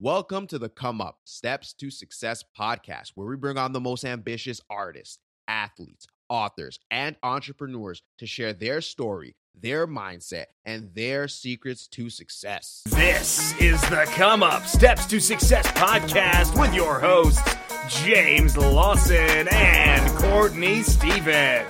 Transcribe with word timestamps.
Welcome 0.00 0.46
to 0.46 0.60
the 0.60 0.68
Come 0.68 1.00
Up 1.00 1.18
Steps 1.24 1.72
to 1.72 1.90
Success 1.90 2.44
podcast, 2.56 3.14
where 3.16 3.26
we 3.26 3.34
bring 3.34 3.58
on 3.58 3.72
the 3.72 3.80
most 3.80 4.04
ambitious 4.04 4.60
artists, 4.70 5.18
athletes, 5.48 6.06
authors, 6.28 6.78
and 6.88 7.16
entrepreneurs 7.24 8.00
to 8.18 8.24
share 8.24 8.52
their 8.52 8.80
story, 8.80 9.34
their 9.60 9.88
mindset, 9.88 10.44
and 10.64 10.94
their 10.94 11.26
secrets 11.26 11.88
to 11.88 12.10
success. 12.10 12.84
This 12.86 13.60
is 13.60 13.80
the 13.90 14.04
Come 14.10 14.44
Up 14.44 14.66
Steps 14.66 15.04
to 15.06 15.18
Success 15.18 15.66
podcast 15.72 16.56
with 16.56 16.72
your 16.72 17.00
hosts, 17.00 17.56
James 17.88 18.56
Lawson 18.56 19.48
and 19.48 20.16
Courtney 20.16 20.84
Stephen. 20.84 21.66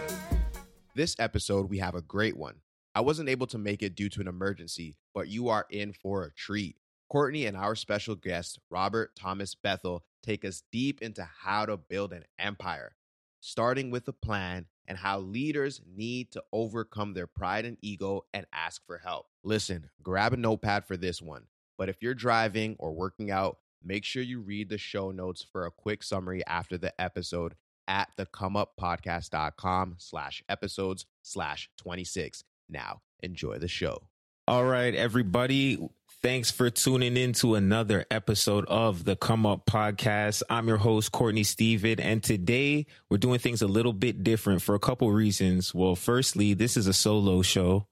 This 0.95 1.16
episode, 1.18 1.70
we 1.70 1.79
have 1.79 1.95
a 1.95 2.02
great 2.02 2.36
one. 2.36 2.56
I 2.95 3.00
wasn't 3.00 3.30
able 3.30 3.46
to 3.46 3.56
make 3.56 3.82
it 3.82 3.95
due 3.95 4.10
to 4.10 4.20
an 4.20 4.29
emergency, 4.29 4.96
but 5.14 5.29
you 5.29 5.48
are 5.48 5.64
in 5.70 5.95
for 5.95 6.24
a 6.24 6.32
treat. 6.34 6.76
Courtney 7.09 7.46
and 7.46 7.56
our 7.56 7.75
special 7.75 8.14
guest, 8.14 8.59
Robert 8.70 9.16
Thomas 9.16 9.54
Bethel, 9.54 10.04
take 10.22 10.45
us 10.45 10.62
deep 10.70 11.01
into 11.01 11.27
how 11.42 11.65
to 11.66 11.77
build 11.77 12.12
an 12.12 12.24
empire, 12.38 12.96
starting 13.41 13.91
with 13.91 14.06
a 14.09 14.12
plan 14.12 14.66
and 14.87 14.98
how 14.98 15.20
leaders 15.20 15.80
need 15.87 16.30
to 16.32 16.42
overcome 16.52 17.15
their 17.15 17.27
pride 17.27 17.65
and 17.65 17.79
ego 17.82 18.24
and 18.34 18.46
ask 18.52 18.84
for 18.87 18.98
help. 18.98 19.27
Listen, 19.42 19.88
grab 20.02 20.32
a 20.32 20.37
notepad 20.37 20.87
for 20.87 20.96
this 20.96 21.23
one. 21.23 21.45
But 21.77 21.88
if 21.88 22.02
you're 22.02 22.15
driving 22.15 22.77
or 22.79 22.92
working 22.92 23.30
out, 23.30 23.59
make 23.82 24.04
sure 24.04 24.23
you 24.23 24.40
read 24.40 24.68
the 24.68 24.79
show 24.79 25.10
notes 25.10 25.46
for 25.51 25.66
a 25.66 25.70
quick 25.70 26.02
summary 26.02 26.45
after 26.46 26.77
the 26.77 26.98
episode 27.01 27.54
at 27.87 28.09
thecomeuppodcast.com 28.18 29.96
slash 29.98 30.43
episodes 30.48 31.06
slash 31.23 31.70
26. 31.79 32.45
Now, 32.68 33.02
enjoy 33.23 33.59
the 33.59 33.68
show. 33.68 34.09
All 34.46 34.65
right, 34.65 34.95
everybody. 34.95 35.79
Thanks 36.20 36.50
for 36.50 36.68
tuning 36.68 37.16
in 37.16 37.32
to 37.34 37.54
another 37.54 38.04
episode 38.10 38.64
of 38.66 39.04
the 39.04 39.14
Come 39.14 39.46
Up 39.46 39.66
Podcast. 39.66 40.42
I'm 40.50 40.66
your 40.66 40.78
host, 40.78 41.12
Courtney 41.12 41.45
Stephen, 41.45 42.00
and 42.00 42.24
today 42.24 42.87
we're 43.09 43.18
doing 43.18 43.38
things 43.38 43.62
a 43.62 43.68
little 43.68 43.93
bit 43.93 44.24
different 44.24 44.60
for 44.60 44.74
a 44.74 44.80
couple 44.80 45.12
reasons. 45.12 45.73
Well, 45.73 45.95
firstly, 45.95 46.54
this 46.54 46.76
is 46.76 46.88
a 46.88 46.93
solo 46.93 47.43
show 47.43 47.87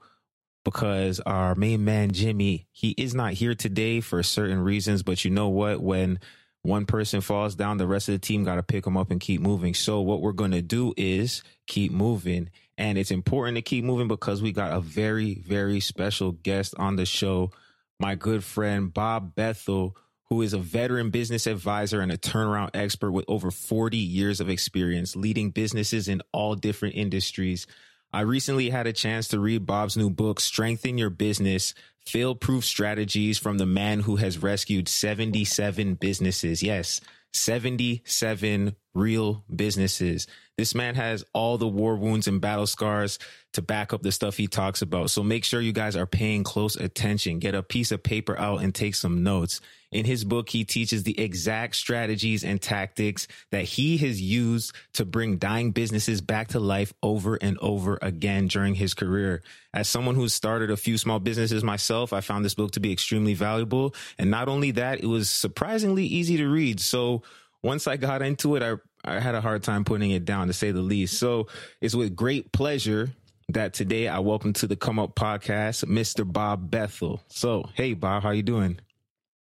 because 0.64 1.20
our 1.20 1.54
main 1.54 1.84
man, 1.84 2.10
Jimmy, 2.10 2.66
he 2.72 2.96
is 2.98 3.14
not 3.14 3.34
here 3.34 3.54
today 3.54 4.00
for 4.00 4.20
certain 4.24 4.58
reasons, 4.58 5.04
but 5.04 5.24
you 5.24 5.30
know 5.30 5.48
what? 5.48 5.80
When 5.80 6.18
one 6.62 6.84
person 6.84 7.20
falls 7.20 7.54
down, 7.54 7.76
the 7.76 7.86
rest 7.86 8.08
of 8.08 8.14
the 8.14 8.18
team 8.18 8.42
got 8.42 8.56
to 8.56 8.64
pick 8.64 8.82
them 8.82 8.96
up 8.96 9.12
and 9.12 9.20
keep 9.20 9.40
moving. 9.40 9.72
So 9.72 10.00
what 10.00 10.20
we're 10.20 10.32
going 10.32 10.50
to 10.50 10.62
do 10.62 10.94
is 10.96 11.44
keep 11.68 11.92
moving. 11.92 12.50
And 12.76 12.98
it's 12.98 13.12
important 13.12 13.54
to 13.54 13.62
keep 13.62 13.84
moving 13.84 14.08
because 14.08 14.42
we 14.42 14.50
got 14.50 14.72
a 14.72 14.80
very, 14.80 15.34
very 15.46 15.78
special 15.78 16.32
guest 16.32 16.74
on 16.76 16.96
the 16.96 17.06
show 17.06 17.52
my 17.98 18.14
good 18.14 18.44
friend 18.44 18.92
Bob 18.92 19.34
Bethel, 19.34 19.96
who 20.28 20.42
is 20.42 20.52
a 20.52 20.58
veteran 20.58 21.10
business 21.10 21.46
advisor 21.46 22.00
and 22.00 22.10
a 22.10 22.18
turnaround 22.18 22.70
expert 22.74 23.12
with 23.12 23.24
over 23.28 23.50
40 23.50 23.96
years 23.96 24.40
of 24.40 24.48
experience 24.50 25.16
leading 25.16 25.50
businesses 25.50 26.08
in 26.08 26.22
all 26.32 26.54
different 26.54 26.96
industries. 26.96 27.66
I 28.12 28.20
recently 28.22 28.70
had 28.70 28.86
a 28.86 28.92
chance 28.92 29.28
to 29.28 29.38
read 29.38 29.66
Bob's 29.66 29.96
new 29.96 30.10
book, 30.10 30.40
Strengthen 30.40 30.98
Your 30.98 31.10
Business 31.10 31.74
Fail 32.06 32.34
Proof 32.34 32.64
Strategies 32.64 33.38
from 33.38 33.58
the 33.58 33.66
Man 33.66 34.00
Who 34.00 34.16
Has 34.16 34.38
Rescued 34.38 34.88
77 34.88 35.94
Businesses. 35.94 36.62
Yes, 36.62 37.00
77 37.32 38.76
real 38.96 39.44
businesses. 39.54 40.26
This 40.56 40.74
man 40.74 40.94
has 40.94 41.24
all 41.34 41.58
the 41.58 41.68
war 41.68 41.96
wounds 41.96 42.28
and 42.28 42.40
battle 42.40 42.66
scars 42.66 43.18
to 43.52 43.62
back 43.62 43.92
up 43.92 44.02
the 44.02 44.10
stuff 44.10 44.36
he 44.36 44.46
talks 44.46 44.82
about. 44.82 45.10
So 45.10 45.22
make 45.22 45.44
sure 45.44 45.60
you 45.60 45.72
guys 45.72 45.96
are 45.96 46.06
paying 46.06 46.44
close 46.44 46.76
attention. 46.76 47.38
Get 47.38 47.54
a 47.54 47.62
piece 47.62 47.92
of 47.92 48.02
paper 48.02 48.38
out 48.38 48.62
and 48.62 48.74
take 48.74 48.94
some 48.94 49.22
notes. 49.22 49.60
In 49.92 50.04
his 50.04 50.24
book, 50.24 50.48
he 50.48 50.64
teaches 50.64 51.04
the 51.04 51.18
exact 51.18 51.76
strategies 51.76 52.42
and 52.42 52.60
tactics 52.60 53.28
that 53.50 53.64
he 53.64 53.98
has 53.98 54.20
used 54.20 54.74
to 54.94 55.04
bring 55.04 55.36
dying 55.36 55.70
businesses 55.70 56.20
back 56.20 56.48
to 56.48 56.60
life 56.60 56.92
over 57.02 57.36
and 57.36 57.56
over 57.58 57.98
again 58.02 58.48
during 58.48 58.74
his 58.74 58.94
career. 58.94 59.42
As 59.72 59.88
someone 59.88 60.14
who's 60.14 60.34
started 60.34 60.70
a 60.70 60.76
few 60.76 60.98
small 60.98 61.20
businesses 61.20 61.62
myself, 61.62 62.12
I 62.12 62.20
found 62.20 62.44
this 62.44 62.54
book 62.54 62.72
to 62.72 62.80
be 62.80 62.92
extremely 62.92 63.34
valuable. 63.34 63.94
And 64.18 64.30
not 64.30 64.48
only 64.48 64.72
that, 64.72 65.00
it 65.00 65.06
was 65.06 65.30
surprisingly 65.30 66.04
easy 66.04 66.36
to 66.38 66.48
read. 66.48 66.80
So 66.80 67.22
once 67.62 67.86
I 67.86 67.96
got 67.96 68.22
into 68.22 68.56
it, 68.56 68.62
I, 68.62 68.74
I 69.04 69.20
had 69.20 69.34
a 69.34 69.40
hard 69.40 69.62
time 69.62 69.84
putting 69.84 70.10
it 70.10 70.24
down 70.24 70.46
to 70.48 70.52
say 70.52 70.70
the 70.70 70.80
least. 70.80 71.18
So 71.18 71.48
it's 71.80 71.94
with 71.94 72.14
great 72.14 72.52
pleasure 72.52 73.10
that 73.48 73.74
today 73.74 74.08
I 74.08 74.18
welcome 74.18 74.52
to 74.54 74.66
the 74.66 74.76
Come 74.76 74.98
Up 74.98 75.14
podcast, 75.14 75.84
Mr. 75.84 76.30
Bob 76.30 76.70
Bethel. 76.70 77.22
So, 77.28 77.68
hey, 77.74 77.94
Bob, 77.94 78.22
how 78.22 78.30
you 78.30 78.42
doing? 78.42 78.80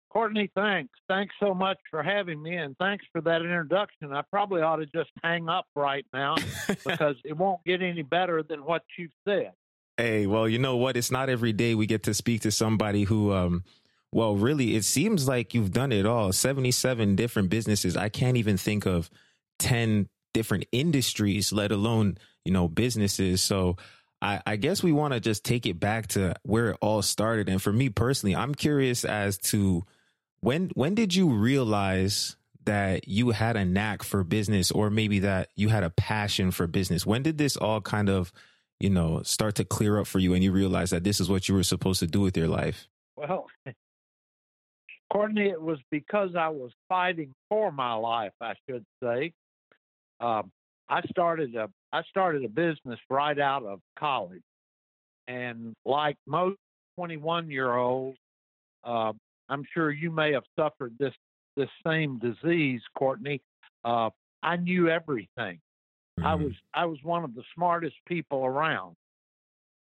Courtney, 0.09 0.51
thanks. 0.55 0.93
Thanks 1.09 1.33
so 1.39 1.55
much 1.55 1.77
for 1.89 2.03
having 2.03 2.41
me, 2.41 2.55
and 2.55 2.77
thanks 2.77 3.03
for 3.11 3.21
that 3.21 3.41
introduction. 3.41 4.13
I 4.13 4.21
probably 4.21 4.61
ought 4.61 4.75
to 4.75 4.85
just 4.85 5.09
hang 5.23 5.49
up 5.49 5.65
right 5.75 6.05
now 6.13 6.35
because 6.67 7.15
it 7.25 7.35
won't 7.35 7.63
get 7.65 7.81
any 7.81 8.03
better 8.03 8.43
than 8.43 8.63
what 8.63 8.83
you've 8.97 9.11
said. 9.27 9.53
Hey, 9.97 10.27
well, 10.27 10.47
you 10.47 10.59
know 10.59 10.75
what? 10.75 10.97
It's 10.97 11.11
not 11.11 11.29
every 11.29 11.53
day 11.53 11.73
we 11.73 11.87
get 11.87 12.03
to 12.03 12.13
speak 12.13 12.41
to 12.41 12.51
somebody 12.51 13.03
who, 13.03 13.31
um, 13.33 13.63
well, 14.13 14.35
really, 14.35 14.75
it 14.75 14.85
seems 14.85 15.27
like 15.27 15.53
you've 15.53 15.71
done 15.71 15.91
it 15.91 16.05
all. 16.05 16.31
77 16.31 17.15
different 17.15 17.49
businesses. 17.49 17.97
I 17.97 18.09
can't 18.09 18.37
even 18.37 18.57
think 18.57 18.85
of 18.85 19.09
10 19.59 20.07
different 20.33 20.65
industries, 20.71 21.51
let 21.51 21.71
alone, 21.71 22.17
you 22.45 22.51
know, 22.51 22.67
businesses. 22.67 23.41
So, 23.41 23.77
I, 24.23 24.41
I 24.47 24.55
guess 24.55 24.81
we 24.81 24.93
want 24.93 25.13
to 25.13 25.19
just 25.19 25.43
take 25.43 25.65
it 25.65 25.79
back 25.81 26.07
to 26.09 26.33
where 26.43 26.71
it 26.71 26.77
all 26.81 27.01
started. 27.01 27.49
And 27.49 27.61
for 27.61 27.73
me 27.73 27.89
personally, 27.89 28.35
I'm 28.35 28.55
curious 28.55 29.03
as 29.03 29.37
to 29.49 29.83
when 30.39 30.71
when 30.75 30.95
did 30.95 31.13
you 31.13 31.29
realize 31.29 32.37
that 32.65 33.07
you 33.07 33.31
had 33.31 33.57
a 33.57 33.65
knack 33.65 34.01
for 34.01 34.23
business 34.23 34.71
or 34.71 34.89
maybe 34.89 35.19
that 35.19 35.49
you 35.55 35.67
had 35.67 35.83
a 35.83 35.89
passion 35.89 36.51
for 36.51 36.67
business? 36.67 37.05
When 37.05 37.21
did 37.21 37.37
this 37.37 37.57
all 37.57 37.81
kind 37.81 38.09
of, 38.09 38.31
you 38.79 38.89
know, 38.89 39.23
start 39.23 39.55
to 39.55 39.65
clear 39.65 39.99
up 39.99 40.07
for 40.07 40.19
you 40.19 40.33
and 40.33 40.41
you 40.41 40.53
realized 40.53 40.93
that 40.93 41.03
this 41.03 41.19
is 41.19 41.29
what 41.29 41.49
you 41.49 41.55
were 41.55 41.63
supposed 41.63 41.99
to 41.99 42.07
do 42.07 42.21
with 42.21 42.37
your 42.37 42.47
life? 42.47 42.87
Well, 43.17 43.47
Courtney, 45.13 45.49
it 45.49 45.61
was 45.61 45.77
because 45.91 46.31
I 46.35 46.49
was 46.49 46.71
fighting 46.89 47.33
for 47.47 47.71
my 47.71 47.93
life, 47.93 48.33
I 48.41 48.53
should 48.67 48.83
say. 49.01 49.31
Um, 50.19 50.51
I 50.89 51.01
started 51.09 51.55
a 51.55 51.69
I 51.91 52.01
started 52.09 52.43
a 52.43 52.49
business 52.49 52.99
right 53.09 53.39
out 53.39 53.63
of 53.63 53.79
college, 53.97 54.41
and 55.27 55.75
like 55.85 56.17
most 56.25 56.57
21 56.97 57.51
year 57.51 57.75
olds, 57.75 58.17
uh, 58.83 59.13
I'm 59.49 59.63
sure 59.73 59.91
you 59.91 60.09
may 60.09 60.33
have 60.33 60.43
suffered 60.57 60.93
this 60.99 61.13
this 61.55 61.69
same 61.85 62.19
disease, 62.19 62.81
Courtney. 62.97 63.39
Uh, 63.85 64.09
I 64.41 64.55
knew 64.55 64.89
everything. 64.89 65.59
Mm-hmm. 66.19 66.25
I 66.25 66.35
was 66.35 66.53
I 66.73 66.85
was 66.85 66.97
one 67.03 67.23
of 67.23 67.35
the 67.35 67.43
smartest 67.53 67.95
people 68.07 68.45
around, 68.45 68.95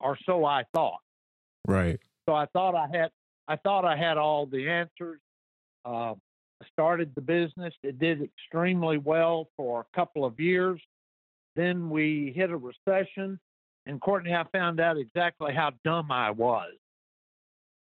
or 0.01 0.17
so 0.25 0.45
I 0.45 0.63
thought. 0.73 1.01
Right. 1.67 1.99
So 2.29 2.35
I 2.35 2.47
thought 2.53 2.75
I 2.75 2.87
had 2.97 3.11
I 3.49 3.57
thought 3.57 3.85
I 3.85 3.97
had 3.97 4.17
all 4.17 4.47
the 4.47 4.69
answers. 4.69 5.21
Uh, 5.85 6.15
I 6.61 6.67
started 6.73 7.13
the 7.15 7.21
business. 7.21 7.75
It 7.83 7.99
did 7.99 8.23
extremely 8.23 8.99
well 8.99 9.49
for 9.57 9.81
a 9.81 9.97
couple 9.97 10.25
of 10.25 10.41
years. 10.41 10.81
Then 11.55 11.91
we 11.91 12.33
hit 12.35 12.51
a 12.51 12.57
recession, 12.57 13.39
and 13.87 14.01
Courtney, 14.01 14.35
I 14.35 14.45
found 14.53 14.81
out 14.81 14.99
exactly 14.99 15.55
how 15.55 15.73
dumb 15.85 16.11
I 16.11 16.31
was 16.31 16.73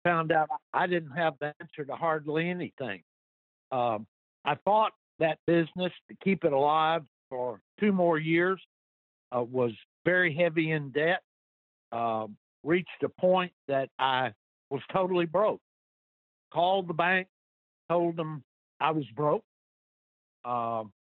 found 0.05 0.33
out 0.33 0.49
I 0.73 0.87
didn't 0.87 1.13
have 1.13 1.35
the 1.41 1.55
answer 1.61 1.85
to 1.85 1.95
hardly 1.95 2.49
anything. 2.49 3.03
Um, 3.71 4.07
I 4.45 4.57
fought 4.65 4.93
that 5.19 5.39
business 5.47 5.93
to 6.09 6.17
keep 6.23 6.45
it 6.45 6.53
alive 6.53 7.03
for 7.29 7.61
two 7.81 7.93
more 7.93 8.19
years. 8.19 8.61
Uh, 9.35 9.43
was 9.43 9.73
very 10.05 10.35
heavy 10.35 10.73
in 10.73 10.91
debt. 10.91 11.23
Uh, 11.91 12.27
reached 12.65 13.03
a 13.03 13.09
point 13.09 13.53
that 13.69 13.89
I 13.99 14.33
was 14.73 14.83
totally 14.93 15.27
broke. 15.27 15.61
Called 16.53 16.89
the 16.89 16.95
bank, 16.95 17.29
told 17.89 18.17
them 18.17 18.43
I 18.81 18.91
was 18.91 19.05
broke. 19.15 19.45
Um, 20.45 20.93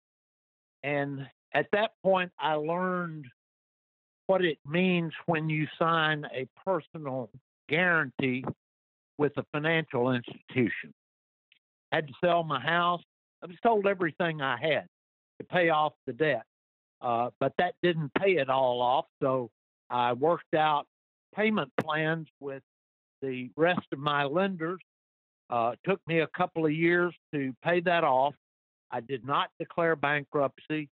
and 0.83 1.27
at 1.55 1.67
that 1.73 1.93
point, 2.03 2.31
I 2.39 2.55
learned 2.55 3.27
what 4.27 4.45
it 4.45 4.59
means 4.67 5.13
when 5.27 5.49
you 5.49 5.67
sign 5.79 6.27
a 6.35 6.47
personal 6.65 7.31
guarantee 7.69 8.45
with 9.19 9.33
a 9.37 9.45
financial 9.53 10.13
institution. 10.13 10.93
Had 11.91 12.09
to 12.09 12.15
sell 12.23 12.43
my 12.45 12.61
house. 12.61 13.03
I 13.43 13.47
was 13.47 13.57
told 13.63 13.87
everything 13.87 14.41
I 14.41 14.57
had 14.57 14.87
to 15.41 15.47
pay 15.51 15.71
off 15.71 15.93
the 16.07 16.13
debt, 16.13 16.45
uh, 17.01 17.31
but 17.41 17.53
that 17.59 17.75
didn't 17.83 18.13
pay 18.15 18.33
it 18.33 18.49
all 18.49 18.81
off. 18.81 19.07
So 19.21 19.51
I 19.91 20.13
worked 20.13 20.55
out 20.55 20.87
payment 21.35 21.71
plans 21.81 22.29
with 22.41 22.63
the 23.23 23.51
rest 23.57 23.87
of 23.93 23.99
my 23.99 24.25
lenders. 24.25 24.81
Uh, 25.51 25.73
took 25.85 26.01
me 26.07 26.21
a 26.21 26.27
couple 26.29 26.65
of 26.67 26.73
years 26.73 27.15
to 27.35 27.55
pay 27.63 27.81
that 27.81 28.05
off. 28.05 28.35
I 28.91 29.01
did 29.01 29.25
not 29.25 29.51
declare 29.59 29.97
bankruptcy. 29.97 30.89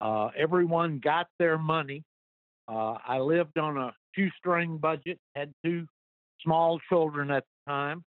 Uh, 0.00 0.28
everyone 0.36 1.00
got 1.02 1.28
their 1.38 1.58
money. 1.58 2.02
Uh, 2.68 2.98
I 3.06 3.18
lived 3.18 3.58
on 3.58 3.76
a 3.76 3.94
shoestring 4.14 4.78
budget, 4.78 5.18
had 5.34 5.52
two 5.64 5.86
small 6.42 6.78
children 6.88 7.30
at 7.30 7.44
the 7.44 7.72
time. 7.72 8.04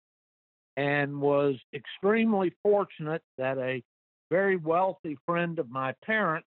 and 0.78 1.22
was 1.22 1.56
extremely 1.74 2.54
fortunate 2.62 3.22
that 3.38 3.58
a 3.58 3.82
very 4.30 4.58
wealthy 4.58 5.18
friend 5.26 5.60
of 5.60 5.70
my 5.70 5.94
parents 6.06 6.48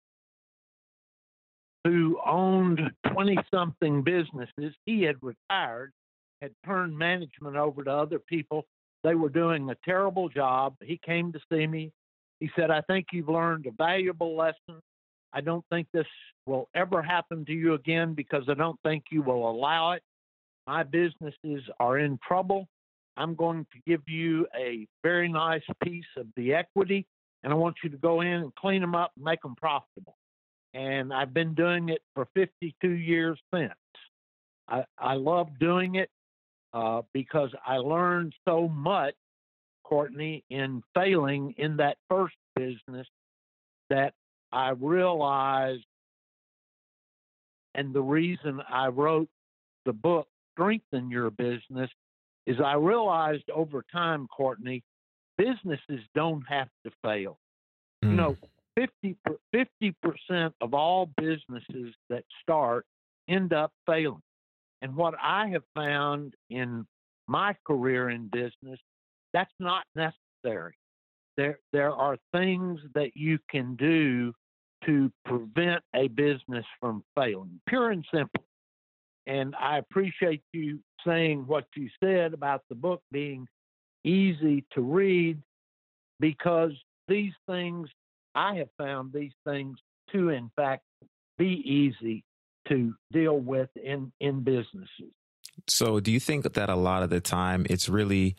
who 1.84 2.20
owned 2.26 2.82
20 3.14 3.38
something 3.54 4.04
businesses, 4.04 4.76
he 4.86 5.04
had 5.04 5.16
retired, 5.22 5.94
had 6.42 6.52
turned 6.66 6.98
management 6.98 7.56
over 7.56 7.84
to 7.84 7.92
other 7.92 8.20
people. 8.20 8.66
They 9.04 9.16
were 9.16 9.30
doing 9.30 9.70
a 9.70 9.76
terrible 9.86 10.30
job. 10.30 10.76
He 10.82 11.00
came 11.04 11.32
to 11.34 11.40
see 11.52 11.68
me. 11.68 11.92
He 12.40 12.50
said, 12.56 12.72
I 12.72 12.82
think 12.82 13.08
you've 13.12 13.30
learned 13.30 13.66
a 13.66 13.72
valuable 13.72 14.36
lesson. 14.36 14.82
I 15.34 15.42
don't 15.42 15.66
think 15.70 15.88
this 15.92 16.08
will 16.46 16.70
ever 16.76 17.02
happen 17.02 17.46
to 17.46 17.54
you 17.54 17.74
again 17.74 18.14
because 18.14 18.44
I 18.48 18.54
don't 18.54 18.80
think 18.84 19.06
you 19.12 19.22
will 19.22 19.50
allow 19.50 19.92
it. 19.92 20.04
My 20.66 20.84
businesses 20.84 21.64
are 21.80 21.98
in 22.00 22.20
trouble. 22.28 22.68
I'm 23.16 23.36
going 23.36 23.66
to 23.74 23.80
give 23.88 24.02
you 24.08 24.48
a 24.56 24.88
very 25.04 25.28
nice 25.32 25.64
piece 25.84 26.06
of 26.18 26.28
the 26.36 26.54
equity, 26.54 27.08
and 27.44 27.52
I 27.52 27.56
want 27.56 27.78
you 27.84 27.90
to 27.90 27.98
go 27.98 28.22
in 28.22 28.28
and 28.28 28.56
clean 28.56 28.82
them 28.82 28.94
up 28.94 29.12
and 29.16 29.26
make 29.26 29.42
them 29.42 29.56
profitable. 29.56 30.16
And 30.74 31.12
I've 31.12 31.34
been 31.34 31.56
doing 31.56 31.90
it 31.90 32.02
for 32.14 32.28
52 32.36 32.88
years 32.88 33.40
since. 33.54 33.74
I, 34.68 34.84
I 35.00 35.14
love 35.14 35.48
doing 35.60 35.96
it 35.96 36.10
uh, 36.74 37.02
because 37.14 37.50
I 37.66 37.78
learned 37.78 38.34
so 38.46 38.68
much, 38.68 39.16
Courtney, 39.84 40.44
in 40.50 40.84
failing 40.94 41.54
in 41.58 41.78
that 41.78 41.98
first 42.10 42.36
business 42.56 43.08
that 43.90 44.14
I 44.52 44.72
realized, 44.72 45.86
and 47.76 47.94
the 47.94 48.02
reason 48.02 48.62
I 48.70 48.88
wrote 48.88 49.30
the 49.86 49.94
book, 49.94 50.28
Strengthen 50.54 51.10
Your 51.10 51.30
Business, 51.32 51.90
is 52.46 52.58
I 52.64 52.74
realized 52.74 53.50
over 53.54 53.84
time, 53.92 54.28
Courtney, 54.28 54.84
businesses 55.38 56.02
don't 56.16 56.44
have 56.48 56.70
to 56.86 56.92
fail. 57.04 57.38
Mm. 58.04 58.12
You 58.12 58.16
know, 58.16 58.38
50 59.52 59.96
percent 60.04 60.54
of 60.62 60.74
all 60.74 61.10
businesses 61.18 61.94
that 62.10 62.24
start 62.42 62.86
end 63.28 63.54
up 63.54 63.72
failing. 63.86 64.22
And 64.82 64.96
what 64.96 65.16
I 65.22 65.48
have 65.48 65.64
found 65.76 66.34
in 66.50 66.86
my 67.28 67.56
career 67.66 68.10
in 68.10 68.28
business, 68.28 68.80
that's 69.34 69.54
not 69.60 69.84
necessary. 69.96 70.76
There, 71.36 71.60
there 71.74 71.92
are 71.92 72.18
things 72.32 72.80
that 72.96 73.12
you 73.16 73.40
can 73.50 73.76
do 73.76 74.34
to 74.86 75.12
prevent 75.26 75.84
a 75.96 76.08
business 76.08 76.66
from 76.80 77.04
failing, 77.16 77.60
pure 77.68 77.92
and 77.92 78.06
simple. 78.14 78.44
And 79.26 79.56
I 79.60 79.78
appreciate 79.78 80.42
you 80.54 80.80
saying 81.06 81.46
what 81.48 81.66
you 81.76 81.90
said 82.02 82.34
about 82.34 82.62
the 82.70 82.76
book 82.76 83.02
being 83.12 83.48
easy 84.04 84.64
to 84.74 84.82
read 84.82 85.40
because 86.20 86.72
these 87.08 87.34
things, 87.48 87.90
I 88.36 88.56
have 88.56 88.70
found 88.78 89.12
these 89.12 89.34
things 89.46 89.78
to, 90.12 90.30
in 90.30 90.50
fact, 90.56 90.84
be 91.38 91.62
easy 91.66 92.24
to 92.70 92.94
deal 93.12 93.38
with 93.38 93.70
in, 93.76 94.12
in 94.20 94.44
businesses. 94.44 95.12
So, 95.68 96.00
do 96.00 96.12
you 96.12 96.20
think 96.20 96.52
that 96.54 96.70
a 96.70 96.76
lot 96.76 97.04
of 97.04 97.10
the 97.10 97.20
time 97.20 97.66
it's 97.70 97.90
really, 97.90 98.36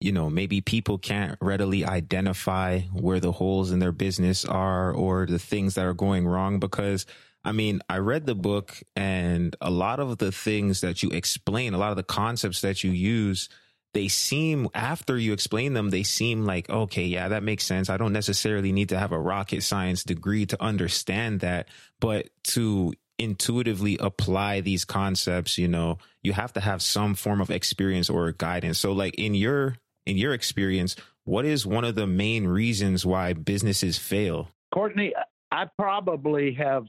you 0.00 0.12
know, 0.12 0.30
maybe 0.30 0.60
people 0.60 0.98
can't 0.98 1.36
readily 1.40 1.84
identify 1.84 2.80
where 2.92 3.20
the 3.20 3.32
holes 3.32 3.72
in 3.72 3.78
their 3.78 3.92
business 3.92 4.44
are 4.44 4.92
or 4.92 5.26
the 5.26 5.38
things 5.38 5.74
that 5.74 5.86
are 5.86 5.94
going 5.94 6.26
wrong? 6.26 6.60
Because, 6.60 7.04
I 7.44 7.52
mean, 7.52 7.80
I 7.88 7.98
read 7.98 8.26
the 8.26 8.36
book 8.36 8.80
and 8.94 9.56
a 9.60 9.70
lot 9.70 9.98
of 9.98 10.18
the 10.18 10.30
things 10.30 10.82
that 10.82 11.02
you 11.02 11.10
explain, 11.10 11.74
a 11.74 11.78
lot 11.78 11.90
of 11.90 11.96
the 11.96 12.04
concepts 12.04 12.60
that 12.60 12.84
you 12.84 12.92
use, 12.92 13.48
they 13.94 14.08
seem 14.08 14.68
after 14.74 15.18
you 15.18 15.32
explain 15.32 15.74
them 15.74 15.90
they 15.90 16.02
seem 16.02 16.44
like 16.44 16.68
okay 16.70 17.04
yeah 17.04 17.28
that 17.28 17.42
makes 17.42 17.64
sense 17.64 17.90
i 17.90 17.96
don't 17.96 18.12
necessarily 18.12 18.72
need 18.72 18.88
to 18.88 18.98
have 18.98 19.12
a 19.12 19.18
rocket 19.18 19.62
science 19.62 20.04
degree 20.04 20.46
to 20.46 20.62
understand 20.62 21.40
that 21.40 21.68
but 22.00 22.28
to 22.42 22.92
intuitively 23.22 23.96
apply 23.98 24.60
these 24.60 24.84
concepts, 24.84 25.58
you 25.58 25.68
know, 25.68 25.98
you 26.22 26.32
have 26.32 26.52
to 26.54 26.60
have 26.60 26.82
some 26.82 27.14
form 27.14 27.40
of 27.40 27.50
experience 27.50 28.10
or 28.10 28.32
guidance. 28.32 28.78
So 28.78 28.92
like 28.92 29.14
in 29.14 29.34
your 29.34 29.76
in 30.04 30.16
your 30.16 30.34
experience, 30.34 30.96
what 31.24 31.44
is 31.44 31.64
one 31.64 31.84
of 31.84 31.94
the 31.94 32.06
main 32.06 32.46
reasons 32.46 33.06
why 33.06 33.32
businesses 33.32 33.98
fail? 33.98 34.48
Courtney, 34.74 35.14
I 35.50 35.66
probably 35.78 36.54
have 36.54 36.84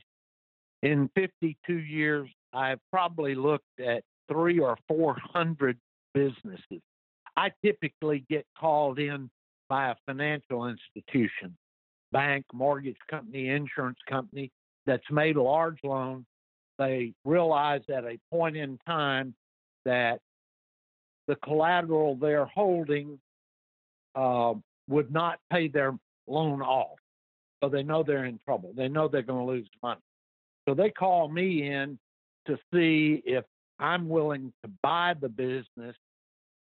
in 0.81 1.09
52 1.15 1.74
years, 1.74 2.30
I've 2.51 2.80
probably 2.91 3.35
looked 3.35 3.80
at 3.80 4.03
3 4.31 4.59
or 4.59 4.77
400 4.88 5.77
businesses. 6.13 6.81
I 7.38 7.51
typically 7.63 8.25
get 8.30 8.45
called 8.59 9.00
in 9.00 9.30
by 9.69 9.89
a 9.89 9.95
financial 10.06 10.68
institution, 10.68 11.56
bank, 12.12 12.45
mortgage 12.53 12.97
company, 13.09 13.50
insurance 13.50 14.00
company 14.09 14.51
that's 14.85 15.09
made 15.12 15.35
a 15.35 15.41
large 15.41 15.80
loan, 15.83 16.25
they 16.77 17.13
realize 17.25 17.81
at 17.89 18.03
a 18.03 18.18
point 18.31 18.57
in 18.57 18.77
time 18.85 19.33
that 19.85 20.19
the 21.27 21.35
collateral 21.38 22.15
they're 22.15 22.45
holding 22.45 23.19
uh, 24.15 24.53
would 24.89 25.12
not 25.12 25.39
pay 25.51 25.68
their 25.68 25.97
loan 26.27 26.62
off. 26.62 26.97
So 27.63 27.69
they 27.69 27.83
know 27.83 28.03
they're 28.03 28.25
in 28.25 28.39
trouble. 28.45 28.74
They 28.75 28.89
know 28.89 29.07
they're 29.07 29.21
going 29.21 29.45
to 29.45 29.51
lose 29.51 29.69
money. 29.81 30.01
So 30.68 30.74
they 30.74 30.89
call 30.89 31.30
me 31.30 31.69
in 31.69 31.97
to 32.47 32.57
see 32.74 33.21
if 33.25 33.45
I'm 33.80 34.09
willing 34.09 34.51
to 34.63 34.71
buy 34.81 35.15
the 35.19 35.30
business 35.30 35.95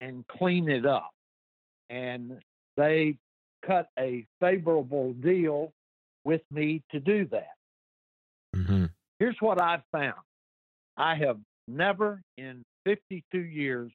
and 0.01 0.25
clean 0.27 0.69
it 0.69 0.85
up. 0.85 1.11
And 1.89 2.39
they 2.77 3.17
cut 3.65 3.89
a 3.99 4.25
favorable 4.39 5.13
deal 5.13 5.73
with 6.23 6.41
me 6.51 6.81
to 6.91 6.99
do 6.99 7.25
that. 7.31 7.58
Mm-hmm. 8.55 8.85
Here's 9.19 9.37
what 9.39 9.61
I've 9.61 9.83
found 9.91 10.19
I 10.97 11.15
have 11.15 11.37
never 11.67 12.21
in 12.37 12.63
52 12.85 13.37
years 13.37 13.91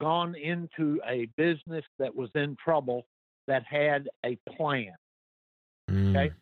gone 0.00 0.34
into 0.34 1.00
a 1.06 1.28
business 1.36 1.84
that 1.98 2.14
was 2.14 2.30
in 2.34 2.56
trouble 2.62 3.06
that 3.46 3.64
had 3.68 4.08
a 4.24 4.38
plan. 4.56 4.94
Mm. 5.90 6.16
Okay. 6.16 6.34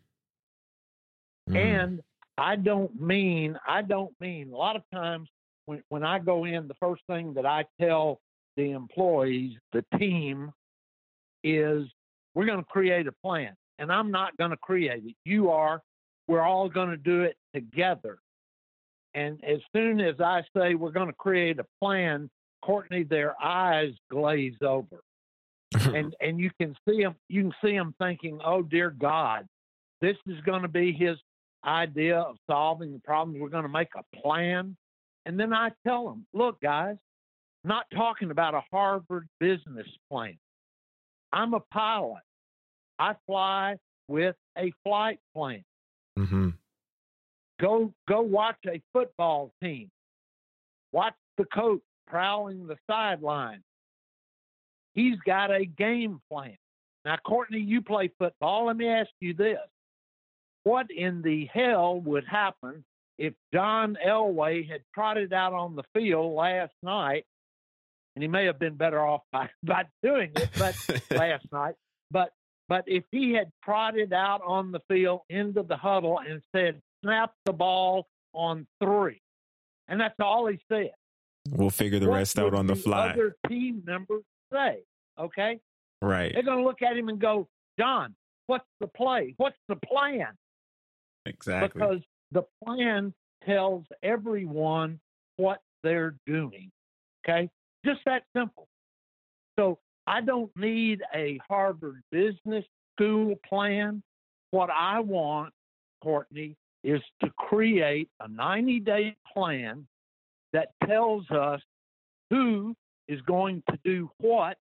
Mm. 1.48 1.56
And 1.56 2.00
I 2.36 2.56
don't 2.56 3.00
mean, 3.00 3.58
I 3.66 3.82
don't 3.82 4.14
mean, 4.20 4.52
a 4.52 4.56
lot 4.56 4.76
of 4.76 4.82
times 4.92 5.28
when, 5.66 5.82
when 5.88 6.04
I 6.04 6.18
go 6.18 6.44
in, 6.44 6.68
the 6.68 6.74
first 6.74 7.02
thing 7.08 7.34
that 7.34 7.46
I 7.46 7.64
tell 7.80 8.20
the 8.56 8.70
employees, 8.70 9.56
the 9.72 9.84
team, 9.98 10.52
is 11.42 11.86
we're 12.34 12.46
going 12.46 12.58
to 12.58 12.64
create 12.64 13.06
a 13.06 13.12
plan. 13.24 13.54
And 13.78 13.92
I'm 13.92 14.10
not 14.10 14.36
going 14.36 14.50
to 14.50 14.56
create 14.56 15.04
it. 15.04 15.14
You 15.24 15.50
are. 15.50 15.80
We're 16.28 16.42
all 16.42 16.68
going 16.68 16.90
to 16.90 16.96
do 16.96 17.22
it 17.22 17.36
together. 17.54 18.18
And 19.14 19.42
as 19.42 19.58
soon 19.74 20.00
as 20.00 20.20
I 20.20 20.42
say 20.56 20.74
we're 20.74 20.92
going 20.92 21.08
to 21.08 21.14
create 21.14 21.58
a 21.58 21.66
plan, 21.82 22.30
Courtney, 22.62 23.02
their 23.02 23.34
eyes 23.42 23.92
glaze 24.10 24.56
over, 24.62 25.02
and 25.94 26.14
and 26.20 26.38
you 26.38 26.50
can 26.60 26.76
see 26.88 27.02
them. 27.02 27.14
You 27.28 27.42
can 27.42 27.54
see 27.64 27.72
them 27.72 27.94
thinking, 27.98 28.40
"Oh 28.44 28.62
dear 28.62 28.90
God, 28.90 29.46
this 30.00 30.16
is 30.26 30.40
going 30.42 30.62
to 30.62 30.68
be 30.68 30.92
his 30.92 31.16
idea 31.64 32.18
of 32.18 32.36
solving 32.46 32.92
the 32.92 33.00
problem. 33.00 33.38
We're 33.38 33.48
going 33.48 33.64
to 33.64 33.68
make 33.68 33.88
a 33.96 34.16
plan." 34.18 34.76
And 35.26 35.38
then 35.38 35.52
I 35.52 35.70
tell 35.86 36.08
them, 36.08 36.26
"Look, 36.32 36.60
guys, 36.60 36.96
I'm 37.64 37.68
not 37.68 37.86
talking 37.94 38.30
about 38.30 38.54
a 38.54 38.62
Harvard 38.70 39.28
business 39.40 39.86
plan. 40.10 40.38
I'm 41.32 41.54
a 41.54 41.60
pilot. 41.60 42.22
I 42.98 43.14
fly 43.26 43.76
with 44.08 44.36
a 44.56 44.72
flight 44.84 45.20
plan. 45.34 45.64
Mm-hmm. 46.18 46.48
Go 47.60 47.92
go 48.08 48.22
watch 48.22 48.58
a 48.66 48.80
football 48.92 49.52
team. 49.62 49.90
Watch 50.92 51.14
the 51.36 51.44
coach 51.44 51.80
prowling 52.06 52.66
the 52.66 52.76
sideline. 52.88 53.62
He's 54.94 55.18
got 55.24 55.50
a 55.50 55.64
game 55.64 56.20
plan. 56.30 56.56
Now, 57.04 57.16
Courtney, 57.24 57.60
you 57.60 57.82
play 57.82 58.10
football. 58.18 58.66
Let 58.66 58.76
me 58.76 58.88
ask 58.88 59.10
you 59.20 59.34
this. 59.34 59.58
What 60.64 60.90
in 60.90 61.22
the 61.22 61.46
hell 61.46 62.00
would 62.00 62.24
happen 62.26 62.84
if 63.16 63.34
John 63.54 63.96
Elway 64.04 64.68
had 64.68 64.82
trotted 64.94 65.32
out 65.32 65.52
on 65.52 65.76
the 65.76 65.84
field 65.94 66.34
last 66.34 66.72
night? 66.82 67.24
And 68.16 68.22
he 68.22 68.28
may 68.28 68.46
have 68.46 68.58
been 68.58 68.74
better 68.74 69.00
off 69.00 69.22
by, 69.32 69.48
by 69.62 69.84
doing 70.02 70.32
it, 70.34 70.48
but 70.58 70.74
last 71.10 71.46
night. 71.52 71.74
But 72.10 72.30
but 72.68 72.84
if 72.86 73.04
he 73.10 73.32
had 73.32 73.50
trotted 73.64 74.12
out 74.12 74.42
on 74.46 74.72
the 74.72 74.80
field 74.88 75.20
into 75.30 75.62
the 75.62 75.76
huddle 75.76 76.20
and 76.26 76.42
said, 76.54 76.80
snap 77.02 77.32
the 77.46 77.52
ball 77.52 78.06
on 78.32 78.66
three. 78.82 79.20
And 79.88 80.00
that's 80.00 80.14
all 80.20 80.46
he 80.46 80.58
said. 80.70 80.90
We'll 81.50 81.70
figure 81.70 81.98
the 81.98 82.08
what 82.08 82.16
rest 82.16 82.38
out 82.38 82.54
on 82.54 82.66
the, 82.66 82.74
the 82.74 82.80
fly. 82.80 83.10
Other 83.10 83.36
team 83.48 83.82
members 83.86 84.22
say, 84.52 84.80
okay? 85.18 85.60
Right. 86.02 86.32
They're 86.34 86.42
going 86.42 86.58
to 86.58 86.64
look 86.64 86.82
at 86.82 86.96
him 86.96 87.08
and 87.08 87.18
go, 87.18 87.48
John, 87.78 88.14
what's 88.48 88.66
the 88.80 88.86
play? 88.86 89.34
What's 89.38 89.56
the 89.68 89.76
plan? 89.76 90.28
Exactly. 91.24 91.80
Because 91.80 92.00
the 92.32 92.42
plan 92.64 93.14
tells 93.46 93.84
everyone 94.02 95.00
what 95.36 95.60
they're 95.82 96.16
doing. 96.26 96.70
Okay? 97.26 97.48
Just 97.84 98.00
that 98.04 98.24
simple. 98.36 98.68
So 99.58 99.78
I 100.08 100.22
don't 100.22 100.50
need 100.56 101.02
a 101.14 101.38
Harvard 101.46 102.02
Business 102.10 102.64
School 102.96 103.34
plan. 103.46 104.02
What 104.52 104.70
I 104.70 105.00
want, 105.00 105.52
Courtney, 106.02 106.56
is 106.82 107.02
to 107.22 107.30
create 107.36 108.08
a 108.20 108.26
90 108.26 108.80
day 108.80 109.14
plan 109.34 109.86
that 110.54 110.68
tells 110.86 111.30
us 111.30 111.60
who 112.30 112.74
is 113.06 113.20
going 113.22 113.62
to 113.68 113.78
do 113.84 114.10
what, 114.16 114.56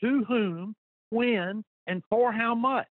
to 0.00 0.24
whom, 0.28 0.76
when, 1.10 1.64
and 1.88 2.00
for 2.08 2.30
how 2.30 2.54
much. 2.54 2.86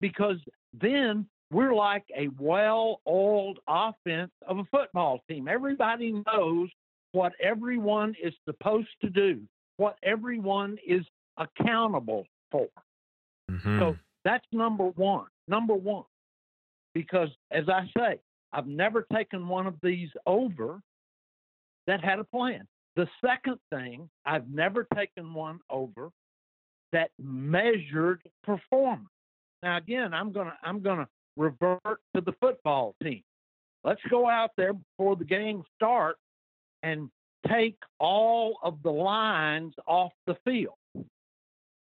Because 0.00 0.38
then 0.72 1.26
we're 1.50 1.74
like 1.74 2.04
a 2.16 2.28
well 2.38 3.00
oiled 3.08 3.58
offense 3.66 4.30
of 4.46 4.58
a 4.58 4.64
football 4.70 5.18
team. 5.28 5.48
Everybody 5.48 6.22
knows 6.32 6.68
what 7.10 7.32
everyone 7.42 8.14
is 8.22 8.34
supposed 8.44 8.94
to 9.00 9.10
do, 9.10 9.40
what 9.78 9.96
everyone 10.04 10.76
is 10.86 11.04
accountable 11.36 12.26
for. 12.50 12.68
Mhm. 13.50 13.78
So 13.78 13.98
that's 14.24 14.46
number 14.52 14.88
one. 14.90 15.28
Number 15.48 15.74
one. 15.74 16.04
Because 16.94 17.30
as 17.50 17.68
I 17.68 17.90
say, 17.96 18.20
I've 18.52 18.66
never 18.66 19.02
taken 19.12 19.48
one 19.48 19.66
of 19.66 19.80
these 19.82 20.10
over 20.26 20.80
that 21.86 22.02
had 22.02 22.18
a 22.20 22.24
plan. 22.24 22.66
The 22.96 23.08
second 23.24 23.58
thing, 23.70 24.08
I've 24.24 24.48
never 24.48 24.86
taken 24.94 25.34
one 25.34 25.60
over 25.68 26.10
that 26.92 27.10
measured 27.18 28.22
performance. 28.44 29.08
Now 29.62 29.78
again, 29.78 30.14
I'm 30.14 30.30
gonna 30.30 30.56
I'm 30.62 30.80
gonna 30.80 31.08
revert 31.36 32.00
to 32.14 32.20
the 32.20 32.32
football 32.40 32.94
team. 33.02 33.24
Let's 33.82 34.02
go 34.08 34.28
out 34.28 34.52
there 34.56 34.72
before 34.72 35.16
the 35.16 35.24
game 35.24 35.64
starts 35.74 36.20
and 36.82 37.10
take 37.48 37.76
all 37.98 38.58
of 38.62 38.82
the 38.82 38.90
lines 38.90 39.74
off 39.86 40.12
the 40.26 40.36
field. 40.44 40.76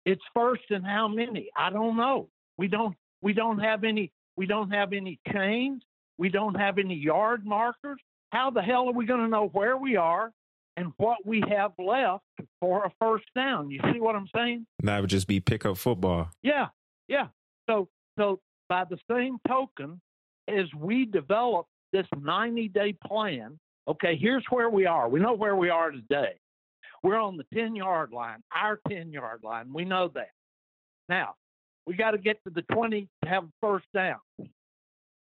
It's 0.06 0.22
first 0.34 0.64
and 0.70 0.86
how 0.86 1.08
many? 1.08 1.50
I 1.56 1.70
don't 1.70 1.98
know. 1.98 2.30
We 2.58 2.68
don't 2.68 2.96
we 3.22 3.34
don't 3.34 3.60
have 3.60 3.84
any 3.84 4.12
we 4.36 4.46
don't 4.46 4.72
have 4.72 4.94
any 4.94 5.20
chains. 5.32 5.84
We 6.18 6.30
don't 6.30 6.56
have 6.56 6.78
any 6.78 6.96
yard 6.96 7.46
markers. 7.46 8.00
How 8.32 8.52
the 8.52 8.62
hell 8.62 8.88
are 8.88 8.94
we 8.94 9.06
going 9.06 9.22
to 9.22 9.28
know 9.28 9.48
where 9.48 9.78
we 9.78 9.96
are 9.96 10.32
and 10.78 10.92
what 10.98 11.18
we 11.26 11.44
have 11.50 11.72
left 11.78 12.24
for 12.60 12.86
a 12.86 12.92
first 13.00 13.26
down? 13.36 13.72
You 13.72 13.80
see 13.92 14.00
what 14.00 14.16
I'm 14.16 14.28
saying? 14.36 14.66
That 14.84 15.02
would 15.02 15.10
just 15.10 15.28
be 15.28 15.40
pickup 15.40 15.78
football. 15.78 16.30
Yeah, 16.44 16.68
yeah. 17.08 17.28
So, 17.70 17.90
so 18.18 18.40
by 18.68 18.84
the 18.86 18.98
same 19.10 19.40
token, 19.48 20.00
as 20.48 20.66
we 20.78 21.06
develop 21.06 21.66
this 21.92 22.06
90 22.18 22.68
day 22.70 22.96
plan, 23.06 23.58
okay, 23.88 24.16
here's 24.16 24.46
where 24.50 24.70
we 24.70 24.86
are. 24.86 25.10
We 25.10 25.20
know 25.20 25.34
where 25.34 25.56
we 25.56 25.70
are 25.70 25.92
today. 25.92 26.40
We're 27.04 27.18
on 27.18 27.38
the 27.38 27.46
10 27.54 27.76
yard 27.76 28.12
line, 28.12 28.44
our 28.54 28.80
10 28.90 29.12
yard 29.12 29.42
line. 29.44 29.72
We 29.74 29.86
know 29.86 30.10
that. 30.16 30.32
Now, 31.08 31.36
we 31.86 31.96
got 31.96 32.12
to 32.12 32.18
get 32.18 32.44
to 32.44 32.50
the 32.50 32.62
20 32.74 33.08
to 33.24 33.30
have 33.30 33.44
a 33.46 33.52
first 33.62 33.86
down. 33.94 34.20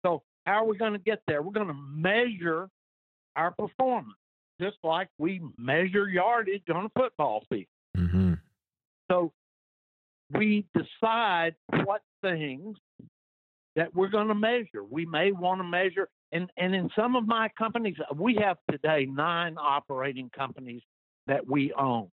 So, 0.05 0.23
how 0.45 0.63
are 0.63 0.65
we 0.65 0.77
going 0.77 0.93
to 0.93 0.99
get 0.99 1.21
there? 1.27 1.41
We're 1.41 1.51
going 1.51 1.67
to 1.67 1.73
measure 1.73 2.69
our 3.35 3.51
performance, 3.51 4.17
just 4.59 4.77
like 4.83 5.07
we 5.17 5.41
measure 5.57 6.09
yardage 6.09 6.63
on 6.73 6.85
a 6.85 6.89
football 6.99 7.43
field. 7.49 7.65
hmm 7.95 8.33
So 9.09 9.31
we 10.33 10.65
decide 10.73 11.55
what 11.85 12.01
things 12.21 12.77
that 13.75 13.93
we're 13.95 14.09
going 14.09 14.27
to 14.27 14.35
measure. 14.35 14.83
We 14.89 15.05
may 15.05 15.31
want 15.31 15.59
to 15.61 15.63
measure, 15.63 16.09
and, 16.31 16.49
and 16.57 16.75
in 16.75 16.89
some 16.95 17.15
of 17.15 17.25
my 17.25 17.49
companies, 17.57 17.95
we 18.15 18.35
have 18.41 18.57
today 18.69 19.05
nine 19.05 19.55
operating 19.57 20.29
companies 20.35 20.81
that 21.29 21.47
we 21.47 21.71
own. 21.73 22.09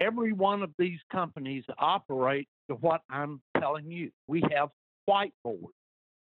Every 0.00 0.32
one 0.32 0.62
of 0.62 0.70
these 0.78 1.00
companies 1.12 1.64
operates 1.78 2.50
to 2.70 2.76
what 2.76 3.02
I'm 3.10 3.40
telling 3.60 3.90
you. 3.90 4.10
We 4.26 4.42
have 4.54 4.70
whiteboards 5.08 5.66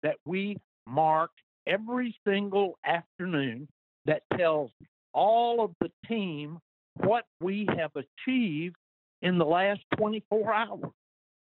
that 0.03 0.17
we 0.27 0.57
mark 0.87 1.31
every 1.67 2.17
single 2.27 2.79
afternoon 2.85 3.69
that 4.07 4.23
tells 4.37 4.71
all 5.15 5.63
of 5.63 5.73
the 5.81 5.91
team 6.09 6.59
what 6.97 7.25
we 7.41 7.69
have 7.79 7.93
achieved 7.95 8.77
in 9.21 9.39
the 9.39 9.45
last 9.45 9.81
24 9.97 10.53
hours. 10.53 10.91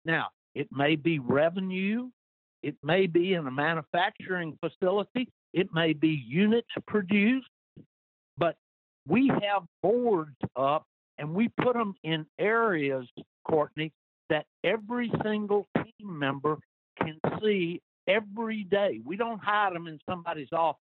Now, 0.03 0.27
it 0.55 0.67
may 0.71 0.95
be 0.95 1.19
revenue, 1.19 2.09
it 2.63 2.75
may 2.83 3.07
be 3.07 3.33
in 3.33 3.47
a 3.47 3.51
manufacturing 3.51 4.57
facility, 4.59 5.29
it 5.53 5.69
may 5.73 5.93
be 5.93 6.23
units 6.27 6.67
produced, 6.87 7.47
but 8.37 8.57
we 9.07 9.27
have 9.27 9.63
boards 9.81 10.35
up 10.55 10.85
and 11.17 11.33
we 11.33 11.49
put 11.61 11.73
them 11.73 11.95
in 12.03 12.25
areas, 12.39 13.07
Courtney, 13.47 13.91
that 14.29 14.45
every 14.63 15.11
single 15.23 15.67
team 15.75 16.19
member 16.19 16.57
can 16.97 17.19
see 17.41 17.81
every 18.07 18.63
day. 18.63 18.99
We 19.05 19.17
don't 19.17 19.41
hide 19.41 19.73
them 19.73 19.87
in 19.87 19.99
somebody's 20.09 20.51
office. 20.51 20.81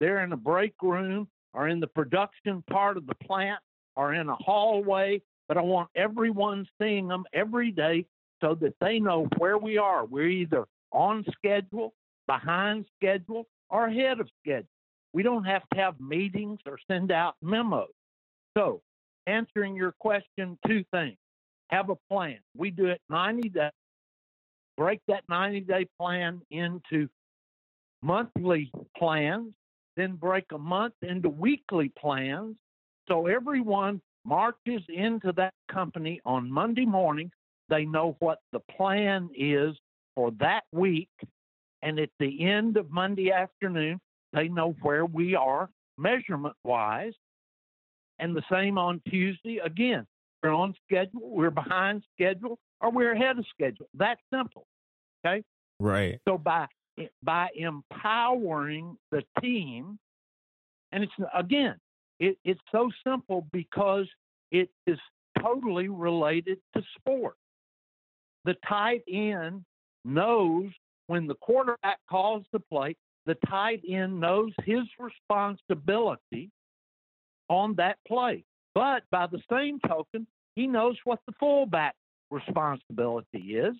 They're 0.00 0.22
in 0.22 0.30
the 0.30 0.36
break 0.36 0.74
room 0.82 1.28
or 1.52 1.68
in 1.68 1.80
the 1.80 1.86
production 1.86 2.62
part 2.70 2.96
of 2.96 3.06
the 3.06 3.14
plant 3.16 3.60
or 3.96 4.14
in 4.14 4.28
a 4.28 4.36
hallway, 4.36 5.22
but 5.48 5.56
I 5.56 5.62
want 5.62 5.88
everyone 5.94 6.66
seeing 6.80 7.08
them 7.08 7.24
every 7.32 7.70
day 7.70 8.06
so 8.40 8.54
that 8.56 8.74
they 8.80 8.98
know 8.98 9.28
where 9.38 9.58
we 9.58 9.78
are. 9.78 10.04
We're 10.04 10.28
either 10.28 10.64
on 10.92 11.24
schedule, 11.36 11.94
behind 12.26 12.86
schedule, 12.96 13.46
or 13.70 13.86
ahead 13.86 14.20
of 14.20 14.28
schedule. 14.42 14.68
We 15.14 15.22
don't 15.22 15.44
have 15.44 15.62
to 15.72 15.80
have 15.80 15.98
meetings 16.00 16.58
or 16.66 16.76
send 16.90 17.12
out 17.12 17.36
memos. 17.40 17.88
So, 18.58 18.82
answering 19.26 19.76
your 19.76 19.92
question, 19.98 20.58
two 20.66 20.84
things. 20.92 21.16
Have 21.70 21.88
a 21.88 21.96
plan. 22.10 22.38
We 22.56 22.70
do 22.70 22.86
it 22.86 23.00
90 23.08 23.48
days. 23.48 23.70
Break 24.76 25.00
that 25.08 25.22
90 25.28 25.60
day 25.60 25.86
plan 25.98 26.42
into 26.50 27.08
monthly 28.02 28.70
plans, 28.96 29.52
then 29.96 30.16
break 30.16 30.44
a 30.52 30.58
month 30.58 30.94
into 31.02 31.28
weekly 31.28 31.92
plans. 31.98 32.56
So 33.08 33.26
everyone 33.28 34.00
marches 34.24 34.82
into 34.88 35.32
that 35.36 35.54
company 35.70 36.20
on 36.24 36.50
Monday 36.50 36.84
morning. 36.84 37.30
They 37.68 37.84
know 37.84 38.16
what 38.18 38.38
the 38.52 38.60
plan 38.76 39.30
is 39.34 39.74
for 40.14 40.32
that 40.40 40.64
week. 40.72 41.08
And 41.82 41.98
at 41.98 42.10
the 42.18 42.44
end 42.44 42.76
of 42.76 42.90
Monday 42.90 43.30
afternoon, 43.30 44.00
they 44.34 44.48
know 44.48 44.74
where 44.82 45.06
we 45.06 45.34
are 45.34 45.70
measurement 45.96 46.56
wise. 46.64 47.12
And 48.18 48.36
the 48.36 48.42
same 48.50 48.78
on 48.78 49.00
Tuesday. 49.08 49.58
Again, 49.64 50.06
we're 50.42 50.50
on 50.50 50.74
schedule, 50.86 51.30
we're 51.30 51.50
behind 51.50 52.02
schedule, 52.14 52.58
or 52.80 52.90
we're 52.92 53.12
ahead 53.12 53.38
of 53.38 53.46
schedule. 53.52 53.88
That's 53.94 54.20
simple. 54.32 54.66
Okay. 55.26 55.42
Right. 55.80 56.20
So 56.28 56.38
by 56.38 56.66
by 57.22 57.48
empowering 57.56 58.96
the 59.10 59.22
team, 59.40 59.98
and 60.92 61.02
it's 61.02 61.12
again, 61.34 61.76
it, 62.20 62.38
it's 62.44 62.60
so 62.70 62.90
simple 63.04 63.46
because 63.52 64.06
it 64.52 64.68
is 64.86 64.98
totally 65.40 65.88
related 65.88 66.58
to 66.76 66.82
sport. 66.98 67.34
The 68.44 68.54
tight 68.68 69.02
end 69.10 69.64
knows 70.04 70.70
when 71.06 71.26
the 71.26 71.34
quarterback 71.36 71.98
calls 72.08 72.44
the 72.52 72.60
play, 72.60 72.94
the 73.26 73.36
tight 73.46 73.82
end 73.88 74.20
knows 74.20 74.52
his 74.64 74.82
responsibility 74.98 76.50
on 77.48 77.74
that 77.76 77.98
play. 78.06 78.44
But 78.74 79.04
by 79.10 79.26
the 79.26 79.40
same 79.50 79.78
token, 79.80 80.26
he 80.56 80.66
knows 80.66 80.96
what 81.04 81.20
the 81.26 81.32
fullback 81.38 81.94
responsibility 82.30 83.56
is. 83.56 83.74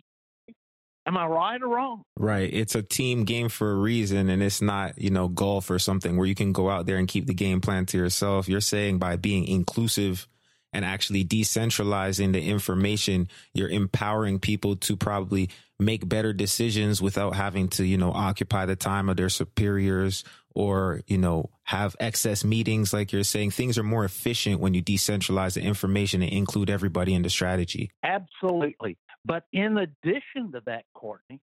Am 1.07 1.19
I 1.19 1.27
right 1.27 1.61
or 1.61 1.69
wrong? 1.69 2.03
Right. 2.17 2.49
It's 2.51 2.75
a 2.75 2.83
team 2.83 3.25
game 3.25 3.51
for 3.51 3.73
a 3.73 3.75
reason 3.75 4.31
and 4.31 4.43
it's 4.43 4.63
not, 4.63 4.99
you 4.99 5.11
know, 5.11 5.29
golf 5.29 5.69
or 5.69 5.79
something 5.79 6.17
where 6.17 6.27
you 6.27 6.35
can 6.35 6.53
go 6.53 6.71
out 6.71 6.87
there 6.87 6.97
and 6.97 7.07
keep 7.07 7.27
the 7.27 7.35
game 7.35 7.61
plan 7.61 7.85
to 7.87 7.99
yourself. 7.99 8.49
You're 8.49 8.63
saying 8.63 8.99
by 8.99 9.17
being 9.17 9.45
inclusive 9.45 10.27
and 10.75 10.85
actually 10.85 11.25
decentralizing 11.25 12.33
the 12.33 12.43
information, 12.43 13.29
you're 13.55 13.69
empowering 13.69 14.41
people 14.41 14.77
to 14.77 14.97
probably 14.97 15.49
make 15.79 16.07
better 16.09 16.33
decisions 16.33 17.01
without 17.01 17.35
having 17.35 17.69
to, 17.69 17.85
you 17.85 17.97
know, 17.97 18.13
occupy 18.13 18.67
the 18.67 18.77
time 18.77 19.09
of 19.09 19.17
their 19.17 19.29
superiors 19.29 20.25
or, 20.55 21.03
you 21.07 21.19
know, 21.19 21.51
have 21.63 21.97
excess 21.99 22.45
meetings. 22.45 22.93
Like 22.93 23.13
you're 23.13 23.25
saying, 23.25 23.53
things 23.53 23.79
are 23.79 23.83
more 23.83 24.05
efficient 24.05 24.61
when 24.61 24.75
you 24.75 24.83
decentralize 24.83 25.55
the 25.55 25.63
information 25.63 26.23
and 26.23 26.33
include 26.33 26.71
everybody 26.71 27.15
in 27.15 27.23
the 27.23 27.31
strategy. 27.31 27.91
Absolutely. 28.03 28.99
But 29.25 29.45
in 29.53 29.79
addition 29.79 30.53
to 30.53 30.63
that, 30.67 30.85
Courtney, 30.95 31.41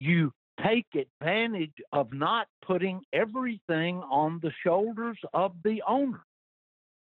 you 0.00 0.32
take 0.64 0.86
advantage 0.94 1.74
of 1.92 2.12
not 2.12 2.46
putting 2.64 3.02
everything 3.12 3.98
on 3.98 4.40
the 4.42 4.52
shoulders 4.64 5.18
of 5.32 5.52
the 5.64 5.82
owner. 5.86 6.24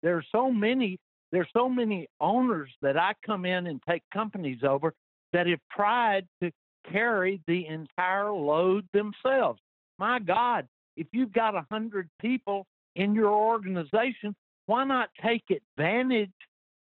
There 0.01 0.17
are 0.17 0.25
so 0.31 0.51
many 0.51 0.99
there's 1.33 1.49
so 1.51 1.67
many 1.67 2.07
owners 2.21 2.69
that 2.83 2.95
I 2.95 3.13
come 3.25 3.43
in 3.43 3.67
and 3.67 3.81
take 3.89 4.03
companies 4.13 4.59
over 4.63 4.93
that 5.33 5.47
have 5.47 5.59
tried 5.75 6.27
to 6.41 6.51
carry 6.89 7.41
the 7.47 7.65
entire 7.65 8.31
load 8.31 8.87
themselves. 8.93 9.59
My 9.97 10.19
God, 10.19 10.67
if 10.95 11.07
you've 11.11 11.33
got 11.33 11.55
a 11.55 11.65
hundred 11.71 12.07
people 12.21 12.67
in 12.95 13.15
your 13.15 13.33
organization, 13.33 14.35
why 14.67 14.83
not 14.83 15.09
take 15.23 15.43
advantage 15.49 16.29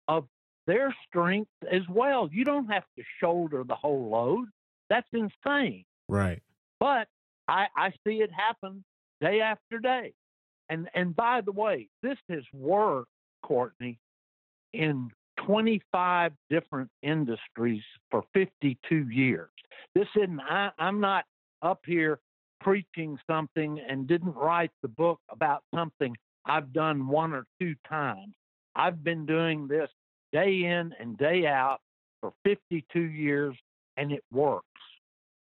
of 0.10 0.26
their 0.68 0.94
strength 1.08 1.50
as 1.72 1.82
well. 1.90 2.30
You 2.32 2.44
don't 2.44 2.68
have 2.68 2.84
to 2.98 3.04
shoulder 3.20 3.64
the 3.66 3.76
whole 3.76 4.10
load. 4.10 4.50
That's 4.90 5.08
insane. 5.14 5.86
Right. 6.08 6.42
But 6.80 7.08
I, 7.48 7.68
I 7.76 7.92
see 8.06 8.22
it 8.22 8.32
happen 8.32 8.84
day 9.22 9.42
after 9.42 9.80
day. 9.80 10.14
And 10.70 10.90
and 10.94 11.16
by 11.16 11.42
the 11.42 11.52
way, 11.52 11.90
this 12.02 12.18
has 12.30 12.44
worked, 12.54 13.10
Courtney, 13.44 13.98
in 14.74 15.10
25 15.46 16.34
different 16.50 16.90
industries 17.04 17.84
for 18.10 18.24
52 18.34 19.10
years. 19.10 19.50
This 19.96 20.08
isn't, 20.16 20.40
I, 20.42 20.70
I'm 20.78 21.00
not 21.00 21.26
up 21.62 21.82
here 21.86 22.20
preaching 22.60 23.18
something 23.28 23.80
and 23.88 24.08
didn't 24.08 24.36
write 24.36 24.72
the 24.82 24.88
book 24.88 25.20
about 25.30 25.64
something 25.74 26.16
I've 26.46 26.74
done 26.74 27.08
one 27.08 27.34
or 27.34 27.46
two 27.60 27.76
times. 27.88 28.34
I've 28.76 29.04
been 29.04 29.26
doing 29.26 29.68
this 29.68 29.90
day 30.32 30.64
in 30.64 30.94
and 31.00 31.18
day 31.18 31.46
out 31.46 31.80
for 32.22 32.34
52 32.44 33.00
years 33.00 33.56
and 33.98 34.12
it 34.12 34.24
works. 34.32 34.66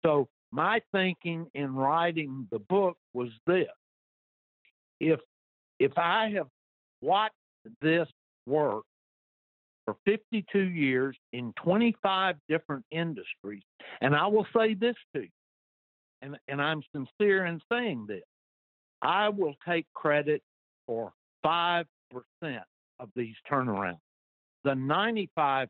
So 0.05 0.29
my 0.53 0.81
thinking 0.93 1.47
in 1.55 1.75
writing 1.75 2.47
the 2.51 2.61
book 2.61 2.97
was 3.13 3.31
this. 3.47 3.67
If 5.01 5.21
if 5.79 5.93
I 5.99 6.31
have 6.37 6.47
watched 7.03 7.35
this 7.83 8.09
work 8.47 8.85
for 9.87 9.97
52 10.05 10.59
years 10.59 11.17
in 11.33 11.55
25 11.65 12.37
different 12.49 12.85
industries. 12.91 13.63
And 14.03 14.15
I 14.15 14.27
will 14.27 14.47
say 14.55 14.75
this 14.75 14.97
to 15.15 15.23
you, 15.23 15.29
and, 16.21 16.37
and 16.49 16.61
I'm 16.61 16.83
sincere 16.95 17.47
in 17.47 17.61
saying 17.73 18.07
this 18.09 18.23
I 19.01 19.29
will 19.29 19.55
take 19.67 19.87
credit 19.95 20.43
for 20.87 21.13
5% 21.45 21.85
of 22.99 23.09
these 23.15 23.35
turnarounds. 23.51 23.99
The 24.65 24.71
95% 24.71 25.69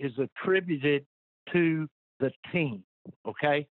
is 0.00 0.12
attributed 0.18 1.04
to 1.52 1.86
the 2.20 2.30
team, 2.52 2.82
okay? 3.28 3.66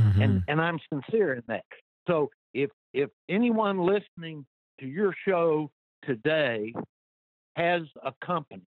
Mm-hmm. 0.00 0.22
And, 0.22 0.42
and 0.48 0.60
I'm 0.60 0.78
sincere 0.92 1.34
in 1.34 1.42
that. 1.48 1.64
So 2.06 2.30
if, 2.54 2.70
if 2.94 3.10
anyone 3.28 3.78
listening 3.78 4.46
to 4.80 4.86
your 4.86 5.14
show 5.26 5.70
today 6.04 6.72
has 7.58 7.82
a 8.04 8.12
company, 8.24 8.62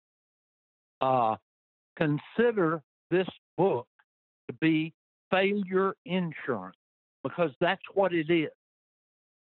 uh, 1.00 1.36
consider 1.98 2.82
this 3.10 3.28
book 3.58 3.88
to 4.50 4.56
be 4.60 4.94
failure 5.32 5.96
insurance 6.06 6.76
because 7.24 7.52
that's 7.62 7.82
what 7.94 8.14
it 8.14 8.30
is. 8.30 8.50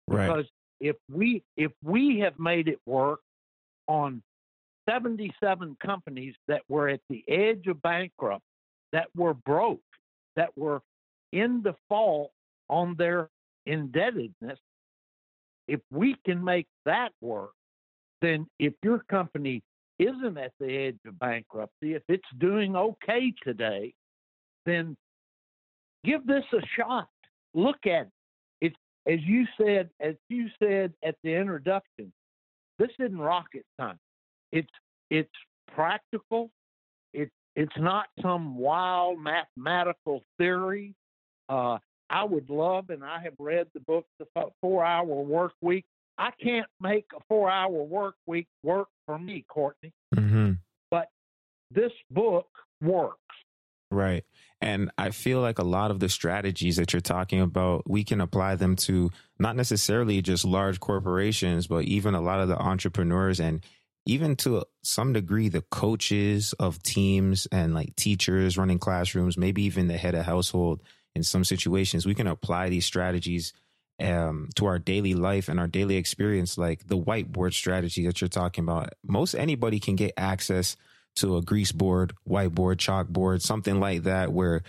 right. 0.06 0.26
Because 0.26 0.46
if 0.80 0.96
we 1.10 1.42
if 1.56 1.72
we 1.82 2.20
have 2.20 2.38
made 2.38 2.68
it 2.68 2.78
work 2.86 3.20
on 3.88 4.22
77 4.88 5.76
companies 5.84 6.34
that 6.48 6.62
were 6.68 6.88
at 6.88 7.00
the 7.08 7.24
edge 7.28 7.66
of 7.66 7.82
bankrupt, 7.82 8.44
that 8.92 9.06
were 9.16 9.34
broke, 9.34 9.80
that 10.36 10.56
were 10.56 10.82
in 11.32 11.62
default 11.62 12.30
on 12.68 12.94
their 12.96 13.28
indebtedness, 13.66 14.58
if 15.68 15.80
we 15.90 16.16
can 16.24 16.42
make 16.42 16.66
that 16.84 17.10
work, 17.20 17.52
then 18.22 18.46
if 18.58 18.72
your 18.82 19.00
company 19.10 19.62
isn't 19.98 20.38
at 20.38 20.52
the 20.58 20.74
edge 20.74 20.98
of 21.06 21.18
bankruptcy, 21.18 21.94
if 21.94 22.02
it's 22.08 22.24
doing 22.38 22.74
okay 22.76 23.34
today, 23.42 23.92
then 24.64 24.96
give 26.04 26.26
this 26.26 26.44
a 26.54 26.60
shot. 26.78 27.08
Look 27.54 27.84
at 27.84 28.06
it. 28.06 28.12
It's 28.62 28.76
as 29.06 29.18
you 29.24 29.44
said, 29.60 29.90
as 30.00 30.14
you 30.28 30.46
said 30.58 30.94
at 31.04 31.16
the 31.22 31.34
introduction, 31.34 32.12
this 32.78 32.90
isn't 32.98 33.18
rocket 33.18 33.66
science. 33.78 33.98
It's 34.52 34.70
it's 35.10 35.30
practical. 35.74 36.50
It's 37.12 37.32
it's 37.56 37.76
not 37.76 38.06
some 38.22 38.56
wild 38.56 39.18
mathematical 39.18 40.22
theory. 40.38 40.94
Uh, 41.48 41.78
I 42.08 42.24
would 42.24 42.48
love, 42.50 42.90
and 42.90 43.02
I 43.04 43.20
have 43.22 43.34
read 43.38 43.66
the 43.74 43.80
book, 43.80 44.06
The 44.18 44.26
Four 44.60 44.84
Hour 44.84 45.04
Work 45.04 45.52
Week. 45.60 45.84
I 46.22 46.30
can't 46.40 46.68
make 46.80 47.06
a 47.16 47.20
four 47.28 47.50
hour 47.50 47.82
work 47.82 48.14
week 48.28 48.46
work 48.62 48.86
for 49.06 49.18
me, 49.18 49.44
Courtney. 49.48 49.92
Mm-hmm. 50.14 50.52
But 50.88 51.08
this 51.72 51.90
book 52.12 52.46
works. 52.80 53.18
Right. 53.90 54.24
And 54.60 54.92
I 54.96 55.10
feel 55.10 55.40
like 55.40 55.58
a 55.58 55.64
lot 55.64 55.90
of 55.90 55.98
the 55.98 56.08
strategies 56.08 56.76
that 56.76 56.92
you're 56.92 57.00
talking 57.00 57.40
about, 57.40 57.90
we 57.90 58.04
can 58.04 58.20
apply 58.20 58.54
them 58.54 58.76
to 58.76 59.10
not 59.40 59.56
necessarily 59.56 60.22
just 60.22 60.44
large 60.44 60.78
corporations, 60.78 61.66
but 61.66 61.84
even 61.86 62.14
a 62.14 62.20
lot 62.20 62.38
of 62.38 62.46
the 62.46 62.56
entrepreneurs 62.56 63.40
and 63.40 63.66
even 64.06 64.36
to 64.36 64.64
some 64.84 65.12
degree 65.12 65.48
the 65.48 65.62
coaches 65.62 66.54
of 66.60 66.80
teams 66.84 67.46
and 67.50 67.74
like 67.74 67.96
teachers 67.96 68.56
running 68.56 68.78
classrooms, 68.78 69.36
maybe 69.36 69.64
even 69.64 69.88
the 69.88 69.96
head 69.98 70.14
of 70.14 70.24
household 70.24 70.82
in 71.16 71.24
some 71.24 71.42
situations. 71.42 72.06
We 72.06 72.14
can 72.14 72.28
apply 72.28 72.68
these 72.68 72.86
strategies 72.86 73.52
um, 74.02 74.48
to 74.56 74.66
our 74.66 74.78
daily 74.78 75.14
life 75.14 75.48
and 75.48 75.60
our 75.60 75.66
daily 75.68 75.96
experience, 75.96 76.58
like 76.58 76.86
the 76.88 76.98
whiteboard 76.98 77.52
strategy 77.54 78.06
that 78.06 78.20
you're 78.20 78.28
talking 78.28 78.64
about. 78.64 78.90
Most 79.06 79.34
anybody 79.34 79.78
can 79.80 79.96
get 79.96 80.12
access 80.16 80.76
to 81.16 81.36
a 81.36 81.42
grease 81.42 81.72
board, 81.72 82.14
whiteboard, 82.28 82.76
chalkboard, 82.76 83.42
something 83.42 83.78
like 83.80 84.04
that, 84.04 84.32
where 84.32 84.62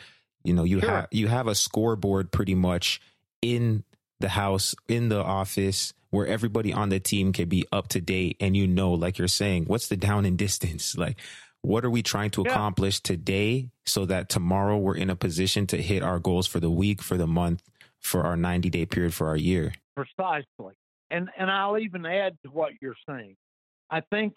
you 0.44 0.54
know 0.54 0.64
you 0.64 0.80
Sure. 0.82 0.90
have 0.90 1.08
you 1.12 1.28
have 1.28 1.48
a 1.48 1.56
scoreboard 1.56 2.32
pretty 2.32 2.56
much 2.56 3.02
in 3.42 3.84
the 4.20 4.30
house, 4.30 4.76
in 4.88 5.10
the 5.10 5.22
office, 5.24 5.94
where 6.12 6.28
everybody 6.28 6.72
on 6.74 6.90
the 6.90 7.00
team 7.00 7.34
can 7.34 7.50
be 7.50 7.66
up 7.72 7.88
to 7.90 8.00
date, 8.02 8.38
and 8.40 8.56
you 8.56 8.68
know, 8.68 8.92
like 8.94 9.18
you're 9.18 9.28
saying, 9.28 9.66
what's 9.66 9.88
the 9.88 9.98
down 9.98 10.26
and 10.26 10.38
distance, 10.38 10.96
like. 10.98 11.18
What 11.66 11.86
are 11.86 11.90
we 11.90 12.04
trying 12.04 12.30
to 12.32 12.42
Yeah. 12.44 12.52
accomplish 12.52 13.00
today 13.00 13.70
so 13.86 14.06
that 14.08 14.28
tomorrow 14.28 14.78
we're 14.78 14.98
in 14.98 15.10
a 15.10 15.16
position 15.16 15.66
to 15.68 15.82
hit 15.82 16.04
our 16.04 16.20
goals 16.20 16.46
for 16.46 16.60
the 16.60 16.70
week, 16.70 17.02
for 17.02 17.16
the 17.16 17.26
month, 17.26 17.64
for 18.04 18.24
our 18.24 18.38
90 18.38 18.70
day 18.70 18.86
period, 18.86 19.14
for 19.14 19.28
our 19.28 19.38
year? 19.38 19.74
Precisely. 19.96 20.74
And 21.10 21.30
and 21.38 21.50
I'll 21.50 21.78
even 21.78 22.06
add 22.06 22.38
to 22.44 22.52
what 22.52 22.74
you're 22.82 22.96
saying. 23.08 23.36
I 23.90 24.02
think 24.12 24.34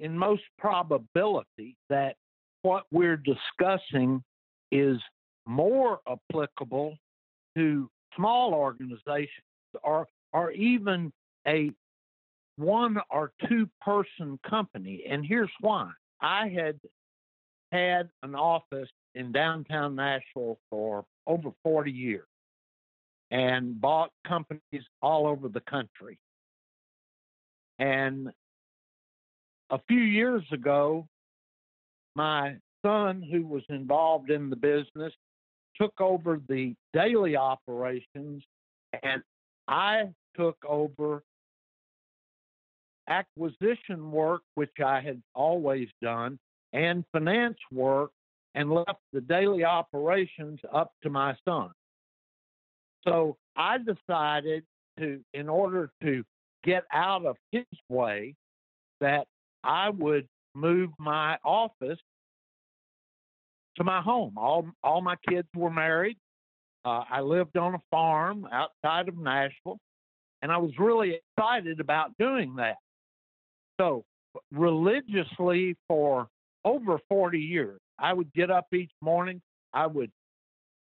in 0.00 0.16
most 0.16 0.42
probability 0.58 1.76
that 1.88 2.16
what 2.62 2.84
we're 2.90 3.16
discussing 3.16 4.22
is 4.70 4.98
more 5.46 6.00
applicable 6.06 6.96
to 7.56 7.90
small 8.14 8.54
organizations 8.54 9.30
or 9.82 10.06
or 10.32 10.50
even 10.52 11.12
a 11.46 11.70
one 12.56 12.98
or 13.10 13.32
two 13.48 13.68
person 13.80 14.38
company. 14.48 15.04
And 15.08 15.24
here's 15.24 15.50
why. 15.60 15.90
I 16.20 16.48
had 16.48 16.78
had 17.72 18.10
an 18.22 18.34
office 18.34 18.88
in 19.14 19.32
downtown 19.32 19.94
Nashville 19.94 20.58
for 20.68 21.04
over 21.26 21.50
40 21.62 21.90
years 21.90 22.27
and 23.30 23.80
bought 23.80 24.10
companies 24.26 24.84
all 25.02 25.26
over 25.26 25.48
the 25.48 25.60
country. 25.60 26.18
And 27.78 28.28
a 29.70 29.78
few 29.86 30.00
years 30.00 30.42
ago, 30.52 31.06
my 32.14 32.56
son, 32.84 33.22
who 33.22 33.46
was 33.46 33.62
involved 33.68 34.30
in 34.30 34.50
the 34.50 34.56
business, 34.56 35.12
took 35.80 36.00
over 36.00 36.40
the 36.48 36.74
daily 36.92 37.36
operations, 37.36 38.42
and 39.02 39.22
I 39.68 40.12
took 40.36 40.56
over 40.66 41.22
acquisition 43.08 44.10
work, 44.10 44.42
which 44.54 44.72
I 44.84 45.00
had 45.00 45.22
always 45.34 45.88
done, 46.02 46.38
and 46.72 47.04
finance 47.12 47.58
work, 47.72 48.10
and 48.54 48.72
left 48.72 49.00
the 49.12 49.20
daily 49.20 49.64
operations 49.64 50.58
up 50.72 50.92
to 51.02 51.10
my 51.10 51.36
son. 51.44 51.70
So 53.06 53.36
I 53.56 53.78
decided 53.78 54.64
to, 54.98 55.20
in 55.34 55.48
order 55.48 55.90
to 56.02 56.24
get 56.64 56.84
out 56.92 57.24
of 57.24 57.36
his 57.52 57.66
way, 57.88 58.34
that 59.00 59.26
I 59.64 59.90
would 59.90 60.26
move 60.54 60.90
my 60.98 61.38
office 61.44 61.98
to 63.76 63.84
my 63.84 64.00
home. 64.00 64.34
All 64.36 64.66
all 64.82 65.00
my 65.00 65.16
kids 65.28 65.48
were 65.54 65.70
married. 65.70 66.16
Uh, 66.84 67.04
I 67.10 67.20
lived 67.20 67.56
on 67.56 67.74
a 67.74 67.82
farm 67.90 68.46
outside 68.52 69.08
of 69.08 69.16
Nashville, 69.16 69.78
and 70.42 70.50
I 70.50 70.56
was 70.58 70.72
really 70.78 71.20
excited 71.36 71.80
about 71.80 72.16
doing 72.18 72.56
that. 72.56 72.76
So 73.80 74.04
religiously 74.52 75.76
for 75.86 76.28
over 76.64 76.98
40 77.08 77.38
years, 77.38 77.80
I 77.98 78.12
would 78.12 78.32
get 78.32 78.50
up 78.50 78.66
each 78.72 78.90
morning. 79.00 79.40
I 79.72 79.86
would 79.86 80.10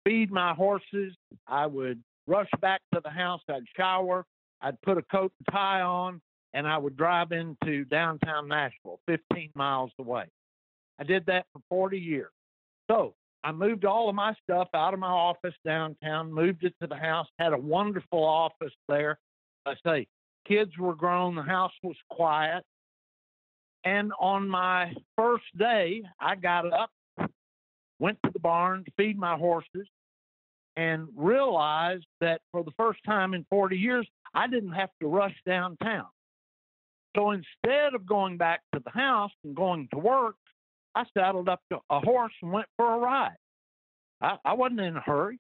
feed 0.07 0.31
my 0.31 0.53
horses. 0.53 1.13
I 1.47 1.65
would 1.65 2.01
rush 2.27 2.49
back 2.61 2.81
to 2.93 3.01
the 3.03 3.09
house. 3.09 3.41
I'd 3.49 3.63
shower. 3.75 4.25
I'd 4.61 4.81
put 4.81 4.97
a 4.97 5.01
coat 5.03 5.33
and 5.39 5.53
tie 5.53 5.81
on, 5.81 6.21
and 6.53 6.67
I 6.67 6.77
would 6.77 6.95
drive 6.95 7.31
into 7.31 7.85
downtown 7.85 8.47
Nashville, 8.47 8.99
15 9.07 9.51
miles 9.53 9.91
away. 9.99 10.25
I 10.99 11.03
did 11.03 11.25
that 11.27 11.45
for 11.53 11.61
40 11.69 11.99
years. 11.99 12.31
So 12.89 13.13
I 13.43 13.51
moved 13.51 13.85
all 13.85 14.09
of 14.09 14.15
my 14.15 14.33
stuff 14.43 14.69
out 14.73 14.93
of 14.93 14.99
my 14.99 15.07
office 15.07 15.53
downtown, 15.65 16.31
moved 16.31 16.63
it 16.63 16.73
to 16.81 16.87
the 16.87 16.95
house, 16.95 17.27
had 17.37 17.53
a 17.53 17.57
wonderful 17.57 18.23
office 18.23 18.73
there. 18.87 19.19
I 19.65 19.75
say, 19.85 20.07
kids 20.47 20.71
were 20.79 20.95
grown, 20.95 21.35
the 21.35 21.43
house 21.43 21.73
was 21.83 21.97
quiet. 22.09 22.63
And 23.83 24.11
on 24.19 24.49
my 24.49 24.93
first 25.17 25.45
day, 25.57 26.01
I 26.19 26.35
got 26.35 26.71
up, 26.73 26.89
went 27.99 28.17
to 28.25 28.31
the 28.31 28.39
barn 28.39 28.85
to 28.85 28.91
feed 28.97 29.17
my 29.19 29.35
horses, 29.35 29.87
and 30.77 31.07
realized 31.15 32.05
that 32.21 32.39
for 32.51 32.63
the 32.63 32.71
first 32.77 32.99
time 33.03 33.33
in 33.33 33.45
40 33.49 33.75
years, 33.75 34.07
I 34.33 34.47
didn't 34.47 34.73
have 34.73 34.91
to 35.01 35.07
rush 35.07 35.35
downtown. 35.45 36.05
So 37.15 37.31
instead 37.31 37.95
of 37.95 38.05
going 38.05 38.37
back 38.37 38.61
to 38.73 38.81
the 38.85 38.91
house 38.91 39.31
and 39.43 39.55
going 39.55 39.89
to 39.91 39.97
work, 39.97 40.35
I 40.93 41.03
saddled 41.17 41.49
up 41.49 41.61
a 41.89 41.99
horse 41.99 42.33
and 42.43 42.51
went 42.51 42.67
for 42.77 42.93
a 42.93 42.99
ride. 42.99 43.37
I, 44.21 44.37
I 44.45 44.53
wasn't 44.53 44.81
in 44.81 44.95
a 44.95 45.01
hurry. 45.01 45.39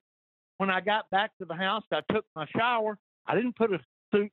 When 0.57 0.71
I 0.71 0.81
got 0.81 1.07
back 1.11 1.31
to 1.39 1.45
the 1.45 1.53
house, 1.53 1.83
I 1.93 2.01
took 2.11 2.25
my 2.35 2.47
shower. 2.55 2.97
I 3.27 3.35
didn't 3.35 3.55
put 3.55 3.71
a 3.71 3.79
suit 4.13 4.31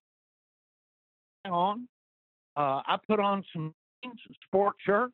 on. 1.45 1.87
Uh, 2.57 2.81
I 2.87 2.97
put 3.07 3.21
on 3.21 3.45
some 3.53 3.75
sport 4.47 4.77
shirt, 4.87 5.11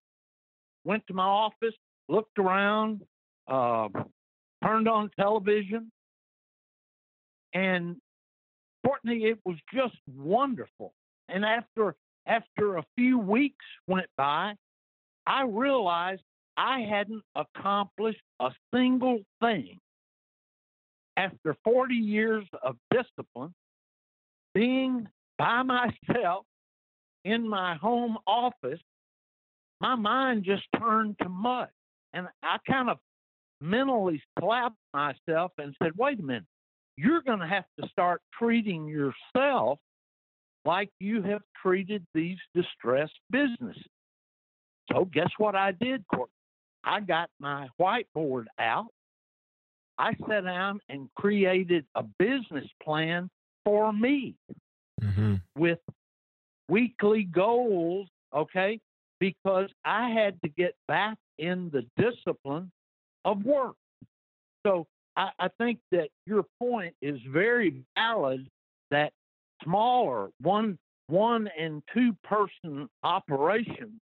went 0.84 1.04
to 1.08 1.14
my 1.14 1.24
office, 1.24 1.74
looked 2.08 2.38
around, 2.38 3.02
uh, 3.48 3.88
turned 4.62 4.88
on 4.88 5.10
television, 5.18 5.90
and 7.54 7.96
Courtney, 8.84 9.24
it 9.24 9.38
was 9.44 9.56
just 9.72 9.96
wonderful. 10.16 10.92
And 11.28 11.44
after 11.44 11.94
after 12.26 12.76
a 12.76 12.84
few 12.96 13.18
weeks 13.18 13.64
went 13.86 14.06
by, 14.16 14.54
I 15.26 15.44
realized 15.44 16.22
I 16.56 16.80
hadn't 16.80 17.22
accomplished 17.34 18.20
a 18.40 18.50
single 18.74 19.20
thing. 19.40 19.78
After 21.16 21.56
40 21.64 21.94
years 21.94 22.44
of 22.62 22.76
discipline, 22.90 23.54
being 24.54 25.08
by 25.38 25.62
myself 26.10 26.44
in 27.24 27.48
my 27.48 27.76
home 27.76 28.18
office, 28.26 28.80
my 29.80 29.94
mind 29.94 30.44
just 30.44 30.64
turned 30.78 31.16
to 31.22 31.28
mud. 31.28 31.68
And 32.12 32.28
I 32.42 32.58
kind 32.66 32.90
of 32.90 32.98
mentally 33.60 34.22
slapped 34.38 34.76
myself 34.94 35.52
and 35.58 35.74
said, 35.82 35.92
wait 35.96 36.18
a 36.18 36.22
minute, 36.22 36.44
you're 36.96 37.22
going 37.22 37.40
to 37.40 37.46
have 37.46 37.64
to 37.80 37.88
start 37.88 38.20
treating 38.38 38.86
yourself 38.86 39.78
like 40.64 40.90
you 40.98 41.22
have 41.22 41.40
treated 41.62 42.04
these 42.14 42.38
distressed 42.54 43.18
businesses. 43.30 43.82
So, 44.92 45.04
guess 45.04 45.30
what 45.38 45.54
I 45.54 45.72
did, 45.72 46.04
Courtney? 46.12 46.34
I 46.84 47.00
got 47.00 47.30
my 47.38 47.68
whiteboard 47.80 48.46
out. 48.58 48.88
I 49.98 50.14
sat 50.28 50.44
down 50.44 50.80
and 50.88 51.08
created 51.16 51.84
a 51.94 52.02
business 52.18 52.66
plan 52.82 53.30
for 53.64 53.92
me 53.92 54.34
mm-hmm. 55.00 55.34
with 55.56 55.78
weekly 56.68 57.24
goals, 57.24 58.08
okay? 58.34 58.80
Because 59.20 59.68
I 59.84 60.08
had 60.10 60.40
to 60.42 60.48
get 60.48 60.74
back 60.88 61.18
in 61.38 61.70
the 61.70 61.84
discipline 62.02 62.70
of 63.24 63.44
work. 63.44 63.76
So 64.66 64.86
I, 65.16 65.30
I 65.38 65.48
think 65.58 65.78
that 65.92 66.08
your 66.26 66.44
point 66.58 66.94
is 67.02 67.18
very 67.28 67.82
valid 67.96 68.48
that 68.90 69.12
smaller 69.62 70.30
one 70.40 70.78
one 71.08 71.48
and 71.58 71.82
two 71.92 72.16
person 72.22 72.88
operations 73.02 74.00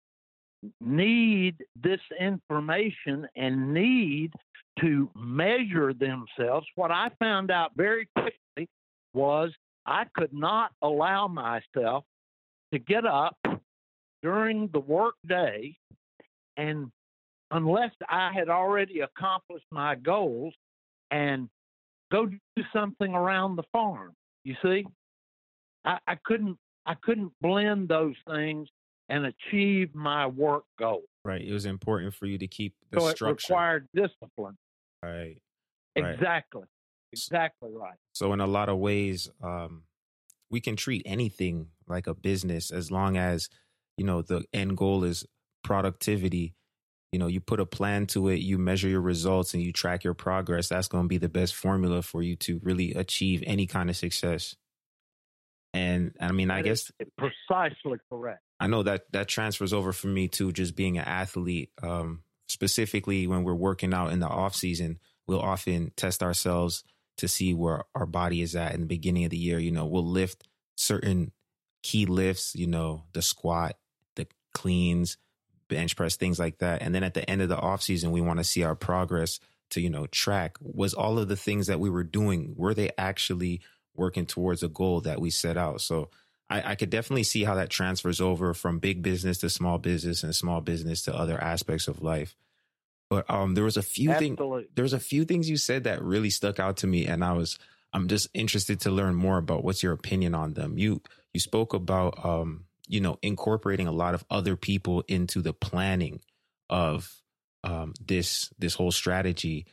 need 0.79 1.55
this 1.81 1.99
information 2.19 3.27
and 3.35 3.73
need 3.73 4.31
to 4.79 5.09
measure 5.15 5.93
themselves. 5.93 6.67
What 6.75 6.91
I 6.91 7.09
found 7.19 7.49
out 7.49 7.71
very 7.75 8.07
quickly 8.15 8.69
was 9.13 9.51
I 9.85 10.05
could 10.15 10.33
not 10.33 10.71
allow 10.83 11.27
myself 11.27 12.03
to 12.71 12.79
get 12.79 13.05
up 13.05 13.35
during 14.21 14.69
the 14.71 14.79
workday 14.79 15.75
and 16.57 16.91
unless 17.51 17.91
I 18.09 18.31
had 18.33 18.49
already 18.49 19.01
accomplished 19.01 19.65
my 19.71 19.95
goals 19.95 20.53
and 21.11 21.49
go 22.11 22.25
do 22.25 22.63
something 22.73 23.13
around 23.13 23.57
the 23.57 23.63
farm. 23.71 24.13
You 24.43 24.55
see? 24.63 24.85
I, 25.85 25.97
I 26.07 26.15
couldn't 26.25 26.57
I 26.85 26.95
couldn't 26.95 27.31
blend 27.41 27.89
those 27.89 28.15
things 28.27 28.67
and 29.09 29.25
achieve 29.25 29.93
my 29.93 30.25
work 30.25 30.63
goal. 30.79 31.03
Right. 31.23 31.41
It 31.41 31.53
was 31.53 31.65
important 31.65 32.15
for 32.15 32.25
you 32.25 32.37
to 32.39 32.47
keep 32.47 32.73
the 32.91 32.99
so 32.99 33.09
structure. 33.09 33.25
it 33.27 33.49
required 33.49 33.87
discipline. 33.93 34.57
Right. 35.03 35.37
Exactly. 35.95 36.63
Exactly 37.13 37.69
right. 37.73 37.97
So 38.13 38.33
in 38.33 38.39
a 38.39 38.47
lot 38.47 38.69
of 38.69 38.77
ways, 38.77 39.29
um, 39.43 39.83
we 40.49 40.61
can 40.61 40.75
treat 40.75 41.03
anything 41.05 41.67
like 41.87 42.07
a 42.07 42.13
business 42.13 42.71
as 42.71 42.89
long 42.89 43.17
as 43.17 43.49
you 43.97 44.05
know 44.05 44.21
the 44.21 44.43
end 44.53 44.77
goal 44.77 45.03
is 45.03 45.25
productivity 45.63 46.55
you 47.11 47.19
know 47.19 47.27
you 47.27 47.41
put 47.41 47.59
a 47.59 47.65
plan 47.65 48.07
to 48.07 48.29
it 48.29 48.37
you 48.37 48.57
measure 48.57 48.87
your 48.87 49.01
results 49.01 49.53
and 49.53 49.61
you 49.61 49.73
track 49.73 50.03
your 50.03 50.13
progress 50.13 50.69
that's 50.69 50.87
going 50.87 51.03
to 51.03 51.07
be 51.07 51.17
the 51.17 51.29
best 51.29 51.55
formula 51.55 52.01
for 52.01 52.21
you 52.21 52.35
to 52.37 52.59
really 52.63 52.93
achieve 52.93 53.43
any 53.45 53.67
kind 53.67 53.89
of 53.89 53.97
success. 53.97 54.55
And 55.73 56.13
i 56.19 56.31
mean 56.31 56.49
that 56.49 56.57
i 56.57 56.61
guess 56.61 56.91
precisely 57.17 57.97
correct. 58.09 58.41
I 58.59 58.67
know 58.67 58.83
that 58.83 59.11
that 59.13 59.27
transfers 59.27 59.73
over 59.73 59.93
for 59.93 60.07
me 60.07 60.27
to 60.29 60.51
just 60.51 60.75
being 60.75 60.97
an 60.97 61.05
athlete 61.05 61.71
um, 61.81 62.23
specifically 62.47 63.25
when 63.25 63.43
we're 63.43 63.55
working 63.55 63.93
out 63.93 64.11
in 64.11 64.19
the 64.19 64.27
off 64.27 64.55
season 64.55 64.99
we'll 65.27 65.39
often 65.39 65.91
test 65.95 66.21
ourselves 66.23 66.83
to 67.17 67.27
see 67.27 67.53
where 67.53 67.85
our 67.95 68.05
body 68.05 68.41
is 68.41 68.55
at 68.55 68.73
in 68.73 68.81
the 68.81 68.85
beginning 68.85 69.23
of 69.23 69.31
the 69.31 69.37
year 69.37 69.59
you 69.59 69.71
know 69.71 69.85
we'll 69.85 70.05
lift 70.05 70.47
certain 70.75 71.31
key 71.83 72.05
lifts 72.05 72.53
you 72.53 72.67
know 72.67 73.05
the 73.13 73.21
squat 73.21 73.77
the 74.17 74.27
cleans 74.53 75.17
bench 75.71 75.95
press, 75.95 76.17
things 76.17 76.37
like 76.37 76.57
that. 76.57 76.81
And 76.81 76.93
then 76.93 77.03
at 77.03 77.13
the 77.13 77.27
end 77.29 77.41
of 77.41 77.49
the 77.49 77.55
offseason, 77.55 78.11
we 78.11 78.19
want 78.19 78.39
to 78.39 78.43
see 78.43 78.63
our 78.63 78.75
progress 78.75 79.39
to, 79.71 79.81
you 79.81 79.89
know, 79.89 80.05
track 80.07 80.57
was 80.61 80.93
all 80.93 81.17
of 81.17 81.29
the 81.29 81.37
things 81.37 81.67
that 81.67 81.79
we 81.79 81.89
were 81.89 82.03
doing, 82.03 82.53
were 82.57 82.73
they 82.73 82.91
actually 82.97 83.61
working 83.95 84.25
towards 84.25 84.63
a 84.63 84.67
goal 84.67 84.99
that 85.01 85.21
we 85.21 85.29
set 85.29 85.55
out? 85.55 85.79
So 85.79 86.09
I, 86.49 86.71
I 86.71 86.75
could 86.75 86.89
definitely 86.89 87.23
see 87.23 87.45
how 87.45 87.55
that 87.55 87.69
transfers 87.69 88.19
over 88.19 88.53
from 88.53 88.79
big 88.79 89.01
business 89.01 89.37
to 89.39 89.49
small 89.49 89.77
business 89.77 90.23
and 90.23 90.35
small 90.35 90.59
business 90.59 91.03
to 91.03 91.15
other 91.15 91.41
aspects 91.41 91.87
of 91.87 92.03
life. 92.03 92.35
But 93.09 93.29
um, 93.29 93.55
there 93.55 93.63
was 93.63 93.77
a 93.77 93.81
few 93.81 94.13
things. 94.15 94.37
There 94.75 94.83
was 94.83 94.93
a 94.93 94.99
few 94.99 95.25
things 95.25 95.49
you 95.49 95.57
said 95.57 95.85
that 95.85 96.01
really 96.01 96.29
stuck 96.29 96.59
out 96.59 96.77
to 96.77 96.87
me, 96.87 97.07
and 97.07 97.23
I 97.25 97.33
was 97.33 97.59
I'm 97.93 98.07
just 98.07 98.29
interested 98.33 98.79
to 98.81 98.91
learn 98.91 99.15
more 99.15 99.37
about 99.37 99.65
what's 99.65 99.83
your 99.83 99.91
opinion 99.91 100.33
on 100.33 100.53
them. 100.53 100.77
You 100.77 101.01
you 101.33 101.41
spoke 101.41 101.73
about 101.73 102.25
um, 102.25 102.65
you 102.91 102.99
know, 102.99 103.17
incorporating 103.21 103.87
a 103.87 103.91
lot 103.91 104.13
of 104.13 104.25
other 104.29 104.57
people 104.57 105.01
into 105.07 105.41
the 105.41 105.53
planning 105.53 106.19
of 106.69 107.09
um, 107.63 107.93
this 108.05 108.51
this 108.59 108.75
whole 108.75 108.91
strategy. 108.91 109.65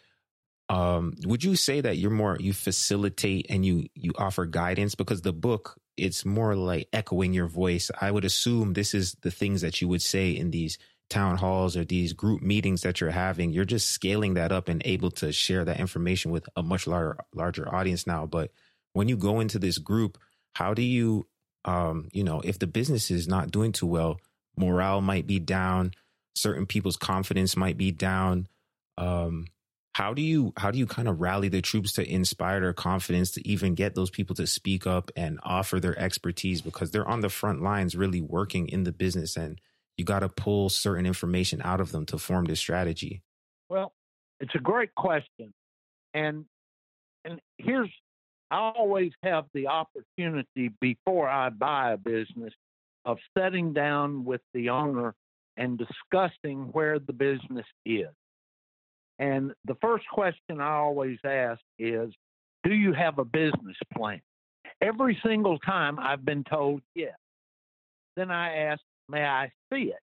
Um, 0.69 1.15
would 1.25 1.43
you 1.43 1.57
say 1.57 1.81
that 1.81 1.97
you're 1.97 2.11
more 2.11 2.37
you 2.39 2.53
facilitate 2.53 3.47
and 3.51 3.67
you 3.67 3.89
you 3.95 4.13
offer 4.17 4.47
guidance 4.47 4.95
because 4.95 5.23
the 5.23 5.33
book 5.33 5.77
it's 5.97 6.25
more 6.25 6.55
like 6.55 6.89
echoing 6.93 7.33
your 7.33 7.49
voice. 7.49 7.91
I 8.01 8.13
would 8.13 8.25
assume 8.25 8.73
this 8.73 8.95
is 8.95 9.17
the 9.23 9.33
things 9.33 9.63
that 9.63 9.81
you 9.81 9.89
would 9.89 10.03
say 10.03 10.31
in 10.31 10.53
these 10.53 10.79
town 11.11 11.39
halls 11.39 11.77
or 11.77 11.85
these 11.85 12.13
group 12.13 12.41
meetings 12.41 12.83
that 12.83 13.01
you're 13.01 13.11
having. 13.11 13.51
You're 13.51 13.65
just 13.65 13.89
scaling 13.89 14.35
that 14.35 14.53
up 14.53 14.69
and 14.69 14.81
able 14.85 15.11
to 15.13 15.33
share 15.33 15.65
that 15.65 15.81
information 15.81 16.31
with 16.31 16.49
a 16.55 16.63
much 16.63 16.87
larger 16.87 17.17
larger 17.35 17.75
audience 17.75 18.07
now. 18.07 18.27
But 18.27 18.53
when 18.93 19.09
you 19.09 19.17
go 19.17 19.41
into 19.41 19.59
this 19.59 19.79
group, 19.79 20.19
how 20.55 20.73
do 20.73 20.83
you 20.83 21.27
um, 21.65 22.09
you 22.13 22.25
know, 22.25 22.41
if 22.41 22.59
the 22.59 22.67
business 22.67 23.11
is 23.11 23.29
not 23.29 23.51
doing 23.51 23.73
too 23.73 23.87
well, 23.87 24.21
morale 24.57 25.01
might 25.01 25.27
be 25.27 25.39
down, 25.39 25.93
certain 26.35 26.67
people's 26.67 26.97
confidence 26.97 27.57
might 27.57 27.77
be 27.77 27.91
down. 27.91 28.49
Um, 28.97 29.47
how 29.93 30.15
do 30.15 30.23
you 30.23 30.53
how 30.57 30.71
do 30.71 30.79
you 30.79 30.87
kind 30.87 31.09
of 31.09 31.21
rally 31.21 31.49
the 31.49 31.61
troops 31.61 31.93
to 31.95 32.09
inspire 32.09 32.61
their 32.61 32.73
confidence 32.73 33.33
to 33.33 33.49
even 33.49 33.75
get 33.75 33.95
those 33.95 34.11
people 34.11 34.37
to 34.37 34.47
speak 34.47 34.87
up 34.87 35.11
and 35.17 35.41
offer 35.43 35.81
their 35.81 35.99
expertise? 35.99 36.61
Because 36.61 36.91
they're 36.91 37.09
on 37.09 37.21
the 37.21 37.29
front 37.29 37.63
lines 37.63 37.97
really 37.97 38.21
working 38.21 38.69
in 38.69 38.85
the 38.85 38.93
business 38.93 39.37
and 39.37 39.61
you 39.97 40.05
got 40.05 40.21
to 40.21 40.29
pull 40.29 40.69
certain 40.69 41.07
information 41.07 41.61
out 41.65 41.81
of 41.81 41.91
them 41.91 42.07
to 42.07 42.19
form 42.19 42.45
this 42.45 42.61
strategy. 42.61 43.23
Well 43.69 43.93
it's 44.41 44.55
a 44.55 44.59
great 44.59 44.95
question. 44.95 45.53
And 46.15 46.45
and 47.25 47.41
here's 47.59 47.91
I 48.51 48.73
always 48.77 49.13
have 49.23 49.45
the 49.53 49.67
opportunity 49.67 50.71
before 50.81 51.29
I 51.29 51.51
buy 51.51 51.93
a 51.93 51.97
business 51.97 52.53
of 53.05 53.19
sitting 53.37 53.73
down 53.73 54.25
with 54.25 54.41
the 54.55 54.71
owner 54.71 55.15
and 55.57 55.79
discussing 55.79 56.69
where 56.73 56.99
the 56.99 57.13
business 57.13 57.67
is. 57.85 58.09
And 59.19 59.53
the 59.65 59.75
first 59.81 60.07
question 60.09 60.61
I 60.61 60.75
always 60.75 61.19
ask 61.25 61.61
is 61.79 62.13
Do 62.65 62.73
you 62.73 62.93
have 62.93 63.19
a 63.19 63.25
business 63.25 63.77
plan? 63.97 64.21
Every 64.81 65.19
single 65.25 65.59
time 65.59 65.99
I've 65.99 66.25
been 66.25 66.45
told 66.45 66.83
yes. 66.95 67.17
Then 68.17 68.31
I 68.31 68.55
ask, 68.57 68.81
May 69.09 69.25
I 69.25 69.51
see 69.73 69.93
it? 69.95 70.01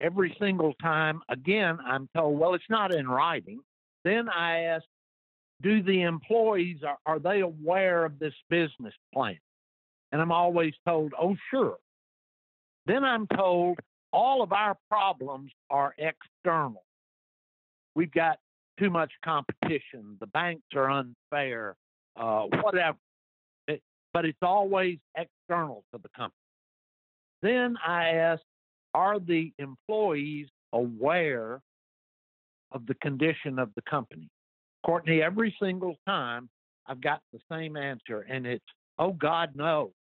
Every 0.00 0.36
single 0.40 0.74
time, 0.82 1.22
again, 1.28 1.78
I'm 1.84 2.08
told, 2.14 2.38
Well, 2.38 2.54
it's 2.54 2.64
not 2.68 2.94
in 2.94 3.08
writing. 3.08 3.60
Then 4.04 4.28
I 4.28 4.64
ask, 4.64 4.84
do 5.62 5.82
the 5.82 6.02
employees 6.02 6.78
are, 6.86 6.98
are 7.06 7.18
they 7.18 7.40
aware 7.40 8.04
of 8.04 8.18
this 8.18 8.34
business 8.50 8.94
plan 9.12 9.38
and 10.10 10.20
i'm 10.20 10.32
always 10.32 10.74
told 10.86 11.12
oh 11.20 11.36
sure 11.50 11.76
then 12.86 13.04
i'm 13.04 13.26
told 13.28 13.78
all 14.12 14.42
of 14.42 14.52
our 14.52 14.76
problems 14.88 15.50
are 15.70 15.94
external. 15.98 16.84
We've 17.94 18.12
got 18.12 18.38
too 18.78 18.90
much 18.90 19.10
competition. 19.24 20.16
The 20.20 20.26
banks 20.28 20.66
are 20.74 20.90
unfair, 20.90 21.76
uh, 22.16 22.42
whatever. 22.62 22.98
It, 23.68 23.82
but 24.12 24.24
it's 24.24 24.42
always 24.42 24.98
external 25.16 25.84
to 25.92 26.00
the 26.02 26.08
company. 26.16 26.36
Then 27.42 27.76
I 27.84 28.10
ask, 28.10 28.42
are 28.94 29.18
the 29.18 29.52
employees 29.58 30.48
aware 30.72 31.60
of 32.70 32.86
the 32.86 32.94
condition 32.94 33.58
of 33.58 33.70
the 33.74 33.82
company? 33.82 34.28
Courtney, 34.84 35.22
every 35.22 35.54
single 35.60 35.96
time 36.06 36.48
I've 36.86 37.00
got 37.00 37.20
the 37.32 37.40
same 37.50 37.76
answer, 37.76 38.26
and 38.28 38.46
it's, 38.46 38.64
oh 38.98 39.12
God, 39.12 39.50
no. 39.54 39.92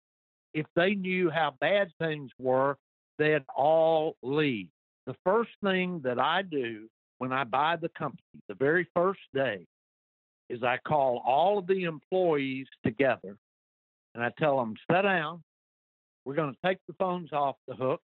If 0.53 0.65
they 0.75 0.95
knew 0.95 1.29
how 1.29 1.55
bad 1.61 1.89
things 1.99 2.31
were, 2.37 2.77
they'd 3.17 3.45
all 3.55 4.15
leave. 4.21 4.67
The 5.05 5.15
first 5.23 5.51
thing 5.63 6.01
that 6.03 6.19
I 6.19 6.41
do 6.41 6.87
when 7.19 7.31
I 7.31 7.43
buy 7.43 7.75
the 7.75 7.89
company, 7.89 8.41
the 8.47 8.55
very 8.55 8.87
first 8.93 9.21
day, 9.33 9.65
is 10.49 10.63
I 10.63 10.77
call 10.85 11.21
all 11.25 11.59
of 11.59 11.67
the 11.67 11.83
employees 11.83 12.67
together 12.83 13.37
and 14.13 14.23
I 14.23 14.31
tell 14.37 14.57
them, 14.57 14.75
sit 14.91 15.03
down. 15.03 15.41
We're 16.25 16.35
going 16.35 16.51
to 16.51 16.67
take 16.67 16.77
the 16.87 16.93
phones 16.99 17.31
off 17.31 17.55
the 17.67 17.75
hook. 17.75 18.01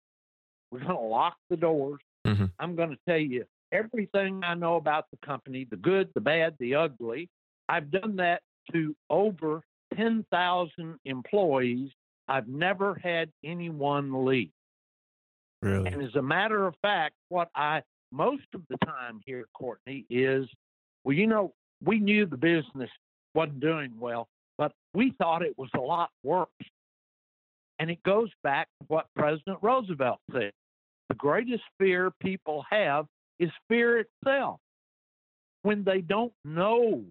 We're 0.70 0.80
going 0.80 0.92
to 0.92 0.98
lock 0.98 1.37
the 1.48 1.56
doors. 1.56 2.00
Mm-hmm. 2.26 2.46
I'm 2.58 2.76
going 2.76 2.90
to 2.90 2.98
tell 3.08 3.18
you 3.18 3.44
everything 3.72 4.42
I 4.44 4.55
know 4.55 4.77
about 4.77 5.07
the 5.11 5.27
company 5.27 5.66
the 5.70 5.77
good, 5.77 6.09
the 6.14 6.20
bad, 6.20 6.55
the 6.59 6.74
ugly. 6.74 7.29
I've 7.68 7.90
done 7.90 8.16
that 8.16 8.42
to 8.72 8.94
over 9.11 9.62
10,000 9.96 10.98
employees. 11.05 11.90
I've 12.29 12.48
never 12.48 12.94
had 13.03 13.31
anyone 13.44 14.24
leave. 14.24 14.50
Really? 15.62 15.90
And 15.90 16.03
as 16.03 16.14
a 16.14 16.22
matter 16.22 16.66
of 16.66 16.74
fact, 16.83 17.14
what 17.29 17.50
I 17.55 17.83
most 18.12 18.44
of 18.55 18.62
the 18.68 18.77
time 18.85 19.20
here, 19.27 19.46
Courtney, 19.55 20.05
is 20.09 20.46
well, 21.05 21.16
you 21.16 21.27
know, 21.27 21.53
we 21.83 21.98
knew 21.98 22.27
the 22.27 22.37
business 22.37 22.90
wasn't 23.35 23.61
doing 23.61 23.92
well, 23.98 24.29
but 24.57 24.72
we 24.94 25.14
thought 25.18 25.42
it 25.42 25.57
was 25.59 25.70
a 25.74 25.81
lot 25.81 26.11
worse. 26.22 26.48
And 27.79 27.90
it 27.90 28.03
goes 28.05 28.31
back 28.42 28.68
to 28.81 28.87
what 28.88 29.07
President 29.16 29.59
Roosevelt 29.62 30.20
said. 30.33 30.53
The 31.09 31.14
greatest 31.16 31.64
fear 31.79 32.12
people 32.20 32.64
have 32.70 33.07
is 33.38 33.51
fear 33.68 33.99
itself. 33.99 34.61
When 35.62 35.85
they 35.85 36.01
don't 36.01 36.33
know, 36.44 37.03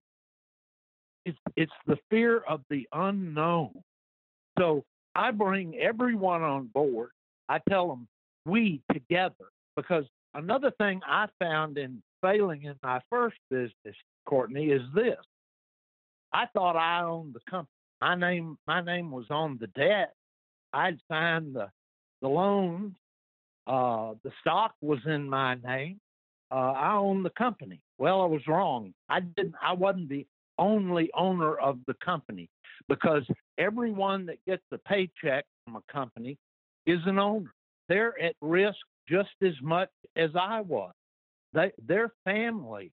it's, 1.26 1.38
it's 1.56 1.72
the 1.88 1.98
fear 2.10 2.40
of 2.40 2.62
the 2.70 2.88
unknown. 2.94 3.72
So 4.60 4.84
I 5.16 5.32
bring 5.32 5.76
everyone 5.76 6.44
on 6.44 6.68
board. 6.68 7.10
I 7.50 7.60
tell 7.70 7.88
them, 7.88 8.08
we 8.46 8.82
together, 8.92 9.52
because 9.76 10.06
another 10.34 10.72
thing 10.72 11.02
I 11.08 11.28
found 11.40 11.78
in 11.78 12.02
failing 12.22 12.64
in 12.64 12.76
my 12.84 13.00
first 13.10 13.38
business, 13.50 13.96
Courtney, 14.26 14.66
is 14.68 14.82
this. 14.94 15.18
I 16.32 16.46
thought 16.54 16.76
I 16.76 17.04
owned 17.04 17.34
the 17.34 17.40
company. 17.50 17.70
My 18.02 18.16
name, 18.16 18.58
my 18.68 18.82
name 18.82 19.12
was 19.12 19.26
on 19.30 19.58
the 19.60 19.68
debt. 19.68 20.14
I'd 20.74 21.00
signed 21.10 21.56
the 21.56 21.70
the 22.24 22.30
loans. 22.30 22.94
Uh, 23.68 24.14
the 24.24 24.32
stock 24.42 24.74
was 24.82 25.00
in 25.06 25.30
my 25.30 25.56
name. 25.56 26.00
Uh, 26.54 26.74
I 26.74 26.96
own 26.96 27.24
the 27.24 27.32
company. 27.32 27.80
Well, 27.98 28.22
I 28.22 28.26
was 28.26 28.42
wrong. 28.48 28.94
I 29.10 29.22
didn't. 29.22 29.56
I 29.62 29.74
wasn't 29.74 30.10
the 30.10 30.26
only 30.60 31.10
owner 31.18 31.56
of 31.58 31.80
the 31.88 31.96
company 32.06 32.48
because 32.88 33.24
everyone 33.58 34.28
that 34.28 34.38
gets 34.46 34.62
a 34.72 34.78
paycheck 34.78 35.46
from 35.66 35.78
a 35.78 35.92
company 35.92 36.38
is 36.86 37.00
an 37.08 37.18
owner. 37.18 37.52
They're 37.89 38.22
at 38.22 38.36
risk 38.42 38.78
just 39.10 39.32
as 39.42 39.54
much 39.63 39.89
as 40.16 40.30
I 40.39 40.62
was. 40.62 40.92
They, 41.54 41.72
their 41.88 42.12
family 42.24 42.92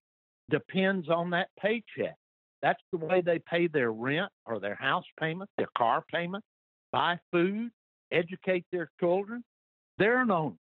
depends 0.49 1.09
on 1.09 1.29
that 1.31 1.49
paycheck. 1.59 2.15
That's 2.63 2.81
the 2.91 2.97
way 2.97 3.21
they 3.21 3.39
pay 3.39 3.67
their 3.67 3.91
rent 3.91 4.31
or 4.45 4.59
their 4.59 4.75
house 4.75 5.05
payment, 5.19 5.49
their 5.57 5.69
car 5.77 6.03
payment, 6.11 6.43
buy 6.91 7.19
food, 7.31 7.71
educate 8.11 8.65
their 8.71 8.89
children. 8.99 9.43
They're 9.97 10.21
an 10.21 10.31
owner. 10.31 10.55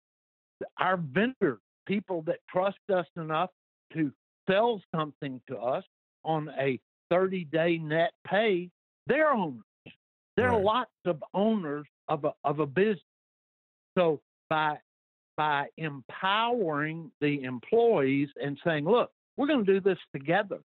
Our 0.79 0.97
vendors, 0.97 1.59
people 1.87 2.21
that 2.23 2.39
trust 2.49 2.77
us 2.93 3.05
enough 3.15 3.49
to 3.93 4.11
sell 4.49 4.81
something 4.95 5.41
to 5.47 5.57
us 5.57 5.83
on 6.23 6.49
a 6.59 6.79
30 7.09 7.45
day 7.45 7.77
net 7.77 8.11
pay, 8.27 8.69
they're 9.07 9.31
owners. 9.31 9.63
There 10.35 10.49
are 10.49 10.55
Right. 10.57 10.63
lots 10.63 10.91
of 11.05 11.23
owners 11.33 11.87
of 12.09 12.25
a, 12.25 12.33
of 12.43 12.59
a 12.59 12.65
business. 12.65 13.01
So 13.97 14.21
by 14.49 14.77
by 15.37 15.67
empowering 15.77 17.11
the 17.21 17.43
employees 17.43 18.27
and 18.41 18.57
saying, 18.65 18.85
look, 18.85 19.11
we're 19.37 19.47
going 19.47 19.63
to 19.63 19.73
do 19.73 19.79
this 19.79 19.99
together. 20.11 20.59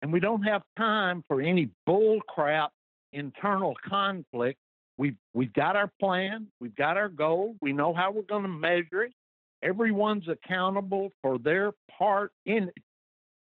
And 0.00 0.10
we 0.10 0.20
don't 0.20 0.42
have 0.42 0.62
time 0.78 1.22
for 1.28 1.42
any 1.42 1.70
bull 1.84 2.20
crap 2.26 2.72
internal 3.12 3.74
conflict. 3.86 4.58
We've, 4.98 5.16
we've 5.34 5.52
got 5.52 5.76
our 5.76 5.90
plan, 6.00 6.46
we've 6.60 6.74
got 6.76 6.96
our 6.96 7.10
goal, 7.10 7.56
we 7.60 7.74
know 7.74 7.92
how 7.92 8.10
we're 8.10 8.22
going 8.22 8.44
to 8.44 8.48
measure 8.48 9.02
it. 9.04 9.12
Everyone's 9.62 10.28
accountable 10.28 11.12
for 11.22 11.38
their 11.38 11.72
part 11.98 12.32
in 12.44 12.64
it. 12.68 12.82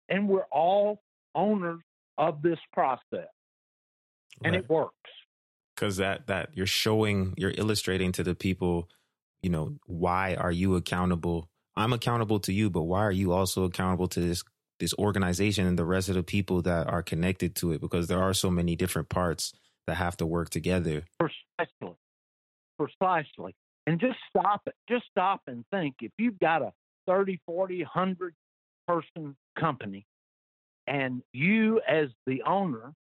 And 0.08 0.28
we're 0.28 0.46
all 0.52 1.02
owners 1.34 1.80
of 2.18 2.42
this 2.42 2.58
process. 2.72 3.28
And 4.44 4.54
it 4.56 4.68
works. 4.68 4.94
because 5.76 5.96
that 5.98 6.26
that 6.26 6.50
you're 6.54 6.66
showing 6.66 7.34
you're 7.36 7.54
illustrating 7.56 8.12
to 8.12 8.22
the 8.24 8.34
people 8.34 8.88
you 9.42 9.50
know 9.50 9.76
why 9.86 10.34
are 10.34 10.50
you 10.52 10.74
accountable 10.76 11.48
i'm 11.76 11.92
accountable 11.92 12.40
to 12.40 12.52
you 12.52 12.68
but 12.70 12.82
why 12.82 13.00
are 13.00 13.12
you 13.12 13.32
also 13.32 13.64
accountable 13.64 14.08
to 14.08 14.20
this 14.20 14.42
this 14.80 14.94
organization 14.98 15.66
and 15.66 15.78
the 15.78 15.84
rest 15.84 16.08
of 16.08 16.16
the 16.16 16.22
people 16.22 16.62
that 16.62 16.88
are 16.88 17.02
connected 17.02 17.54
to 17.54 17.72
it 17.72 17.80
because 17.80 18.06
there 18.08 18.22
are 18.22 18.34
so 18.34 18.50
many 18.50 18.74
different 18.76 19.08
parts 19.08 19.52
that 19.86 19.94
have 19.94 20.16
to 20.16 20.26
work 20.26 20.50
together 20.50 21.04
Precisely. 21.18 21.96
Precisely. 22.78 23.54
And 23.86 24.00
just 24.00 24.18
stop 24.30 24.62
it. 24.66 24.74
Just 24.88 25.04
stop 25.10 25.42
and 25.46 25.64
think. 25.70 25.96
If 26.00 26.12
you've 26.18 26.38
got 26.38 26.62
a 26.62 26.72
30, 27.06 27.40
40, 27.46 27.82
100 27.82 28.34
person 28.88 29.36
company 29.58 30.06
and 30.86 31.22
you, 31.32 31.80
as 31.88 32.08
the 32.26 32.42
owner, 32.42 32.92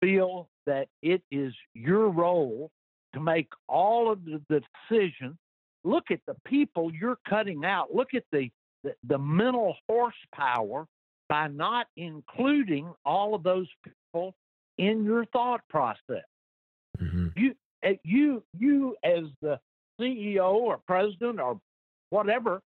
feel 0.00 0.48
that 0.66 0.88
it 1.02 1.22
is 1.30 1.52
your 1.74 2.08
role 2.08 2.70
to 3.14 3.20
make 3.20 3.48
all 3.68 4.10
of 4.10 4.24
the, 4.24 4.42
decisions, 4.90 5.36
look 5.84 6.10
at 6.10 6.20
the 6.26 6.36
people 6.46 6.90
you're 6.92 7.18
cutting 7.28 7.64
out. 7.64 7.94
Look 7.94 8.14
at 8.14 8.24
the, 8.32 8.50
the, 8.84 8.94
the 9.06 9.18
mental 9.18 9.76
horsepower 9.88 10.86
by 11.28 11.48
not 11.48 11.86
including 11.96 12.92
all 13.04 13.34
of 13.34 13.42
those 13.42 13.68
people 13.84 14.34
in 14.78 15.04
your 15.04 15.24
thought 15.26 15.60
process 15.68 16.24
mm-hmm. 17.00 17.28
you 17.36 17.54
uh, 17.86 17.92
you 18.04 18.42
you 18.58 18.96
as 19.04 19.24
the 19.42 19.58
CEO 20.00 20.54
or 20.54 20.78
president 20.86 21.40
or 21.40 21.60
whatever, 22.10 22.60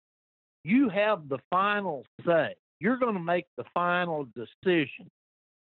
you 0.64 0.90
have 0.90 1.30
the 1.30 1.40
final 1.50 2.06
say. 2.26 2.56
You're 2.80 2.98
going 2.98 3.16
to 3.16 3.20
make 3.20 3.46
the 3.58 3.66
final 3.74 4.28
decision, 4.36 5.10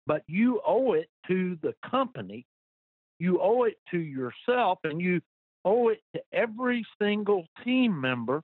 but 0.07 0.23
you 0.27 0.61
owe 0.65 0.93
it 0.93 1.09
to 1.27 1.57
the 1.61 1.73
company, 1.89 2.45
you 3.19 3.39
owe 3.41 3.63
it 3.63 3.77
to 3.91 3.97
yourself, 3.97 4.79
and 4.83 5.01
you 5.01 5.21
owe 5.65 5.89
it 5.89 6.01
to 6.15 6.21
every 6.31 6.85
single 7.01 7.45
team 7.63 7.99
member 7.99 8.41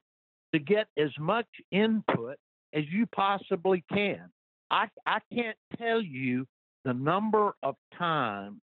to 0.53 0.59
get 0.59 0.87
as 0.97 1.11
much 1.19 1.47
input 1.71 2.37
as 2.73 2.83
you 2.91 3.05
possibly 3.07 3.83
can. 3.91 4.29
I 4.71 4.87
I 5.05 5.19
can't 5.33 5.57
tell 5.77 6.01
you 6.01 6.45
the 6.83 6.93
number 6.93 7.53
of 7.63 7.75
times 7.97 8.61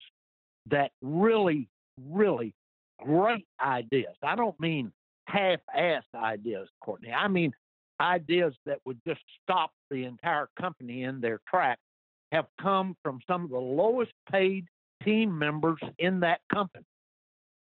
that 0.71 0.93
really, 1.03 1.69
really 2.11 2.55
great 2.99 3.47
ideas. 3.61 4.15
I 4.23 4.37
don't 4.37 4.59
mean 4.61 4.93
half 5.27 5.61
assed 5.77 6.15
ideas, 6.15 6.69
Courtney. 6.81 7.13
I 7.13 7.29
mean 7.29 7.53
ideas 8.01 8.55
that 8.67 8.79
would 8.85 9.01
just 9.07 9.21
stop 9.43 9.71
the 9.91 10.05
entire 10.05 10.49
company 10.61 11.05
in 11.05 11.21
their 11.21 11.41
tracks 11.49 11.81
have 12.33 12.47
come 12.61 12.97
from 13.03 13.21
some 13.27 13.45
of 13.45 13.51
the 13.51 13.59
lowest 13.59 14.13
paid 14.31 14.67
team 15.05 15.37
members 15.37 15.79
in 15.99 16.21
that 16.21 16.41
company 16.53 16.85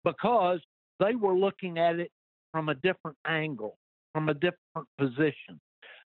because 0.05 0.61
they 0.99 1.15
were 1.15 1.35
looking 1.35 1.79
at 1.79 1.99
it 1.99 2.11
from 2.53 2.69
a 2.69 2.75
different 2.77 3.17
angle, 3.27 3.77
from 4.13 4.29
a 4.29 4.35
different 4.35 4.89
position. 4.99 5.61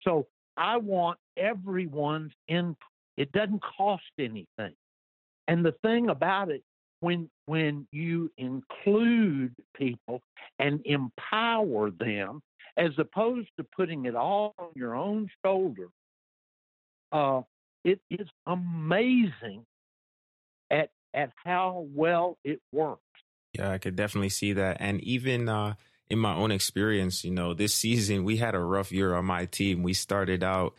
So 0.03 0.27
I 0.57 0.77
want 0.77 1.19
everyone's 1.37 2.33
input. 2.49 2.77
It 3.17 3.33
doesn't 3.33 3.63
cost 3.63 4.03
anything. 4.19 4.75
And 5.49 5.65
the 5.65 5.75
thing 5.83 6.11
about 6.11 6.51
it, 6.51 6.63
when 7.05 7.29
when 7.45 7.87
you 7.93 8.33
include 8.39 9.55
people 9.77 10.23
and 10.59 10.81
empower 10.87 11.91
them, 11.91 12.41
as 12.79 12.93
opposed 12.99 13.49
to 13.59 13.67
putting 13.77 14.07
it 14.07 14.17
all 14.17 14.55
on 14.59 14.69
your 14.75 14.95
own 14.95 15.29
shoulder, 15.45 15.89
uh, 17.13 17.43
it 17.85 18.01
is 18.11 18.27
amazing 18.47 19.67
at 20.71 20.89
at 21.13 21.31
how 21.45 21.87
well 21.95 22.39
it 22.43 22.61
works. 22.73 23.03
Yeah, 23.53 23.71
I 23.71 23.79
could 23.79 23.97
definitely 23.97 24.31
see 24.31 24.55
that. 24.55 24.79
And 24.81 25.03
even 25.03 25.49
uh 25.49 25.75
in 26.09 26.19
my 26.19 26.35
own 26.35 26.51
experience, 26.51 27.23
you 27.23 27.31
know, 27.31 27.53
this 27.53 27.75
season 27.75 28.25
we 28.25 28.39
had 28.39 28.55
a 28.55 28.61
rough 28.61 28.91
year 28.91 29.15
on 29.15 29.27
my 29.27 29.45
team. 29.45 29.83
We 29.83 29.93
started 29.93 30.43
out 30.43 30.75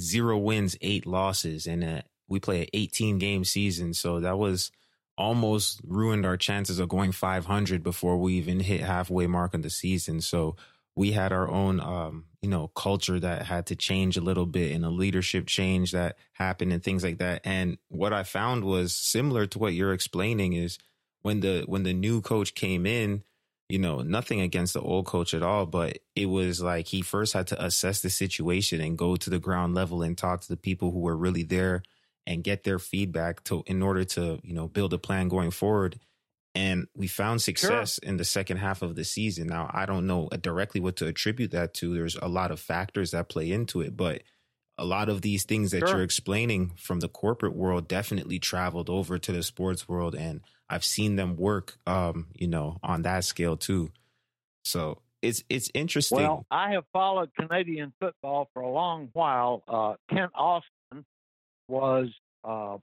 zero 0.00 0.38
wins, 0.38 0.76
eight 0.80 1.04
losses, 1.04 1.66
and 1.66 1.82
uh, 1.82 2.02
we 2.28 2.38
play 2.38 2.62
an 2.62 2.68
18 2.72 3.18
game 3.18 3.44
season. 3.44 3.92
So 3.92 4.20
that 4.20 4.38
was 4.38 4.70
almost 5.18 5.80
ruined 5.84 6.24
our 6.24 6.36
chances 6.36 6.78
of 6.78 6.88
going 6.88 7.12
500 7.12 7.82
before 7.82 8.16
we 8.16 8.34
even 8.34 8.60
hit 8.60 8.80
halfway 8.80 9.26
mark 9.26 9.52
in 9.52 9.62
the 9.62 9.70
season. 9.70 10.20
So 10.20 10.56
we 10.94 11.12
had 11.12 11.32
our 11.32 11.48
own, 11.48 11.80
um, 11.80 12.24
you 12.40 12.48
know, 12.48 12.68
culture 12.68 13.20
that 13.20 13.46
had 13.46 13.66
to 13.66 13.76
change 13.76 14.16
a 14.16 14.20
little 14.20 14.46
bit 14.46 14.74
and 14.74 14.84
a 14.84 14.90
leadership 14.90 15.46
change 15.46 15.92
that 15.92 16.16
happened 16.32 16.72
and 16.72 16.82
things 16.82 17.02
like 17.02 17.18
that. 17.18 17.42
And 17.44 17.78
what 17.88 18.12
I 18.12 18.22
found 18.22 18.64
was 18.64 18.94
similar 18.94 19.46
to 19.46 19.58
what 19.58 19.74
you're 19.74 19.92
explaining 19.92 20.54
is 20.54 20.78
when 21.22 21.40
the 21.40 21.64
when 21.66 21.82
the 21.82 21.92
new 21.92 22.20
coach 22.20 22.54
came 22.54 22.86
in, 22.86 23.24
you 23.68 23.78
know, 23.78 24.00
nothing 24.00 24.40
against 24.40 24.74
the 24.74 24.80
old 24.80 25.06
coach 25.06 25.34
at 25.34 25.42
all, 25.42 25.66
but 25.66 25.98
it 26.14 26.26
was 26.26 26.62
like 26.62 26.86
he 26.86 27.02
first 27.02 27.32
had 27.32 27.48
to 27.48 27.64
assess 27.64 28.00
the 28.00 28.10
situation 28.10 28.80
and 28.80 28.96
go 28.96 29.16
to 29.16 29.30
the 29.30 29.40
ground 29.40 29.74
level 29.74 30.02
and 30.02 30.16
talk 30.16 30.40
to 30.42 30.48
the 30.48 30.56
people 30.56 30.90
who 30.92 31.00
were 31.00 31.16
really 31.16 31.42
there 31.42 31.82
and 32.28 32.44
get 32.44 32.62
their 32.62 32.78
feedback 32.78 33.42
to 33.44 33.64
in 33.66 33.82
order 33.82 34.04
to, 34.04 34.38
you 34.44 34.52
know, 34.52 34.68
build 34.68 34.92
a 34.92 34.98
plan 34.98 35.28
going 35.28 35.50
forward. 35.50 35.98
And 36.54 36.86
we 36.94 37.06
found 37.06 37.40
success 37.40 37.98
sure. 38.02 38.08
in 38.08 38.18
the 38.18 38.24
second 38.24 38.58
half 38.58 38.82
of 38.82 38.96
the 38.96 39.04
season. 39.04 39.46
Now, 39.46 39.70
I 39.72 39.86
don't 39.86 40.06
know 40.06 40.28
directly 40.28 40.78
what 40.80 40.96
to 40.96 41.06
attribute 41.06 41.52
that 41.52 41.72
to. 41.74 41.94
There's 41.94 42.16
a 42.16 42.28
lot 42.28 42.50
of 42.50 42.60
factors 42.60 43.12
that 43.12 43.30
play 43.30 43.50
into 43.50 43.80
it, 43.80 43.96
but 43.96 44.22
a 44.76 44.84
lot 44.84 45.08
of 45.08 45.22
these 45.22 45.44
things 45.44 45.70
that 45.70 45.80
sure. 45.80 45.88
you're 45.88 46.02
explaining 46.02 46.72
from 46.76 47.00
the 47.00 47.08
corporate 47.08 47.56
world 47.56 47.88
definitely 47.88 48.38
traveled 48.38 48.90
over 48.90 49.18
to 49.18 49.32
the 49.32 49.42
sports 49.42 49.88
world 49.88 50.14
and 50.14 50.42
I've 50.68 50.84
seen 50.84 51.16
them 51.16 51.36
work, 51.36 51.78
um, 51.86 52.26
you 52.34 52.46
know, 52.46 52.76
on 52.82 53.02
that 53.02 53.24
scale 53.24 53.56
too. 53.56 53.90
So 54.64 55.00
it's 55.22 55.42
it's 55.48 55.70
interesting. 55.72 56.18
Well, 56.18 56.44
I 56.50 56.72
have 56.72 56.84
followed 56.92 57.30
Canadian 57.34 57.94
football 57.98 58.50
for 58.52 58.60
a 58.60 58.70
long 58.70 59.08
while. 59.14 59.62
Uh, 59.66 59.94
Kent 60.14 60.30
Austin 60.34 60.70
was 61.68 62.08
uh, 62.44 62.78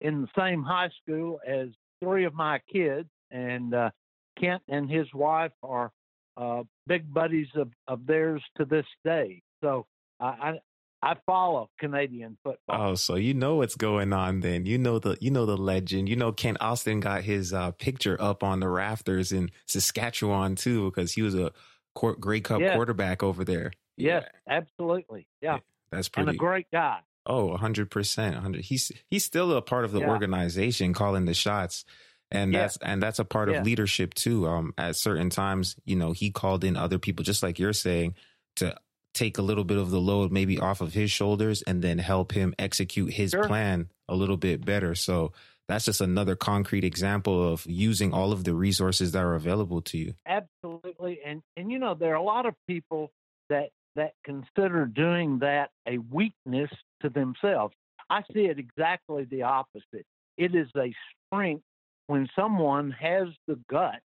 in 0.00 0.22
the 0.22 0.28
same 0.38 0.62
high 0.62 0.90
school 1.02 1.40
as 1.46 1.68
three 2.02 2.24
of 2.24 2.34
my 2.34 2.60
kids, 2.72 3.08
and 3.30 3.74
uh, 3.74 3.90
Kent 4.38 4.62
and 4.68 4.90
his 4.90 5.06
wife 5.14 5.52
are 5.62 5.90
uh, 6.36 6.62
big 6.86 7.12
buddies 7.12 7.48
of, 7.54 7.68
of 7.86 8.06
theirs 8.06 8.42
to 8.56 8.64
this 8.64 8.86
day. 9.04 9.42
So 9.62 9.86
I, 10.18 10.58
I 11.02 11.16
follow 11.26 11.68
Canadian 11.78 12.38
football. 12.42 12.90
Oh, 12.90 12.94
so 12.94 13.16
you 13.16 13.34
know 13.34 13.56
what's 13.56 13.74
going 13.74 14.12
on 14.12 14.40
then. 14.40 14.66
You 14.66 14.78
know 14.78 14.98
the 14.98 15.16
you 15.20 15.30
know 15.30 15.46
the 15.46 15.56
legend. 15.56 16.08
You 16.08 16.16
know 16.16 16.32
Kent 16.32 16.58
Austin 16.60 17.00
got 17.00 17.22
his 17.22 17.52
uh, 17.52 17.72
picture 17.72 18.16
up 18.20 18.42
on 18.42 18.60
the 18.60 18.68
rafters 18.68 19.32
in 19.32 19.50
Saskatchewan 19.66 20.54
too 20.54 20.90
because 20.90 21.12
he 21.12 21.22
was 21.22 21.34
a 21.34 21.52
court, 21.94 22.20
Grey 22.20 22.40
Cup 22.40 22.60
yes. 22.60 22.74
quarterback 22.74 23.22
over 23.22 23.44
there. 23.44 23.72
Yes, 23.96 24.24
yeah. 24.46 24.58
absolutely. 24.58 25.26
Yeah. 25.40 25.58
That's 25.90 26.08
pretty 26.08 26.30
and 26.30 26.36
a 26.36 26.38
great 26.38 26.66
guy. 26.72 27.00
Oh, 27.26 27.56
100%. 27.56 28.32
100. 28.34 28.64
He's 28.64 28.90
he's 29.08 29.24
still 29.24 29.52
a 29.52 29.62
part 29.62 29.84
of 29.84 29.92
the 29.92 30.00
yeah. 30.00 30.08
organization 30.08 30.92
calling 30.92 31.24
the 31.24 31.34
shots. 31.34 31.84
And 32.30 32.52
yeah. 32.52 32.60
that's 32.60 32.76
and 32.78 33.02
that's 33.02 33.18
a 33.18 33.24
part 33.24 33.48
of 33.48 33.64
leadership 33.64 34.14
too. 34.14 34.46
Um 34.46 34.74
at 34.78 34.96
certain 34.96 35.30
times, 35.30 35.76
you 35.84 35.96
know, 35.96 36.12
he 36.12 36.30
called 36.30 36.64
in 36.64 36.76
other 36.76 36.98
people 36.98 37.24
just 37.24 37.42
like 37.42 37.58
you're 37.58 37.72
saying 37.72 38.14
to 38.56 38.76
take 39.14 39.38
a 39.38 39.42
little 39.42 39.64
bit 39.64 39.76
of 39.76 39.90
the 39.90 40.00
load 40.00 40.32
maybe 40.32 40.58
off 40.58 40.80
of 40.80 40.94
his 40.94 41.10
shoulders 41.10 41.62
and 41.62 41.82
then 41.82 41.98
help 41.98 42.32
him 42.32 42.54
execute 42.58 43.12
his 43.12 43.30
sure. 43.30 43.44
plan 43.44 43.88
a 44.08 44.14
little 44.14 44.38
bit 44.38 44.64
better. 44.64 44.94
So 44.94 45.32
that's 45.68 45.84
just 45.84 46.00
another 46.00 46.34
concrete 46.34 46.84
example 46.84 47.52
of 47.52 47.64
using 47.66 48.12
all 48.12 48.32
of 48.32 48.44
the 48.44 48.54
resources 48.54 49.12
that 49.12 49.22
are 49.22 49.34
available 49.34 49.82
to 49.82 49.98
you. 49.98 50.14
Absolutely. 50.26 51.20
And 51.24 51.42
and 51.56 51.70
you 51.70 51.78
know 51.78 51.94
there 51.94 52.12
are 52.12 52.16
a 52.16 52.22
lot 52.22 52.46
of 52.46 52.54
people 52.66 53.12
that 53.48 53.70
that 53.96 54.12
consider 54.24 54.86
doing 54.86 55.40
that 55.40 55.70
a 55.86 55.98
weakness 55.98 56.70
to 57.02 57.08
themselves. 57.08 57.74
I 58.10 58.22
see 58.32 58.46
it 58.46 58.58
exactly 58.58 59.24
the 59.30 59.42
opposite. 59.42 60.06
It 60.36 60.54
is 60.54 60.68
a 60.76 60.92
strength 61.26 61.64
when 62.06 62.28
someone 62.36 62.90
has 62.92 63.28
the 63.46 63.58
gut 63.70 64.00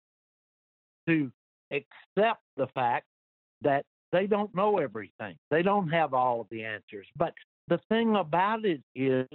to 1.09 1.31
accept 1.71 2.43
the 2.57 2.67
fact 2.75 3.07
that 3.63 3.85
they 4.13 4.27
don't 4.27 4.55
know 4.55 4.79
everything. 4.79 5.37
They 5.51 5.63
don't 5.63 5.89
have 5.89 6.15
all 6.15 6.41
of 6.41 6.47
the 6.51 6.65
answers. 6.65 7.07
But 7.17 7.33
the 7.69 7.81
thing 7.89 8.17
about 8.17 8.65
it 8.65 8.83
is, 8.95 9.27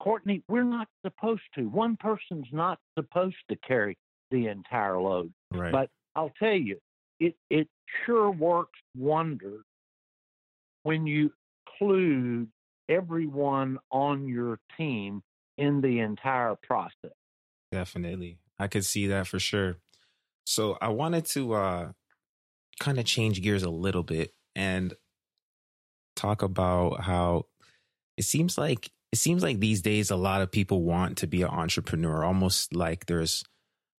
Courtney, 0.00 0.42
we're 0.48 0.62
not 0.62 0.88
supposed 1.04 1.42
to. 1.56 1.68
One 1.68 1.96
person's 1.96 2.46
not 2.52 2.78
supposed 2.98 3.36
to 3.50 3.56
carry 3.66 3.96
the 4.30 4.48
entire 4.48 4.98
load. 4.98 5.32
Right. 5.52 5.72
But 5.72 5.90
I'll 6.14 6.32
tell 6.38 6.52
you, 6.52 6.78
it 7.20 7.34
it 7.50 7.68
sure 8.04 8.30
works 8.30 8.78
wonders 8.96 9.64
when 10.82 11.06
you 11.06 11.32
include 11.66 12.48
everyone 12.88 13.78
on 13.90 14.26
your 14.26 14.58
team 14.76 15.22
in 15.56 15.80
the 15.80 16.00
entire 16.00 16.56
process. 16.62 17.12
Definitely. 17.72 18.38
I 18.58 18.68
could 18.68 18.84
see 18.84 19.08
that 19.08 19.26
for 19.26 19.38
sure. 19.38 19.76
So 20.46 20.76
I 20.80 20.88
wanted 20.88 21.24
to 21.26 21.54
uh 21.54 21.92
kind 22.80 22.98
of 22.98 23.04
change 23.04 23.40
gears 23.40 23.62
a 23.62 23.70
little 23.70 24.02
bit 24.02 24.32
and 24.54 24.94
talk 26.16 26.42
about 26.42 27.02
how 27.02 27.46
it 28.16 28.24
seems 28.24 28.58
like 28.58 28.90
it 29.12 29.18
seems 29.18 29.42
like 29.42 29.60
these 29.60 29.80
days 29.80 30.10
a 30.10 30.16
lot 30.16 30.42
of 30.42 30.50
people 30.50 30.82
want 30.82 31.18
to 31.18 31.26
be 31.26 31.42
an 31.42 31.48
entrepreneur 31.48 32.24
almost 32.24 32.74
like 32.74 33.06
there's 33.06 33.44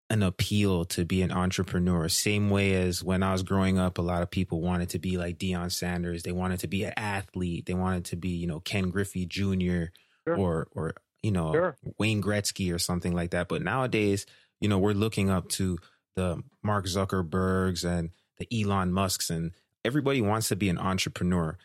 an 0.10 0.22
appeal 0.22 0.86
to 0.86 1.04
be 1.04 1.22
an 1.24 1.32
entrepreneur 1.32 2.08
same 2.08 2.50
way 2.50 2.76
as 2.76 3.04
when 3.04 3.24
i 3.24 3.32
was 3.32 3.42
growing 3.42 3.80
up 3.80 3.98
a 3.98 4.02
lot 4.04 4.22
of 4.22 4.30
people 4.30 4.62
wanted 4.62 4.90
to 4.90 5.00
be 5.00 5.18
like 5.18 5.38
Deion 5.38 5.72
Sanders 5.72 6.24
they 6.24 6.32
wanted 6.32 6.60
to 6.60 6.68
be 6.68 6.84
an 6.84 6.94
athlete 6.96 7.66
they 7.66 7.74
wanted 7.74 8.06
to 8.06 8.16
be 8.16 8.30
you 8.30 8.46
know 8.46 8.60
Ken 8.60 8.90
Griffey 8.92 9.26
Jr. 9.26 9.86
Sure. 10.28 10.38
or 10.38 10.68
or 10.72 10.94
you 11.24 11.32
know 11.32 11.52
sure. 11.52 11.78
Wayne 11.98 12.22
Gretzky 12.22 12.74
or 12.74 12.78
something 12.78 13.14
like 13.14 13.32
that 13.32 13.48
but 13.48 13.64
nowadays 13.64 14.28
you 14.62 14.70
know 14.70 14.78
we're 14.78 14.94
looking 14.94 15.32
up 15.32 15.50
to 15.50 15.80
the 16.16 16.42
Mark 16.64 16.86
Zuckerbergs 16.86 17.84
and 17.84 18.10
the 18.38 18.48
Elon 18.62 18.92
Musks 18.92 19.30
and 19.30 19.52
everybody 19.84 20.22
wants 20.22 20.50
to 20.50 20.56
be 20.56 20.70
an 20.70 20.78
entrepreneur. 20.78 21.58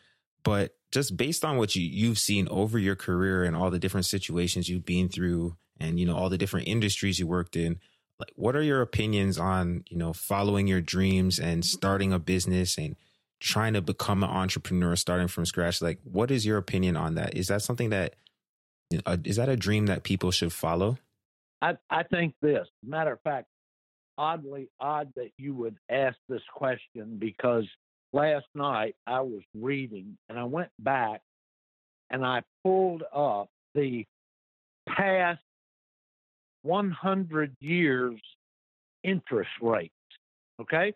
But 0.42 0.74
just 0.92 1.16
based 1.16 1.44
on 1.44 1.56
what 1.56 1.74
you, 1.74 1.82
you've 1.82 2.18
seen 2.18 2.48
over 2.48 2.78
your 2.78 2.96
career 2.96 3.44
and 3.44 3.56
all 3.56 3.70
the 3.70 3.78
different 3.78 4.06
situations 4.06 4.68
you've 4.68 4.86
been 4.86 5.08
through 5.08 5.56
and, 5.78 5.98
you 5.98 6.06
know, 6.06 6.16
all 6.16 6.28
the 6.28 6.38
different 6.38 6.68
industries 6.68 7.18
you 7.18 7.26
worked 7.26 7.56
in, 7.56 7.78
like 8.20 8.32
what 8.36 8.54
are 8.54 8.62
your 8.62 8.82
opinions 8.82 9.38
on, 9.38 9.84
you 9.88 9.96
know, 9.96 10.12
following 10.12 10.66
your 10.66 10.80
dreams 10.80 11.38
and 11.38 11.64
starting 11.64 12.12
a 12.12 12.18
business 12.18 12.76
and 12.76 12.96
trying 13.40 13.72
to 13.72 13.80
become 13.80 14.22
an 14.22 14.30
entrepreneur 14.30 14.94
starting 14.94 15.28
from 15.28 15.46
scratch? 15.46 15.80
Like, 15.80 15.98
what 16.04 16.30
is 16.30 16.44
your 16.44 16.58
opinion 16.58 16.96
on 16.96 17.14
that? 17.14 17.36
Is 17.36 17.48
that 17.48 17.62
something 17.62 17.90
that, 17.90 18.14
uh, 19.06 19.16
is 19.24 19.36
that 19.36 19.48
a 19.48 19.56
dream 19.56 19.86
that 19.86 20.02
people 20.02 20.30
should 20.30 20.52
follow? 20.52 20.98
I, 21.62 21.78
I 21.88 22.02
think 22.04 22.34
this. 22.42 22.68
Matter 22.84 23.12
of 23.12 23.20
fact, 23.22 23.46
oddly 24.18 24.68
odd 24.78 25.12
that 25.16 25.30
you 25.38 25.54
would 25.54 25.76
ask 25.88 26.16
this 26.28 26.42
question 26.54 27.16
because 27.18 27.64
last 28.12 28.46
night 28.54 28.96
I 29.06 29.20
was 29.22 29.42
reading 29.54 30.18
and 30.28 30.38
I 30.38 30.44
went 30.44 30.70
back 30.78 31.22
and 32.10 32.24
I 32.24 32.42
pulled 32.62 33.02
up 33.14 33.48
the 33.74 34.04
past 34.88 35.40
100 36.62 37.56
years 37.60 38.20
interest 39.02 39.50
rates. 39.60 39.94
Okay. 40.60 40.92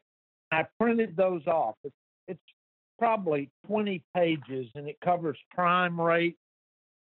I 0.52 0.64
printed 0.78 1.16
those 1.16 1.46
off. 1.46 1.74
It's, 1.84 1.94
it's 2.28 2.40
probably 2.98 3.50
20 3.66 4.02
pages 4.14 4.66
and 4.74 4.88
it 4.88 4.96
covers 5.02 5.38
prime 5.50 6.00
rate. 6.00 6.36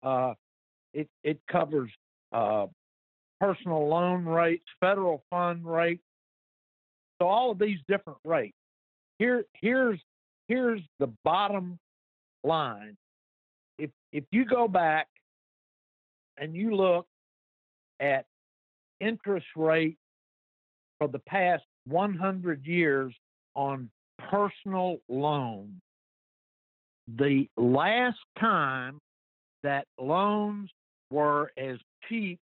Uh, 0.01 0.33
it, 0.93 1.07
it 1.23 1.39
covers 1.51 1.91
uh, 2.31 2.67
personal 3.39 3.87
loan 3.87 4.25
rates, 4.25 4.65
federal 4.79 5.23
fund 5.29 5.65
rates, 5.65 6.03
so 7.21 7.27
all 7.27 7.51
of 7.51 7.59
these 7.59 7.79
different 7.87 8.19
rates. 8.25 8.55
Here, 9.19 9.45
here's 9.53 9.99
here's 10.47 10.81
the 10.99 11.07
bottom 11.23 11.79
line. 12.43 12.97
If 13.77 13.91
if 14.11 14.23
you 14.31 14.45
go 14.45 14.67
back 14.67 15.07
and 16.37 16.55
you 16.55 16.75
look 16.75 17.05
at 17.99 18.25
interest 19.03 19.47
rate 19.55 19.97
for 20.99 21.07
the 21.07 21.19
past 21.19 21.63
100 21.87 22.65
years 22.65 23.13
on 23.55 23.89
personal 24.29 24.97
loans, 25.09 25.81
the 27.17 27.47
last 27.57 28.19
time 28.39 28.99
that 29.63 29.85
loans 29.99 30.69
were 31.11 31.51
as 31.57 31.77
cheap 32.07 32.39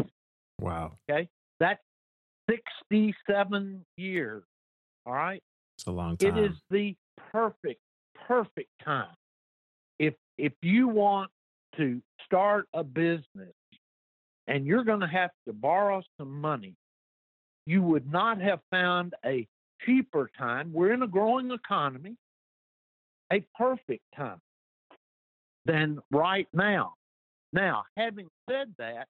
Wow. 0.60 0.92
Okay. 1.08 1.28
That's 1.60 1.80
67 2.50 3.84
years. 3.96 4.42
All 5.06 5.14
right. 5.14 5.42
It's 5.76 5.86
a 5.86 5.90
long 5.90 6.16
time. 6.16 6.36
It 6.36 6.44
is 6.44 6.56
the 6.70 6.96
perfect, 7.32 7.80
perfect 8.26 8.70
time 8.84 9.14
if 9.98 10.14
if 10.38 10.52
you 10.62 10.88
want 10.88 11.30
to 11.76 12.00
start 12.24 12.66
a 12.72 12.84
business 12.84 13.54
and 14.46 14.66
you're 14.66 14.84
going 14.84 15.00
to 15.00 15.06
have 15.06 15.30
to 15.46 15.52
borrow 15.52 16.02
some 16.18 16.40
money, 16.40 16.74
you 17.66 17.82
would 17.82 18.10
not 18.10 18.40
have 18.40 18.60
found 18.70 19.14
a 19.24 19.46
cheaper 19.84 20.30
time. 20.36 20.72
We're 20.72 20.92
in 20.92 21.02
a 21.02 21.06
growing 21.06 21.50
economy, 21.50 22.16
a 23.32 23.44
perfect 23.56 24.04
time 24.16 24.40
than 25.64 25.98
right 26.10 26.48
now. 26.52 26.94
Now, 27.52 27.84
having 27.96 28.28
said 28.48 28.74
that, 28.78 29.06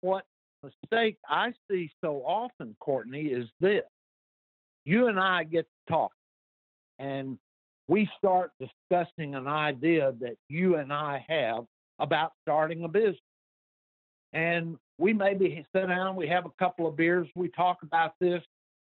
what 0.00 0.24
mistake 0.62 1.16
I 1.28 1.52
see 1.70 1.90
so 2.02 2.22
often, 2.26 2.76
Courtney, 2.80 3.26
is 3.26 3.46
this. 3.60 3.84
You 4.84 5.06
and 5.08 5.18
I 5.18 5.44
get 5.44 5.66
talk, 5.88 6.12
and 6.98 7.38
we 7.88 8.08
start 8.16 8.52
discussing 8.58 9.34
an 9.34 9.46
idea 9.46 10.12
that 10.20 10.36
you 10.48 10.76
and 10.76 10.92
I 10.92 11.24
have 11.28 11.64
about 11.98 12.32
starting 12.42 12.84
a 12.84 12.88
business. 12.88 13.18
And 14.32 14.76
we 14.98 15.12
maybe 15.12 15.64
sit 15.74 15.86
down, 15.86 16.16
we 16.16 16.26
have 16.28 16.46
a 16.46 16.50
couple 16.58 16.86
of 16.86 16.96
beers, 16.96 17.28
we 17.34 17.48
talk 17.50 17.78
about 17.82 18.14
this. 18.20 18.42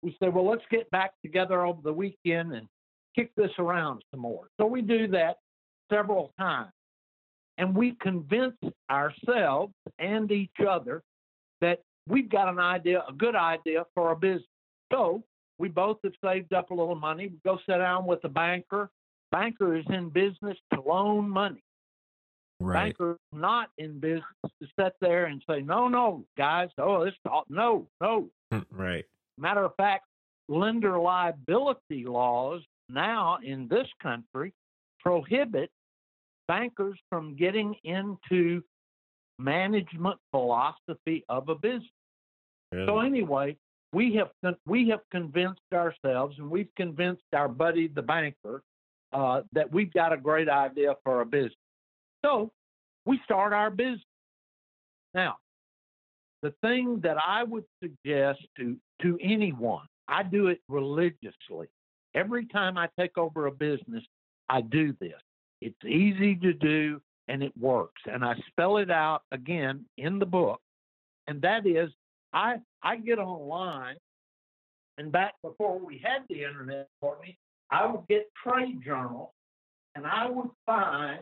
We 0.03 0.17
say, 0.23 0.29
well, 0.29 0.47
let's 0.47 0.65
get 0.71 0.91
back 0.91 1.13
together 1.23 1.65
over 1.65 1.81
the 1.83 1.93
weekend 1.93 2.53
and 2.53 2.69
kick 3.15 3.31
this 3.37 3.51
around 3.59 4.03
some 4.11 4.21
more. 4.21 4.49
So 4.61 4.67
we 4.67 4.83
do 4.83 5.09
that 5.09 5.39
several 5.91 6.33
times. 6.39 6.73
And 7.57 7.75
we 7.75 7.97
convince 8.01 8.57
ourselves 8.91 9.73
and 9.99 10.31
each 10.31 10.51
other 10.69 11.03
that 11.61 11.81
we've 12.09 12.29
got 12.29 12.49
an 12.49 12.59
idea, 12.59 13.03
a 13.09 13.13
good 13.13 13.37
idea 13.37 13.85
for 13.95 14.13
a 14.13 14.17
business. 14.17 14.45
So 14.93 15.23
we 15.59 15.69
both 15.69 15.99
have 16.05 16.13
saved 16.25 16.53
up 16.53 16.71
a 16.71 16.75
little 16.75 16.95
money. 16.95 17.29
We 17.29 17.39
go 17.45 17.59
sit 17.67 17.79
down 17.79 18.07
with 18.07 18.25
a 18.25 18.29
banker. 18.29 18.91
Banker 19.31 19.77
is 19.77 19.85
in 19.89 20.11
business 20.11 20.57
to 20.73 20.81
loan 20.81 21.29
money. 21.29 21.63
Right. 22.61 22.97
Banker 22.97 23.19
not 23.33 23.71
in 23.79 23.99
business 23.99 24.25
to 24.45 24.69
sit 24.79 24.95
there 25.01 25.27
and 25.27 25.43
say, 25.49 25.61
no, 25.61 25.89
no, 25.89 26.25
guys, 26.37 26.69
oh, 26.79 27.05
this, 27.05 27.15
no, 27.49 27.87
no. 28.01 28.29
Hmm, 28.53 28.61
right. 28.71 29.05
Matter 29.39 29.65
of 29.65 29.75
fact, 29.77 30.07
lender 30.49 30.99
liability 30.99 32.05
laws 32.05 32.63
now 32.89 33.39
in 33.43 33.67
this 33.69 33.89
country 34.03 34.53
prohibit 35.01 35.71
bankers 36.47 36.99
from 37.11 37.35
getting 37.37 37.75
into 37.85 38.63
management 39.39 40.19
philosophy 40.31 41.25
of 41.29 41.49
a 41.49 41.55
business. 41.55 41.83
Really? 42.73 42.87
So 42.87 43.01
anyway, 43.01 43.57
we 43.95 44.15
have 44.15 44.57
we 44.67 44.89
have 44.89 45.01
convinced 45.11 45.61
ourselves, 45.73 46.37
and 46.39 46.51
we've 46.51 46.75
convinced 46.77 47.23
our 47.33 47.49
buddy 47.49 47.89
the 47.89 48.03
banker 48.03 48.63
uh, 49.13 49.43
that 49.53 49.73
we've 49.73 49.93
got 49.93 50.13
a 50.13 50.17
great 50.17 50.49
idea 50.49 50.95
for 51.05 51.21
a 51.21 51.27
business. 51.27 51.55
So 52.25 52.51
we 53.07 53.21
start 53.25 53.53
our 53.53 53.71
business. 53.71 54.03
Now, 55.15 55.37
the 56.43 56.53
thing 56.61 57.01
that 57.03 57.17
I 57.25 57.45
would 57.45 57.65
suggest 57.83 58.41
to 58.59 58.77
to 59.03 59.19
anyone, 59.23 59.87
I 60.09 60.25
do 60.25 60.49
it 60.49 60.61
religiously. 60.69 61.69
Every 62.15 62.47
time 62.47 62.77
I 62.77 62.89
take 62.99 63.17
over 63.17 63.47
a 63.47 63.53
business, 63.53 64.03
I 64.49 64.61
do 64.61 64.95
this. 65.01 65.21
It's 65.61 65.85
easy 65.85 66.35
to 66.37 66.53
do 66.53 67.01
and 67.29 67.43
it 67.43 67.53
works. 67.59 68.03
And 68.07 68.25
I 68.25 68.35
spell 68.49 68.77
it 68.77 68.91
out 68.91 69.23
again 69.33 69.85
in 69.97 70.19
the 70.19 70.27
book. 70.27 70.61
And 71.27 71.41
that 71.43 71.67
is 71.67 71.91
I 72.35 72.57
I 72.83 72.97
get 72.97 73.19
online 73.19 73.97
and 74.99 75.11
back 75.11 75.35
before 75.43 75.79
we 75.79 75.99
had 75.99 76.23
the 76.29 76.45
internet 76.45 76.89
for 77.01 77.19
me, 77.21 77.39
I 77.71 77.87
would 77.87 78.07
get 78.09 78.29
trade 78.47 78.83
journals 78.85 79.31
and 79.95 80.07
I 80.07 80.29
would 80.29 80.51
find 80.67 81.21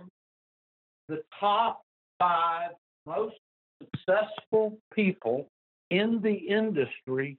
the 1.08 1.22
top 1.38 1.82
five 2.18 2.70
most 3.06 3.36
successful 3.80 4.78
people 4.94 5.48
in 5.90 6.20
the 6.22 6.34
industry 6.34 7.36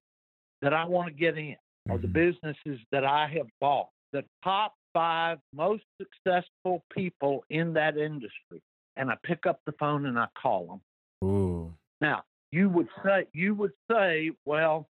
that 0.62 0.74
I 0.74 0.86
want 0.86 1.08
to 1.08 1.14
get 1.14 1.38
in 1.38 1.56
or 1.90 1.98
the 1.98 2.08
Mhm. 2.08 2.14
businesses 2.14 2.80
that 2.92 3.04
I 3.04 3.28
have 3.28 3.48
bought. 3.60 3.90
The 4.12 4.26
top 4.44 4.76
five 4.94 5.40
most 5.54 5.84
successful 6.00 6.84
people 6.92 7.44
in 7.50 7.74
that 7.74 7.98
industry. 7.98 8.62
And 8.96 9.10
I 9.10 9.16
pick 9.24 9.46
up 9.46 9.60
the 9.66 9.72
phone 9.74 10.06
and 10.06 10.20
I 10.20 10.28
call 10.36 10.68
them. 10.68 11.28
Ooh. 11.28 11.74
Now, 12.00 12.24
you 12.54 12.70
would 12.70 12.88
say 13.04 13.26
you 13.34 13.56
would 13.56 13.72
say, 13.90 14.30
well, 14.46 14.88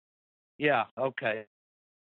yeah, 0.59 0.85
okay. 0.99 1.45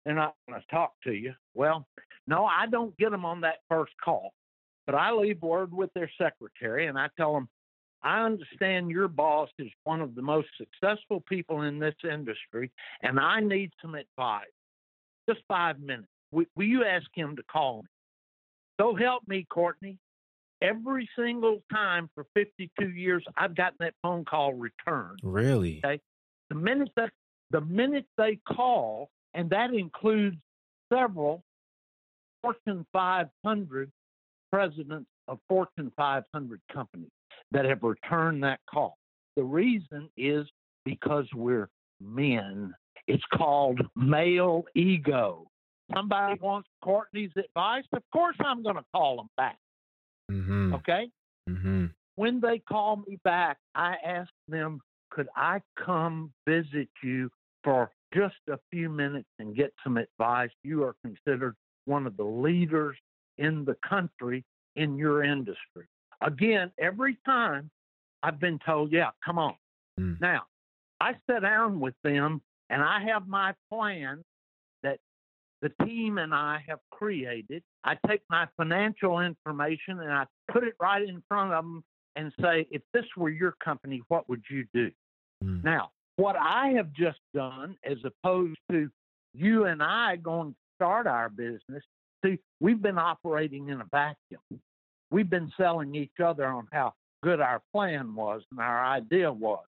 They're 0.05 0.15
not 0.15 0.35
going 0.47 0.61
to 0.61 0.67
talk 0.69 0.93
to 1.05 1.13
you. 1.13 1.33
Well, 1.55 1.87
no, 2.27 2.45
I 2.45 2.67
don't 2.67 2.97
get 2.99 3.11
them 3.11 3.25
on 3.25 3.41
that 3.41 3.61
first 3.69 3.93
call, 4.05 4.35
but 4.85 4.95
I 4.95 5.11
leave 5.11 5.41
word 5.41 5.73
with 5.73 5.91
their 5.95 6.11
secretary 6.21 6.87
and 6.87 6.99
I 6.99 7.09
tell 7.17 7.33
them, 7.33 7.49
I 8.03 8.21
understand 8.25 8.91
your 8.91 9.09
boss 9.09 9.49
is 9.59 9.71
one 9.85 10.03
of 10.03 10.15
the 10.15 10.23
most 10.23 10.49
successful 10.59 11.25
people 11.27 11.63
in 11.63 11.79
this 11.79 11.97
industry, 12.05 12.71
and 13.03 13.19
I 13.19 13.41
need 13.41 13.73
some 13.83 13.97
advice. 13.97 14.45
Just 15.29 15.41
five 15.49 15.81
minutes. 15.81 16.07
Will, 16.31 16.45
you 16.59 16.85
ask 16.85 17.07
him 17.15 17.35
to 17.37 17.43
call 17.51 17.83
me? 17.83 17.89
So 18.81 18.95
help 18.95 19.27
me, 19.27 19.47
Courtney. 19.51 19.99
Every 20.61 21.09
single 21.17 21.63
time 21.73 22.11
for 22.15 22.27
52 22.35 22.89
years, 22.91 23.25
I've 23.37 23.55
gotten 23.55 23.77
that 23.81 23.95
phone 24.03 24.25
call 24.25 24.55
returned. 24.55 25.21
Really? 25.23 25.81
Okay. 25.85 26.01
The 26.51 26.57
minute 26.57 26.91
that 26.97 27.11
the 27.51 27.61
minute 27.61 28.07
they 28.17 28.39
call, 28.47 29.11
and 29.35 29.49
that 29.51 29.73
includes 29.73 30.37
several 30.93 31.43
Fortune 32.43 32.87
500 32.93 33.91
presidents 34.53 35.09
of 35.29 35.39
Fortune 35.49 35.93
500 35.97 36.61
companies 36.73 37.11
that 37.53 37.65
have 37.65 37.83
returned 37.83 38.43
that 38.45 38.61
call. 38.71 38.97
The 39.37 39.45
reason 39.45 40.09
is 40.17 40.47
because 40.85 41.27
we're 41.35 41.69
men. 42.01 42.75
It's 43.07 43.25
called 43.35 43.81
male 43.97 44.65
ego. 44.75 45.47
Somebody 45.95 46.39
wants 46.41 46.69
Courtney's 46.83 47.31
advice. 47.37 47.85
Of 47.93 48.03
course, 48.13 48.37
I'm 48.41 48.63
going 48.63 48.77
to 48.77 48.85
call 48.95 49.17
them 49.17 49.29
back. 49.37 49.57
Mm-hmm. 50.31 50.75
Okay 50.75 51.11
Mm-hmm. 51.49 51.87
when 52.17 52.41
they 52.41 52.59
call 52.59 53.03
me 53.09 53.19
back, 53.25 53.57
I 53.75 53.95
ask 54.05 54.29
them, 54.49 54.81
could 55.11 55.29
I 55.35 55.63
come 55.83 56.31
visit 56.47 56.89
you 57.03 57.31
for 57.65 57.91
just 58.15 58.37
a 58.51 58.59
few 58.71 58.91
minutes 58.91 59.29
and 59.39 59.57
get 59.57 59.73
some 59.83 59.97
advice? 59.97 60.51
You 60.63 60.83
are 60.85 60.95
considered 61.03 61.57
one 61.87 62.07
of 62.07 62.17
the 62.19 62.25
leaders 62.25 62.97
in 63.39 63.65
the 63.65 63.77
country 63.89 64.45
in 64.77 64.99
your 64.99 65.25
industry. 65.25 65.87
Again, 66.21 66.71
every 66.79 67.17
time 67.25 67.71
I've 68.23 68.39
been 68.39 68.59
told, 68.67 68.93
yeah, 68.93 69.11
come 69.25 69.39
on. 69.39 69.55
Mm. 69.99 70.21
Now, 70.21 70.43
I 71.01 71.15
sit 71.31 71.41
down 71.41 71.81
with 71.81 71.95
them 72.05 72.43
and 72.69 72.83
I 72.83 73.03
have 73.07 73.27
my 73.27 73.55
plan 73.71 74.23
the 75.63 75.71
team 75.85 76.19
and 76.19 76.35
I 76.35 76.63
have 76.69 76.79
created. 76.91 77.63
I 77.85 77.97
take 78.07 78.23
my 78.31 78.47
financial 78.57 79.21
information 79.21 80.01
and 80.01 80.13
I 80.13 80.25
put 80.53 80.65
it 80.65 80.75
right 80.81 81.03
in 81.03 81.23
front 81.29 81.53
of 81.53 81.65
them 81.65 81.85
and 82.17 82.33
say, 82.41 82.67
if 82.71 82.83
this 82.93 83.05
were 83.17 83.31
your 83.31 83.55
company, 83.63 84.03
what 84.09 84.29
would 84.29 84.43
you 84.51 84.65
do? 84.73 84.91
Mm. 85.45 85.65
Now, 85.65 85.91
what 86.17 86.37
I 86.37 86.69
have 86.77 86.93
just 86.93 87.21
done, 87.35 87.77
as 87.85 87.99
opposed 88.05 88.59
to 88.71 88.89
you 89.35 89.67
and 89.67 89.83
I 89.83 90.17
going 90.17 90.51
to 90.51 90.57
start 90.77 91.07
our 91.07 91.29
business, 91.29 91.83
see, 92.25 92.39
we've 92.61 92.83
been 92.83 92.99
operating 92.99 93.69
in 93.69 93.81
a 93.81 93.87
vacuum. 93.91 94.61
We've 95.11 95.31
been 95.31 95.51
selling 95.57 95.95
each 95.95 96.21
other 96.23 96.47
on 96.47 96.67
how 96.73 96.95
good 97.23 97.41
our 97.41 97.63
plan 97.73 98.15
was 98.15 98.43
and 98.51 98.61
our 98.61 98.85
idea 98.85 99.33
was. 99.33 99.65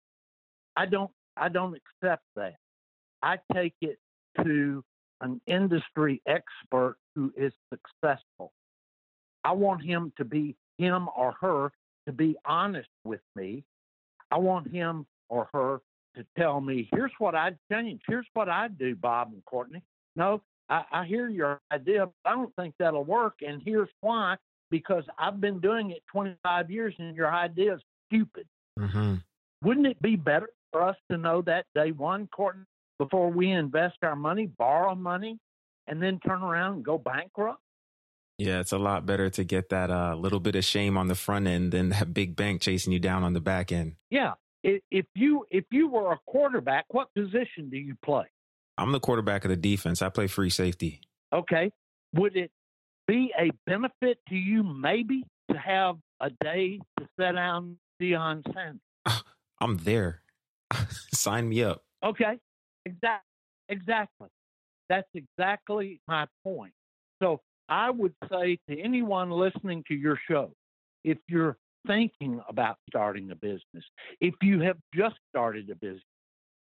I 0.76 0.86
don't 0.86 1.10
I 1.36 1.48
don't 1.48 1.76
accept 1.76 2.24
that. 2.36 2.56
I 3.22 3.38
take 3.52 3.74
it 3.80 3.98
to 4.42 4.82
an 5.20 5.40
industry 5.46 6.22
expert 6.26 6.96
who 7.14 7.32
is 7.36 7.52
successful. 7.72 8.52
I 9.44 9.52
want 9.52 9.82
him 9.82 10.12
to 10.16 10.24
be 10.24 10.56
him 10.78 11.08
or 11.16 11.34
her 11.40 11.72
to 12.06 12.12
be 12.12 12.36
honest 12.44 12.88
with 13.04 13.20
me. 13.36 13.64
I 14.30 14.38
want 14.38 14.70
him 14.70 15.06
or 15.28 15.48
her 15.52 15.80
to 16.16 16.24
tell 16.38 16.60
me, 16.60 16.88
here's 16.92 17.12
what 17.18 17.34
I'd 17.34 17.58
change. 17.70 18.00
Here's 18.06 18.26
what 18.34 18.48
I'd 18.48 18.78
do, 18.78 18.96
Bob 18.96 19.32
and 19.32 19.44
Courtney. 19.44 19.82
No, 20.16 20.42
I, 20.68 20.84
I 20.90 21.04
hear 21.04 21.28
your 21.28 21.60
idea, 21.70 22.06
but 22.06 22.30
I 22.30 22.34
don't 22.34 22.54
think 22.56 22.74
that'll 22.78 23.04
work. 23.04 23.34
And 23.46 23.62
here's 23.64 23.90
why 24.00 24.36
because 24.70 25.04
I've 25.18 25.40
been 25.40 25.60
doing 25.60 25.90
it 25.90 26.02
25 26.10 26.70
years 26.70 26.94
and 26.98 27.16
your 27.16 27.32
idea 27.32 27.74
is 27.74 27.80
stupid. 28.08 28.46
Mm-hmm. 28.78 29.14
Wouldn't 29.62 29.86
it 29.86 30.00
be 30.02 30.16
better 30.16 30.48
for 30.72 30.82
us 30.82 30.96
to 31.10 31.16
know 31.16 31.42
that 31.42 31.66
day 31.74 31.92
one, 31.92 32.28
Courtney, 32.28 32.64
before 32.98 33.30
we 33.30 33.50
invest 33.50 33.96
our 34.02 34.16
money, 34.16 34.46
borrow 34.46 34.94
money, 34.94 35.38
and 35.86 36.02
then 36.02 36.20
turn 36.20 36.42
around 36.42 36.74
and 36.74 36.84
go 36.84 36.98
bankrupt? 36.98 37.60
Yeah, 38.38 38.60
it's 38.60 38.72
a 38.72 38.78
lot 38.78 39.04
better 39.04 39.28
to 39.30 39.44
get 39.44 39.70
that 39.70 39.90
uh, 39.90 40.14
little 40.14 40.38
bit 40.38 40.54
of 40.54 40.64
shame 40.64 40.96
on 40.96 41.08
the 41.08 41.14
front 41.14 41.46
end 41.46 41.72
than 41.72 41.88
that 41.90 42.14
big 42.14 42.36
bank 42.36 42.60
chasing 42.60 42.92
you 42.92 43.00
down 43.00 43.24
on 43.24 43.32
the 43.32 43.40
back 43.40 43.72
end. 43.72 43.96
Yeah. 44.10 44.34
If 44.64 45.06
you 45.14 45.46
if 45.50 45.64
you 45.70 45.88
were 45.88 46.12
a 46.12 46.18
quarterback, 46.26 46.86
what 46.88 47.14
position 47.14 47.70
do 47.70 47.76
you 47.76 47.94
play? 48.04 48.24
I'm 48.76 48.90
the 48.92 49.00
quarterback 49.00 49.44
of 49.44 49.50
the 49.50 49.56
defense. 49.56 50.02
I 50.02 50.08
play 50.08 50.26
free 50.26 50.50
safety. 50.50 51.00
Okay. 51.32 51.70
Would 52.14 52.36
it 52.36 52.50
be 53.06 53.32
a 53.38 53.50
benefit 53.66 54.18
to 54.28 54.34
you 54.34 54.62
maybe 54.64 55.24
to 55.50 55.56
have 55.56 55.96
a 56.20 56.30
day 56.42 56.80
to 56.98 57.08
sit 57.18 57.34
down 57.34 57.78
Deion 58.02 58.42
Sanders? 58.52 59.22
I'm 59.60 59.78
there. 59.78 60.22
Sign 61.14 61.48
me 61.48 61.62
up. 61.62 61.82
Okay, 62.04 62.38
exactly, 62.84 63.28
exactly. 63.68 64.28
That's 64.88 65.08
exactly 65.14 66.00
my 66.08 66.26
point. 66.44 66.72
So 67.22 67.40
I 67.68 67.90
would 67.90 68.14
say 68.30 68.58
to 68.68 68.80
anyone 68.80 69.30
listening 69.30 69.84
to 69.88 69.94
your 69.94 70.18
show, 70.28 70.52
if 71.04 71.18
you're 71.28 71.56
thinking 71.86 72.40
about 72.48 72.76
starting 72.88 73.30
a 73.30 73.34
business, 73.34 73.84
if 74.20 74.34
you 74.42 74.60
have 74.60 74.78
just 74.94 75.16
started 75.30 75.70
a 75.70 75.74
business, 75.74 76.02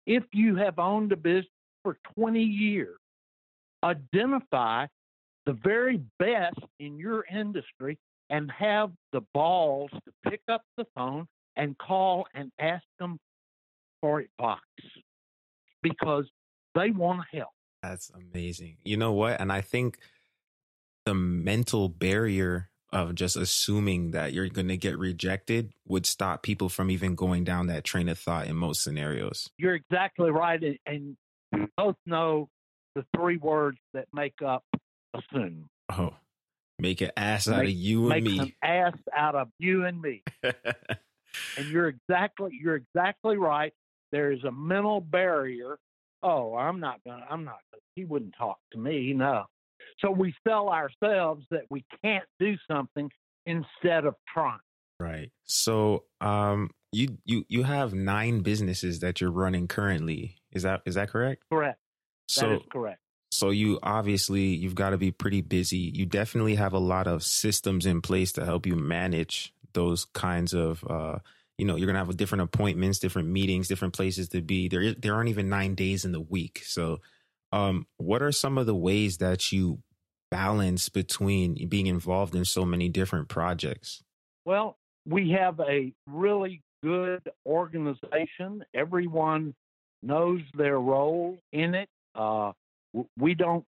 if 0.05 0.23
you 0.33 0.55
have 0.55 0.79
owned 0.79 1.11
a 1.11 1.17
business 1.17 1.47
for 1.83 1.97
20 2.15 2.41
years, 2.41 2.97
identify 3.83 4.85
the 5.45 5.53
very 5.53 6.01
best 6.19 6.59
in 6.79 6.97
your 6.97 7.25
industry 7.31 7.97
and 8.29 8.51
have 8.51 8.91
the 9.13 9.21
balls 9.33 9.89
to 9.91 10.29
pick 10.29 10.41
up 10.49 10.61
the 10.77 10.85
phone 10.95 11.25
and 11.55 11.77
call 11.77 12.27
and 12.33 12.51
ask 12.59 12.83
them 12.99 13.17
for 14.01 14.19
advice 14.19 14.59
because 15.81 16.29
they 16.75 16.91
want 16.91 17.21
to 17.21 17.37
help. 17.37 17.49
That's 17.83 18.11
amazing. 18.11 18.77
You 18.83 18.97
know 18.97 19.13
what? 19.13 19.39
And 19.39 19.51
I 19.51 19.61
think 19.61 19.99
the 21.05 21.13
mental 21.13 21.89
barrier 21.89 22.69
of 22.91 23.15
just 23.15 23.35
assuming 23.35 24.11
that 24.11 24.33
you're 24.33 24.49
going 24.49 24.69
to 24.69 24.77
get 24.77 24.97
rejected 24.97 25.73
would 25.85 26.05
stop 26.05 26.41
people 26.41 26.69
from 26.69 26.89
even 26.89 27.15
going 27.15 27.43
down 27.43 27.67
that 27.67 27.83
train 27.83 28.09
of 28.09 28.17
thought 28.17 28.47
in 28.47 28.55
most 28.55 28.81
scenarios. 28.81 29.49
You're 29.57 29.75
exactly 29.75 30.31
right. 30.31 30.61
And 30.85 31.17
we 31.51 31.65
both 31.75 31.97
know 32.05 32.49
the 32.95 33.05
three 33.15 33.37
words 33.37 33.77
that 33.93 34.07
make 34.13 34.41
up 34.45 34.63
assume. 35.13 35.69
Oh, 35.89 36.13
make 36.79 37.01
an 37.01 37.11
ass 37.17 37.47
out 37.47 37.65
of 37.65 37.71
you 37.71 38.11
and 38.11 38.23
me. 38.23 38.37
Make 38.37 38.41
me. 38.41 38.55
an 38.61 38.69
ass 38.69 38.99
out 39.15 39.35
of 39.35 39.49
you 39.59 39.85
and 39.85 40.01
me. 40.01 40.23
And 41.57 41.67
you're 41.67 41.87
exactly 41.87 42.57
you're 42.59 42.75
exactly 42.75 43.37
right. 43.37 43.73
There 44.11 44.31
is 44.31 44.43
a 44.43 44.51
mental 44.51 45.01
barrier. 45.01 45.77
Oh, 46.23 46.55
I'm 46.55 46.79
not 46.79 46.99
gonna 47.05 47.25
I'm 47.29 47.43
not 47.43 47.59
gonna 47.71 47.81
he 47.95 48.05
wouldn't 48.05 48.35
talk 48.37 48.57
to 48.73 48.77
me, 48.77 49.13
no. 49.13 49.45
So 49.99 50.11
we 50.11 50.33
sell 50.47 50.69
ourselves 50.69 51.45
that 51.51 51.63
we 51.69 51.83
can't 52.03 52.25
do 52.39 52.55
something 52.69 53.09
instead 53.45 54.05
of 54.05 54.15
trying. 54.31 54.59
right. 54.99 55.31
So, 55.45 56.03
um, 56.21 56.69
you 56.91 57.17
you 57.25 57.43
you 57.49 57.63
have 57.63 57.93
nine 57.93 58.41
businesses 58.41 58.99
that 58.99 59.19
you're 59.19 59.31
running 59.31 59.67
currently. 59.67 60.37
Is 60.51 60.63
that 60.63 60.81
is 60.85 60.95
that 60.95 61.09
correct? 61.09 61.43
Correct. 61.51 61.79
So 62.27 62.49
that 62.49 62.55
is 62.55 62.61
correct. 62.71 62.99
so 63.31 63.49
you 63.49 63.79
obviously 63.83 64.45
you've 64.55 64.75
got 64.75 64.91
to 64.91 64.97
be 64.97 65.11
pretty 65.11 65.41
busy. 65.41 65.91
You 65.93 66.05
definitely 66.05 66.55
have 66.55 66.73
a 66.73 66.79
lot 66.79 67.07
of 67.07 67.23
systems 67.23 67.85
in 67.85 68.01
place 68.01 68.31
to 68.33 68.45
help 68.45 68.65
you 68.65 68.75
manage 68.75 69.53
those 69.73 70.05
kinds 70.05 70.53
of 70.53 70.83
uh 70.89 71.19
you 71.57 71.65
know, 71.65 71.75
you're 71.75 71.87
going 71.87 71.95
to 71.95 72.05
have 72.05 72.17
different 72.17 72.43
appointments, 72.43 72.99
different 72.99 73.29
meetings, 73.29 73.67
different 73.67 73.93
places 73.93 74.29
to 74.29 74.41
be. 74.41 74.67
There 74.67 74.93
there 74.93 75.15
aren't 75.15 75.29
even 75.29 75.49
9 75.49 75.75
days 75.75 76.05
in 76.05 76.11
the 76.11 76.21
week. 76.21 76.61
So 76.63 76.99
um 77.51 77.87
what 77.97 78.21
are 78.21 78.31
some 78.31 78.57
of 78.57 78.65
the 78.65 78.75
ways 78.75 79.17
that 79.17 79.51
you 79.51 79.79
balance 80.29 80.89
between 80.89 81.67
being 81.67 81.87
involved 81.87 82.35
in 82.35 82.45
so 82.45 82.65
many 82.65 82.89
different 82.89 83.29
projects? 83.29 84.03
Well, 84.45 84.77
we 85.05 85.31
have 85.31 85.59
a 85.59 85.93
really 86.07 86.61
good 86.83 87.29
organization. 87.45 88.63
Everyone 88.73 89.55
knows 90.03 90.41
their 90.53 90.79
role 90.79 91.37
in 91.51 91.75
it. 91.75 91.89
Uh, 92.13 92.51
we 93.17 93.33
don't, 93.33 93.65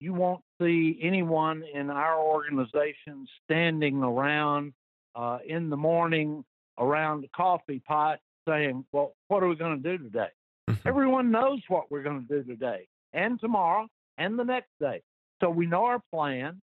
you 0.00 0.12
won't 0.14 0.42
see 0.60 0.98
anyone 1.02 1.62
in 1.74 1.90
our 1.90 2.18
organization 2.18 3.26
standing 3.44 4.02
around 4.02 4.72
uh, 5.14 5.38
in 5.46 5.70
the 5.70 5.76
morning 5.76 6.44
around 6.78 7.22
the 7.22 7.28
coffee 7.28 7.80
pot 7.86 8.20
saying, 8.46 8.84
Well, 8.92 9.14
what 9.28 9.42
are 9.42 9.48
we 9.48 9.56
going 9.56 9.82
to 9.82 9.96
do 9.96 10.02
today? 10.02 10.28
Everyone 10.86 11.30
knows 11.30 11.60
what 11.68 11.90
we're 11.90 12.02
going 12.02 12.26
to 12.26 12.42
do 12.42 12.42
today 12.42 12.86
and 13.12 13.40
tomorrow 13.40 13.88
and 14.18 14.38
the 14.38 14.44
next 14.44 14.70
day. 14.80 15.02
So 15.40 15.50
we 15.50 15.66
know 15.66 15.84
our 15.86 16.02
plan. 16.12 16.60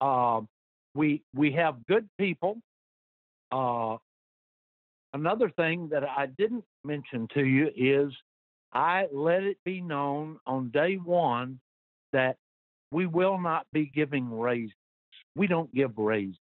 Um, 0.00 0.48
we 0.94 1.22
we 1.34 1.52
have 1.52 1.86
good 1.86 2.08
people. 2.18 2.58
Uh, 3.50 3.96
another 5.12 5.50
thing 5.50 5.88
that 5.90 6.04
I 6.04 6.26
didn't 6.26 6.64
mention 6.84 7.28
to 7.34 7.44
you 7.44 7.70
is 7.76 8.12
I 8.72 9.06
let 9.12 9.42
it 9.42 9.58
be 9.64 9.80
known 9.80 10.38
on 10.46 10.70
day 10.70 10.94
one 10.96 11.60
that 12.12 12.36
we 12.90 13.06
will 13.06 13.38
not 13.38 13.66
be 13.72 13.86
giving 13.86 14.30
raises. 14.30 14.74
We 15.34 15.46
don't 15.46 15.72
give 15.74 15.96
raises. 15.96 16.38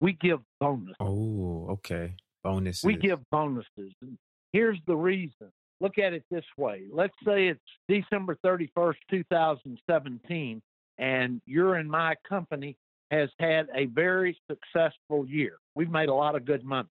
We 0.00 0.12
give 0.14 0.40
bonuses. 0.60 0.96
oh, 1.00 1.66
okay. 1.70 2.14
Bonuses. 2.42 2.84
We 2.84 2.96
give 2.96 3.20
bonuses. 3.30 3.92
And 4.02 4.18
here's 4.52 4.78
the 4.86 4.96
reason. 4.96 5.50
Look 5.80 5.98
at 5.98 6.12
it 6.12 6.24
this 6.30 6.44
way. 6.56 6.84
Let's 6.92 7.14
say 7.24 7.48
it's 7.48 7.60
December 7.88 8.36
31st, 8.44 8.96
2017, 9.10 10.60
and 10.98 11.40
you're 11.46 11.76
in 11.78 11.88
my 11.88 12.14
company 12.28 12.76
has 13.10 13.28
had 13.40 13.66
a 13.74 13.86
very 13.86 14.38
successful 14.48 15.26
year. 15.26 15.56
We've 15.74 15.90
made 15.90 16.08
a 16.08 16.14
lot 16.14 16.36
of 16.36 16.44
good 16.44 16.64
money. 16.64 16.88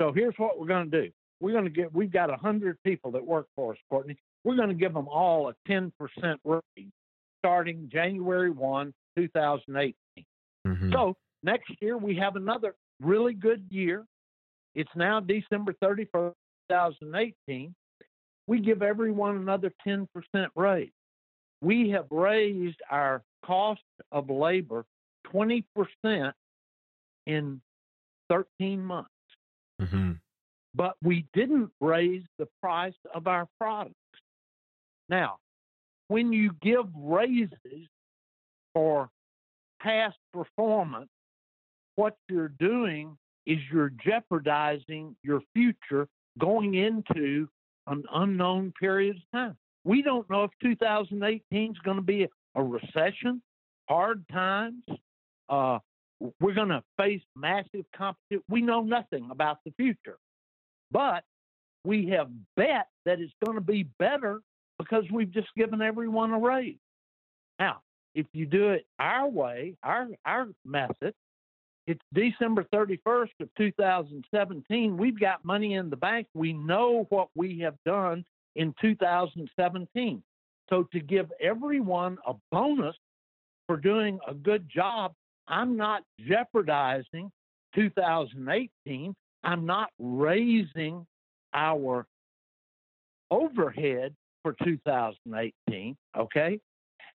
So 0.00 0.12
here's 0.12 0.34
what 0.36 0.58
we're 0.58 0.66
going 0.66 0.90
to 0.90 1.02
do. 1.04 1.10
We're 1.40 1.52
going 1.52 1.64
to 1.64 1.70
get, 1.70 1.92
we've 1.92 2.12
got 2.12 2.30
100 2.30 2.78
people 2.84 3.10
that 3.12 3.26
work 3.26 3.46
for 3.56 3.72
us, 3.72 3.78
Courtney. 3.90 4.16
We're 4.44 4.56
going 4.56 4.68
to 4.68 4.74
give 4.74 4.94
them 4.94 5.08
all 5.08 5.48
a 5.48 5.54
10% 5.68 5.90
raise 6.44 6.90
starting 7.40 7.88
January 7.92 8.50
1, 8.50 8.92
2018. 9.16 9.94
Mhm. 10.66 10.92
So 10.92 11.16
next 11.42 11.70
year 11.80 11.96
we 11.96 12.16
have 12.16 12.36
another 12.36 12.74
really 13.00 13.34
good 13.34 13.66
year. 13.70 14.04
It's 14.74 14.94
now 14.94 15.20
December 15.20 15.72
31st, 15.82 16.34
2018. 16.68 17.74
We 18.46 18.60
give 18.60 18.82
everyone 18.82 19.36
another 19.36 19.72
10% 19.86 20.06
raise. 20.54 20.90
We 21.60 21.90
have 21.90 22.06
raised 22.10 22.80
our 22.90 23.22
cost 23.44 23.82
of 24.12 24.30
labor 24.30 24.84
20% 25.26 26.32
in 27.26 27.60
13 28.28 28.84
months, 28.84 29.10
Mhm. 29.80 30.20
but 30.74 30.96
we 31.02 31.26
didn't 31.34 31.72
raise 31.80 32.24
the 32.38 32.46
price 32.62 32.96
of 33.14 33.26
our 33.26 33.46
products. 33.58 33.94
Now, 35.08 35.38
when 36.08 36.32
you 36.32 36.52
give 36.54 36.94
raises 36.94 37.88
for 38.74 39.10
past 39.80 40.18
performance, 40.32 41.10
what 41.96 42.16
you're 42.28 42.48
doing 42.48 43.18
is 43.48 43.58
you're 43.72 43.92
jeopardizing 44.04 45.16
your 45.24 45.40
future 45.54 46.06
going 46.38 46.74
into 46.74 47.48
an 47.86 48.04
unknown 48.12 48.72
period 48.78 49.16
of 49.16 49.22
time. 49.32 49.56
We 49.84 50.02
don't 50.02 50.28
know 50.28 50.44
if 50.44 50.50
2018 50.62 51.70
is 51.70 51.78
going 51.78 51.96
to 51.96 52.02
be 52.02 52.24
a, 52.54 52.62
recession, 52.62 53.40
hard 53.88 54.24
times. 54.30 54.82
Uh, 55.48 55.78
we're 56.40 56.54
going 56.54 56.68
to 56.68 56.82
face 56.98 57.22
massive 57.34 57.86
competition. 57.96 58.42
We 58.50 58.60
know 58.60 58.82
nothing 58.82 59.28
about 59.30 59.58
the 59.64 59.72
future, 59.76 60.18
but 60.90 61.22
we 61.84 62.08
have 62.08 62.28
bet 62.56 62.88
that 63.06 63.20
it's 63.20 63.32
going 63.44 63.54
to 63.54 63.64
be 63.64 63.84
better 63.98 64.40
because 64.78 65.04
we've 65.10 65.30
just 65.30 65.48
given 65.56 65.80
everyone 65.80 66.32
a 66.32 66.38
raise. 66.38 66.76
Now, 67.58 67.78
if 68.14 68.26
you 68.32 68.44
do 68.44 68.70
it 68.70 68.86
our 68.98 69.28
way, 69.28 69.76
our 69.82 70.08
our 70.26 70.48
method, 70.64 71.14
it's 71.88 72.02
December 72.12 72.66
31st 72.70 73.30
of 73.40 73.48
2017. 73.56 74.98
We've 74.98 75.18
got 75.18 75.42
money 75.42 75.72
in 75.72 75.88
the 75.88 75.96
bank. 75.96 76.26
We 76.34 76.52
know 76.52 77.06
what 77.08 77.28
we 77.34 77.60
have 77.60 77.76
done 77.86 78.26
in 78.56 78.74
2017. 78.78 80.22
So 80.68 80.86
to 80.92 81.00
give 81.00 81.32
everyone 81.40 82.18
a 82.26 82.34
bonus 82.52 82.94
for 83.66 83.78
doing 83.78 84.18
a 84.28 84.34
good 84.34 84.68
job, 84.68 85.14
I'm 85.48 85.78
not 85.78 86.02
jeopardizing 86.20 87.32
2018. 87.74 89.14
I'm 89.44 89.64
not 89.64 89.88
raising 89.98 91.06
our 91.54 92.04
overhead 93.30 94.14
for 94.42 94.54
2018. 94.62 95.96
Okay. 96.18 96.60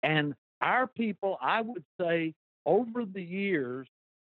And 0.04 0.36
our 0.62 0.86
people, 0.86 1.40
I 1.42 1.62
would 1.62 1.84
say, 2.00 2.36
over 2.68 3.06
the 3.06 3.24
years, 3.24 3.88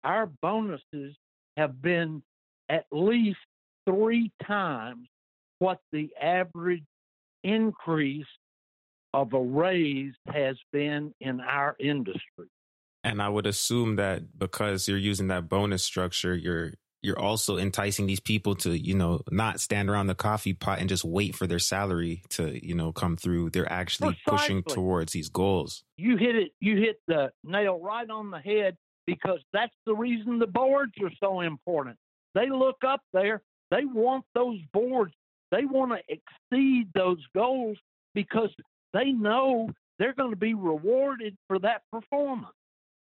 our 0.09 0.27
bonuses 0.41 1.15
have 1.59 1.81
been 1.81 2.23
at 2.69 2.87
least 2.91 3.39
three 3.87 4.33
times 4.45 5.07
what 5.59 5.79
the 5.93 6.09
average 6.21 6.85
increase 7.45 8.27
of 9.13 9.33
a 9.35 9.41
raise 9.41 10.15
has 10.33 10.57
been 10.73 11.13
in 11.21 11.41
our 11.41 11.77
industry. 11.79 12.49
And 13.05 13.21
I 13.21 13.29
would 13.29 13.47
assume 13.47 13.97
that 13.97 14.39
because 14.39 14.89
you're 14.89 14.99
using 14.99 15.29
that 15.29 15.49
bonus 15.49 15.85
structure, 15.85 16.35
you're 16.35 16.73
you're 17.01 17.19
also 17.19 17.59
enticing 17.59 18.07
these 18.07 18.19
people 18.19 18.57
to, 18.57 18.77
you 18.77 18.95
know, 18.95 19.21
not 19.31 19.61
stand 19.61 19.89
around 19.89 20.09
the 20.09 20.17
coffee 20.17 20.53
pot 20.53 20.81
and 20.81 20.89
just 20.89 21.05
wait 21.05 21.37
for 21.37 21.47
their 21.47 21.61
salary 21.61 22.23
to, 22.31 22.59
you 22.67 22.75
know, 22.75 22.93
come 22.93 23.17
through. 23.17 23.51
They're 23.51 23.71
actually 23.73 24.19
pushing 24.27 24.65
towards 24.65 25.13
these 25.13 25.29
goals. 25.29 25.85
You 25.97 26.17
hit 26.17 26.35
it, 26.35 26.51
you 26.61 26.77
hit 26.77 26.97
the 27.07 27.31
nail 27.45 27.79
right 27.79 28.09
on 28.11 28.31
the 28.31 28.41
head. 28.41 28.77
Because 29.09 29.41
that's 29.55 29.73
the 29.87 29.95
reason 29.95 30.39
the 30.39 30.47
boards 30.47 30.93
are 31.03 31.11
so 31.19 31.41
important. 31.41 31.97
They 32.35 32.51
look 32.51 32.77
up 32.87 33.01
there, 33.15 33.41
they 33.71 33.87
want 33.87 34.27
those 34.35 34.59
boards, 34.71 35.15
they 35.51 35.65
want 35.65 35.93
to 35.93 35.99
exceed 36.15 36.89
those 36.95 37.25
goals 37.35 37.79
because 38.15 38.51
they 38.93 39.13
know 39.13 39.71
they're 39.99 40.13
going 40.13 40.33
to 40.33 40.37
be 40.37 40.53
rewarded 40.53 41.39
for 41.47 41.59
that 41.61 41.81
performance. 41.91 42.53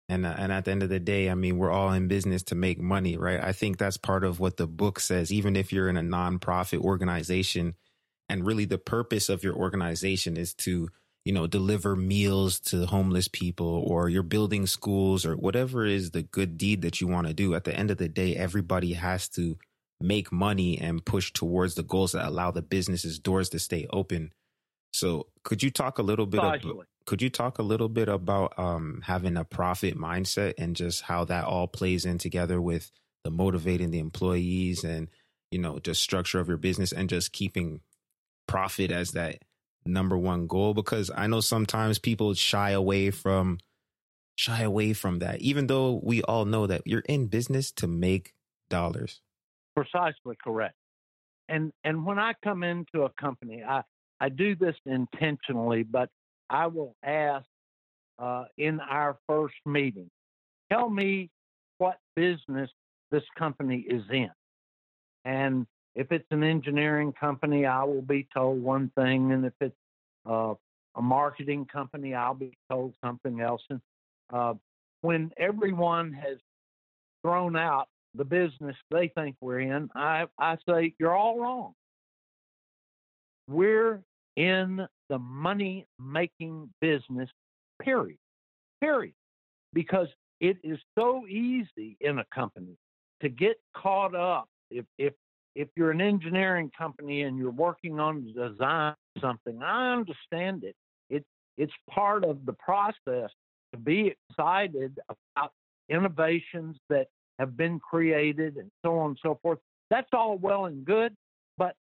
And 0.08 0.28
uh, 0.28 0.36
and 0.38 0.52
at 0.52 0.66
the 0.66 0.72
end 0.72 0.84
of 0.84 0.90
the 0.90 1.00
day, 1.00 1.28
I 1.28 1.34
mean, 1.34 1.58
we're 1.58 1.72
all 1.72 1.92
in 1.92 2.08
business 2.08 2.44
to 2.44 2.56
make 2.56 2.80
money, 2.80 3.18
right? 3.18 3.44
I 3.44 3.52
think 3.52 3.80
that's 3.80 3.98
part 3.98 4.24
of 4.24 4.40
what 4.40 4.58
the 4.58 4.68
book 4.68 5.00
says. 5.00 5.32
Even 5.32 5.56
if 5.56 5.74
you're 5.74 5.90
in 5.90 5.98
a 5.98 6.02
nonprofit 6.02 6.82
organization, 6.82 7.74
and 8.28 8.46
really 8.46 8.66
the 8.66 8.78
purpose 8.78 9.28
of 9.28 9.44
your 9.44 9.56
organization 9.56 10.38
is 10.38 10.54
to 10.54 10.90
you 11.30 11.34
know 11.36 11.46
deliver 11.46 11.96
meals 11.96 12.60
to 12.60 12.88
homeless 12.88 13.28
people, 13.28 13.84
or 13.86 14.10
you're 14.10 14.24
building 14.24 14.66
schools, 14.66 15.28
or 15.28 15.38
whatever 15.38 15.86
is 15.86 16.10
the 16.10 16.24
good 16.24 16.58
deed 16.58 16.82
that 16.82 17.00
you 17.00 17.08
want 17.08 17.28
to 17.28 17.36
do. 17.36 17.54
At 17.54 17.66
the 17.66 17.76
end 17.76 17.92
of 17.92 18.00
the 18.00 18.10
day, 18.10 18.36
everybody 18.36 18.94
has 18.94 19.30
to 19.30 19.56
make 20.02 20.32
money 20.32 20.80
and 20.80 21.06
push 21.06 21.32
towards 21.32 21.76
the 21.76 21.84
goals 21.84 22.14
that 22.14 22.28
allow 22.28 22.50
the 22.50 22.64
businesses 22.64 23.20
doors 23.20 23.50
to 23.50 23.60
stay 23.60 23.86
open. 23.94 24.34
So, 24.92 25.28
could 25.44 25.62
you 25.62 25.70
talk 25.70 26.00
a 26.00 26.02
little 26.02 26.26
bit? 26.26 26.40
About, 26.40 26.66
could 27.06 27.22
you 27.22 27.30
talk 27.30 27.60
a 27.60 27.64
little 27.64 27.90
bit 27.90 28.10
about 28.10 28.58
um, 28.58 29.04
having 29.06 29.38
a 29.38 29.46
profit 29.46 29.96
mindset 29.96 30.56
and 30.58 30.76
just 30.76 31.04
how 31.04 31.26
that 31.26 31.46
all 31.46 31.68
plays 31.68 32.06
in 32.06 32.18
together 32.18 32.60
with 32.60 32.90
the 33.24 33.30
motivating 33.30 33.92
the 33.92 34.00
employees 34.00 34.84
and 34.84 35.10
you 35.52 35.60
know 35.60 35.78
just 35.78 36.02
structure 36.02 36.40
of 36.40 36.48
your 36.48 36.58
business 36.58 36.92
and 36.92 37.08
just 37.08 37.34
keeping 37.34 37.82
profit 38.48 38.90
as 38.90 39.12
that 39.12 39.44
number 39.90 40.18
one 40.18 40.48
goal? 40.48 40.74
Because 40.74 41.12
I 41.16 41.28
know 41.28 41.42
sometimes 41.42 42.00
people 42.00 42.34
shy 42.34 42.72
away 42.72 43.12
from 43.12 43.60
shy 44.36 44.62
away 44.62 44.94
from 44.94 45.20
that, 45.20 45.42
even 45.42 45.68
though 45.68 46.00
we 46.02 46.22
all 46.24 46.46
know 46.46 46.66
that 46.66 46.82
you're 46.86 47.02
in 47.02 47.28
business 47.28 47.72
to 47.74 47.88
make 47.88 48.34
dollars. 48.70 49.22
Precisely 49.76 50.38
correct. 50.44 50.76
And 51.50 51.72
and 51.84 52.06
when 52.06 52.20
I 52.20 52.34
come 52.44 52.64
into 52.64 53.04
a 53.04 53.10
company, 53.20 53.64
I 53.68 53.82
I 54.20 54.30
do 54.30 54.56
this 54.56 54.76
intentionally, 54.86 55.84
but 55.84 56.10
I 56.50 56.68
will 56.68 56.96
ask 57.04 57.46
uh, 58.18 58.46
in 58.58 58.80
our 58.80 59.18
first 59.28 59.56
meeting, 59.66 60.10
tell 60.72 60.90
me 60.90 61.30
what 61.78 61.98
business 62.16 62.70
this 63.12 63.24
company 63.38 63.86
is 63.88 64.04
in. 64.12 64.30
And 65.26 65.66
if 65.96 66.12
it's 66.12 66.28
an 66.32 66.44
engineering 66.44 67.14
company, 67.14 67.66
I 67.66 67.84
will 67.84 68.02
be 68.02 68.28
told 68.34 68.62
one 68.62 68.92
thing. 68.96 69.32
And 69.32 69.46
if 69.46 69.54
it's 69.62 69.76
uh, 70.30 70.54
a 70.96 71.02
marketing 71.02 71.66
company, 71.66 72.14
I'll 72.14 72.34
be 72.34 72.58
told 72.70 72.94
something 73.04 73.42
else. 73.42 73.62
And 73.70 73.82
uh, 74.32 74.54
when 75.02 75.32
everyone 75.38 76.14
has 76.14 76.38
thrown 77.24 77.56
out 77.56 77.88
the 78.16 78.26
business 78.26 78.76
they 78.92 79.12
think 79.16 79.36
we're 79.42 79.60
in, 79.60 79.90
I, 79.96 80.26
I 80.38 80.58
say, 80.68 80.94
you're 81.00 81.16
all 81.16 81.40
wrong. 81.40 81.74
We're 83.48 84.02
in 84.36 84.88
the 85.10 85.20
money 85.20 85.86
making 86.00 86.70
business, 86.82 87.30
period. 87.82 88.18
Period. 88.82 89.14
Because 89.74 90.08
it 90.40 90.58
is 90.64 90.80
so 90.98 91.28
easy 91.28 91.98
in 92.02 92.20
a 92.20 92.26
company 92.34 92.78
to 93.22 93.30
get 93.30 93.60
caught 93.76 94.16
up 94.16 94.48
if 94.72 94.86
if 94.98 95.14
if 95.56 95.68
you're 95.76 95.92
an 95.92 96.02
engineering 96.02 96.72
company 96.78 97.24
and 97.24 97.38
you're 97.38 97.52
working 97.52 98.00
on 98.00 98.34
design 98.34 98.96
something, 99.22 99.62
I 99.62 99.94
understand 99.94 100.64
it. 100.64 100.76
It 101.10 101.26
it's 101.58 101.74
part 101.90 102.24
of 102.24 102.46
the 102.46 102.54
process 102.54 103.30
to 103.72 103.78
be 103.78 104.14
excited 104.30 105.00
about 105.10 105.52
innovations 105.90 106.78
that 106.90 107.08
have 107.38 107.56
been 107.56 107.80
created 107.80 108.58
and 108.58 108.70
so 108.84 108.98
on 109.00 109.12
and 109.12 109.20
so 109.22 109.40
forth. 109.42 109.60
That's 109.90 110.10
all 110.14 110.38
well 110.38 110.66
and 110.66 110.86
good, 110.86 111.16
but 111.58 111.76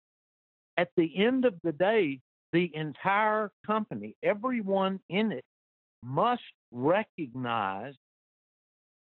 at 0.76 0.88
the 0.96 1.10
end 1.16 1.44
of 1.44 1.54
the 1.62 1.72
day, 1.72 2.20
the 2.52 2.70
entire 2.74 3.50
company, 3.66 4.14
everyone 4.22 5.00
in 5.08 5.32
it, 5.32 5.44
must 6.02 6.42
recognize 6.70 7.94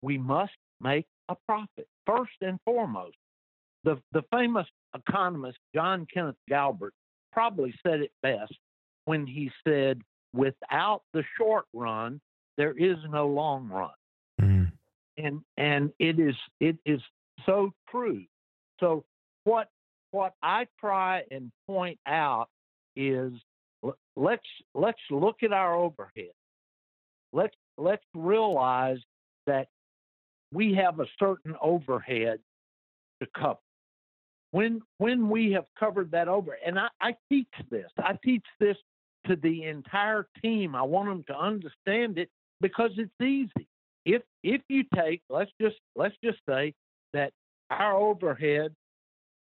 we 0.02 0.18
must 0.18 0.52
make 0.80 1.06
a 1.28 1.36
profit 1.46 1.88
first 2.06 2.32
and 2.42 2.58
foremost. 2.64 3.16
The, 3.84 3.98
the 4.12 4.22
famous 4.30 4.66
economist 4.94 5.58
John 5.74 6.06
Kenneth 6.12 6.36
Galbraith 6.48 6.92
probably 7.35 7.74
said 7.85 8.01
it 8.01 8.12
best 8.22 8.55
when 9.05 9.26
he 9.26 9.51
said, 9.66 10.01
without 10.32 11.03
the 11.12 11.22
short 11.37 11.66
run, 11.74 12.20
there 12.57 12.72
is 12.78 12.97
no 13.11 13.26
long 13.26 13.68
run. 13.68 13.91
Mm. 14.41 14.72
And 15.18 15.41
and 15.57 15.93
it 15.99 16.18
is 16.18 16.35
it 16.61 16.76
is 16.87 17.01
so 17.45 17.72
true. 17.91 18.24
So 18.80 19.05
what 19.45 19.68
what 20.12 20.35
I 20.43 20.66
try 20.80 21.22
and 21.30 21.51
point 21.66 21.99
out 22.07 22.49
is 22.97 23.32
let's 24.16 24.47
let's 24.74 24.99
look 25.11 25.43
at 25.43 25.53
our 25.53 25.74
overhead. 25.74 26.32
Let's 27.32 27.55
let's 27.76 28.05
realize 28.14 28.99
that 29.47 29.68
we 30.53 30.74
have 30.74 31.01
a 31.01 31.07
certain 31.18 31.55
overhead 31.61 32.39
to 33.20 33.28
cover. 33.37 33.59
When 34.55 34.82
when 34.98 35.28
we 35.28 35.50
have 35.50 35.64
covered 35.76 36.12
that 36.12 36.28
over, 36.28 36.57
and 36.64 36.78
I, 36.78 36.86
I 37.00 37.16
teach 37.28 37.48
this, 37.72 37.90
I 37.98 38.16
teach 38.24 38.44
this 38.61 38.76
to 39.26 39.34
the 39.34 39.64
entire 39.64 40.28
team. 40.40 40.76
I 40.76 40.82
want 40.82 41.09
them 41.09 41.24
to 41.26 41.36
understand 41.36 42.18
it 42.18 42.30
because 42.61 42.92
it's 42.96 43.20
easy. 43.20 43.66
If 44.05 44.22
if 44.44 44.61
you 44.68 44.84
take 44.94 45.22
let's 45.28 45.50
just 45.61 45.74
let's 45.96 46.14
just 46.22 46.38
say 46.48 46.72
that 47.12 47.32
our 47.68 47.96
overhead 47.96 48.72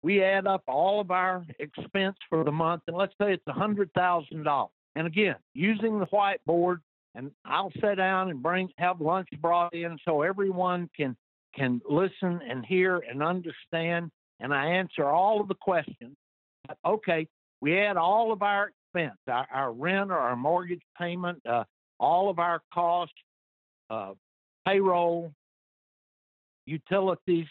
we 0.03 0.22
add 0.22 0.45
up 0.45 0.64
all 0.68 0.99
of 0.99 1.10
our 1.10 1.45
expense 1.60 2.18
for 2.28 2.43
the 2.43 2.51
month, 2.51 2.82
and 2.88 2.97
let's 2.97 3.14
say 3.14 3.32
it's 3.32 3.47
a 3.47 3.53
hundred 3.53 3.89
thousand 3.93 4.43
dollars. 4.43 4.72
And 4.97 5.08
again, 5.08 5.38
using 5.53 5.99
the 5.99 6.08
whiteboard, 6.08 6.80
and 7.16 7.32
I'll 7.45 7.72
sit 7.80 7.95
down 7.95 8.30
and 8.30 8.43
bring 8.43 8.70
have 8.78 8.99
lunch 8.99 9.30
brought 9.39 9.74
in 9.74 9.97
so 10.03 10.22
everyone 10.22 10.89
can 10.97 11.16
can 11.55 11.80
listen 11.89 12.41
and 12.45 12.66
hear 12.66 13.01
and 13.10 13.24
understand. 13.24 14.12
And 14.40 14.54
I 14.54 14.68
answer 14.68 15.06
all 15.06 15.42
of 15.42 15.48
the 15.48 15.56
questions. 15.56 16.16
Okay, 16.86 17.28
we 17.62 17.78
add 17.80 17.98
all 17.98 18.32
of 18.32 18.42
our 18.42 18.70
expense, 18.70 19.18
our, 19.28 19.48
our 19.54 19.72
rent 19.72 20.12
or 20.12 20.18
our 20.18 20.36
mortgage 20.36 20.82
payment, 21.00 21.42
uh, 21.48 21.64
all 22.00 22.30
of 22.30 22.40
our 22.40 22.62
costs, 22.74 23.16
uh, 23.90 24.14
payroll, 24.66 25.32
utilities, 26.66 27.48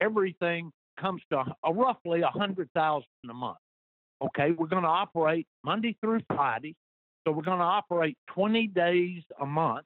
everything 0.00 0.70
comes 1.00 1.22
to 1.30 1.42
a, 1.64 1.72
roughly 1.72 2.20
a 2.20 2.28
hundred 2.28 2.68
thousand 2.74 3.06
a 3.28 3.34
month. 3.34 3.58
Okay, 4.22 4.52
we're 4.52 4.66
going 4.66 4.82
to 4.82 4.88
operate 4.88 5.46
Monday 5.64 5.96
through 6.00 6.20
Friday, 6.28 6.74
so 7.24 7.32
we're 7.32 7.42
going 7.42 7.58
to 7.58 7.64
operate 7.64 8.16
20 8.28 8.68
days 8.68 9.22
a 9.40 9.46
month, 9.46 9.84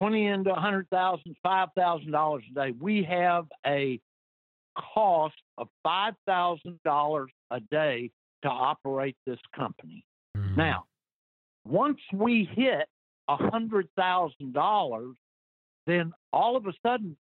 20 0.00 0.26
into 0.26 0.52
a 0.52 0.60
hundred 0.60 0.88
thousand, 0.90 1.34
five 1.42 1.68
thousand 1.76 2.12
dollars 2.12 2.44
a 2.50 2.54
day. 2.54 2.74
We 2.78 3.02
have 3.04 3.46
a 3.66 3.98
cost 4.94 5.34
of 5.58 5.68
$5,000 5.86 7.26
a 7.50 7.60
day 7.70 8.10
to 8.42 8.48
operate 8.48 9.16
this 9.26 9.38
company. 9.54 10.04
Mm-hmm. 10.36 10.56
Now, 10.56 10.84
once 11.64 12.00
we 12.12 12.48
hit 12.54 12.86
$100,000, 13.28 15.14
then 15.86 16.12
all 16.32 16.56
of 16.56 16.66
a 16.66 16.72
sudden 16.84 17.16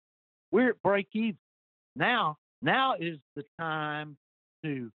we're 0.50 0.70
at 0.70 0.82
break 0.82 1.09
even. 1.12 1.38
Now 1.94 2.38
now 2.62 2.94
is 2.98 3.18
the 3.34 3.44
time 3.59 4.16
to, 4.64 4.90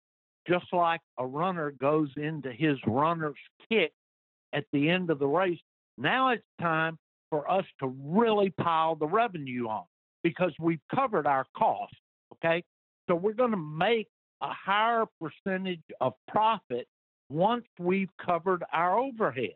just 0.47 0.66
like 0.72 1.01
a 1.20 1.26
runner 1.26 1.72
goes 1.72 2.10
into 2.16 2.51
his 2.51 2.78
runner's 2.88 3.36
kick 3.70 3.91
at 4.53 4.64
the 4.72 4.89
end 4.89 5.10
of 5.10 5.20
the 5.20 5.28
race, 5.28 5.60
now 5.97 6.30
it's 6.30 6.43
time 6.62 6.97
for 7.30 7.49
us 7.51 7.66
to 7.82 7.93
really 8.01 8.51
pile 8.51 8.95
the 8.95 9.05
revenue 9.05 9.68
on 9.68 9.84
because 10.24 10.53
we've 10.60 10.80
covered 10.95 11.28
our 11.28 11.45
costs. 11.55 11.97
Okay. 12.44 12.64
So 13.10 13.16
we're 13.16 13.34
going 13.34 13.52
to 13.52 13.58
make 13.58 14.08
a 14.42 14.50
higher 14.50 15.06
percentage 15.20 15.82
of 16.02 16.14
profit 16.28 16.88
once 17.30 17.66
we've 17.80 18.10
covered 18.24 18.64
our 18.72 18.98
overhead. 18.98 19.56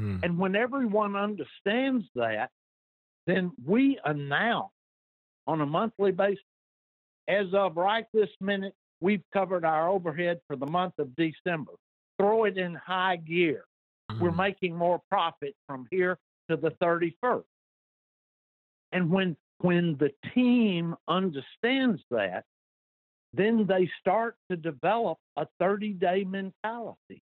Hmm. 0.00 0.18
And 0.22 0.38
when 0.38 0.56
everyone 0.56 1.16
understands 1.16 2.04
that, 2.14 2.50
then 3.26 3.52
we 3.64 3.98
announce 4.04 4.70
on 5.46 5.60
a 5.60 5.66
monthly 5.66 6.12
basis 6.12 6.44
as 7.28 7.46
of 7.54 7.76
right 7.76 8.06
this 8.12 8.28
minute, 8.40 8.74
we've 9.00 9.22
covered 9.32 9.64
our 9.64 9.88
overhead 9.88 10.40
for 10.46 10.56
the 10.56 10.66
month 10.66 10.94
of 10.98 11.14
December. 11.16 11.72
Throw 12.18 12.44
it 12.44 12.58
in 12.58 12.74
high 12.74 13.16
gear. 13.16 13.64
Mm-hmm. 14.10 14.22
We're 14.22 14.32
making 14.32 14.76
more 14.76 15.00
profit 15.08 15.54
from 15.66 15.86
here 15.90 16.18
to 16.50 16.56
the 16.56 16.70
31st. 16.82 17.44
And 18.92 19.10
when 19.10 19.36
when 19.58 19.96
the 19.98 20.10
team 20.34 20.94
understands 21.08 22.02
that, 22.10 22.44
then 23.32 23.66
they 23.66 23.90
start 24.00 24.36
to 24.50 24.56
develop 24.56 25.18
a 25.36 25.46
30-day 25.60 26.24
mentality. 26.24 27.22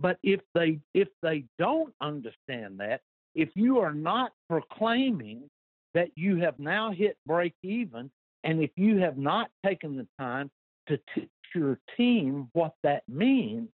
But 0.00 0.18
if 0.22 0.40
they 0.54 0.78
if 0.94 1.08
they 1.22 1.44
don't 1.58 1.92
understand 2.00 2.78
that, 2.78 3.00
if 3.34 3.48
you 3.54 3.78
are 3.80 3.94
not 3.94 4.32
proclaiming 4.48 5.50
that 5.94 6.10
you 6.14 6.36
have 6.36 6.58
now 6.58 6.92
hit 6.92 7.16
break 7.26 7.54
even. 7.62 8.10
And 8.44 8.62
if 8.62 8.70
you 8.76 8.98
have 8.98 9.18
not 9.18 9.50
taken 9.64 9.96
the 9.96 10.06
time 10.18 10.50
to 10.88 10.98
teach 11.14 11.28
your 11.54 11.78
team 11.96 12.48
what 12.52 12.74
that 12.82 13.02
means, 13.08 13.68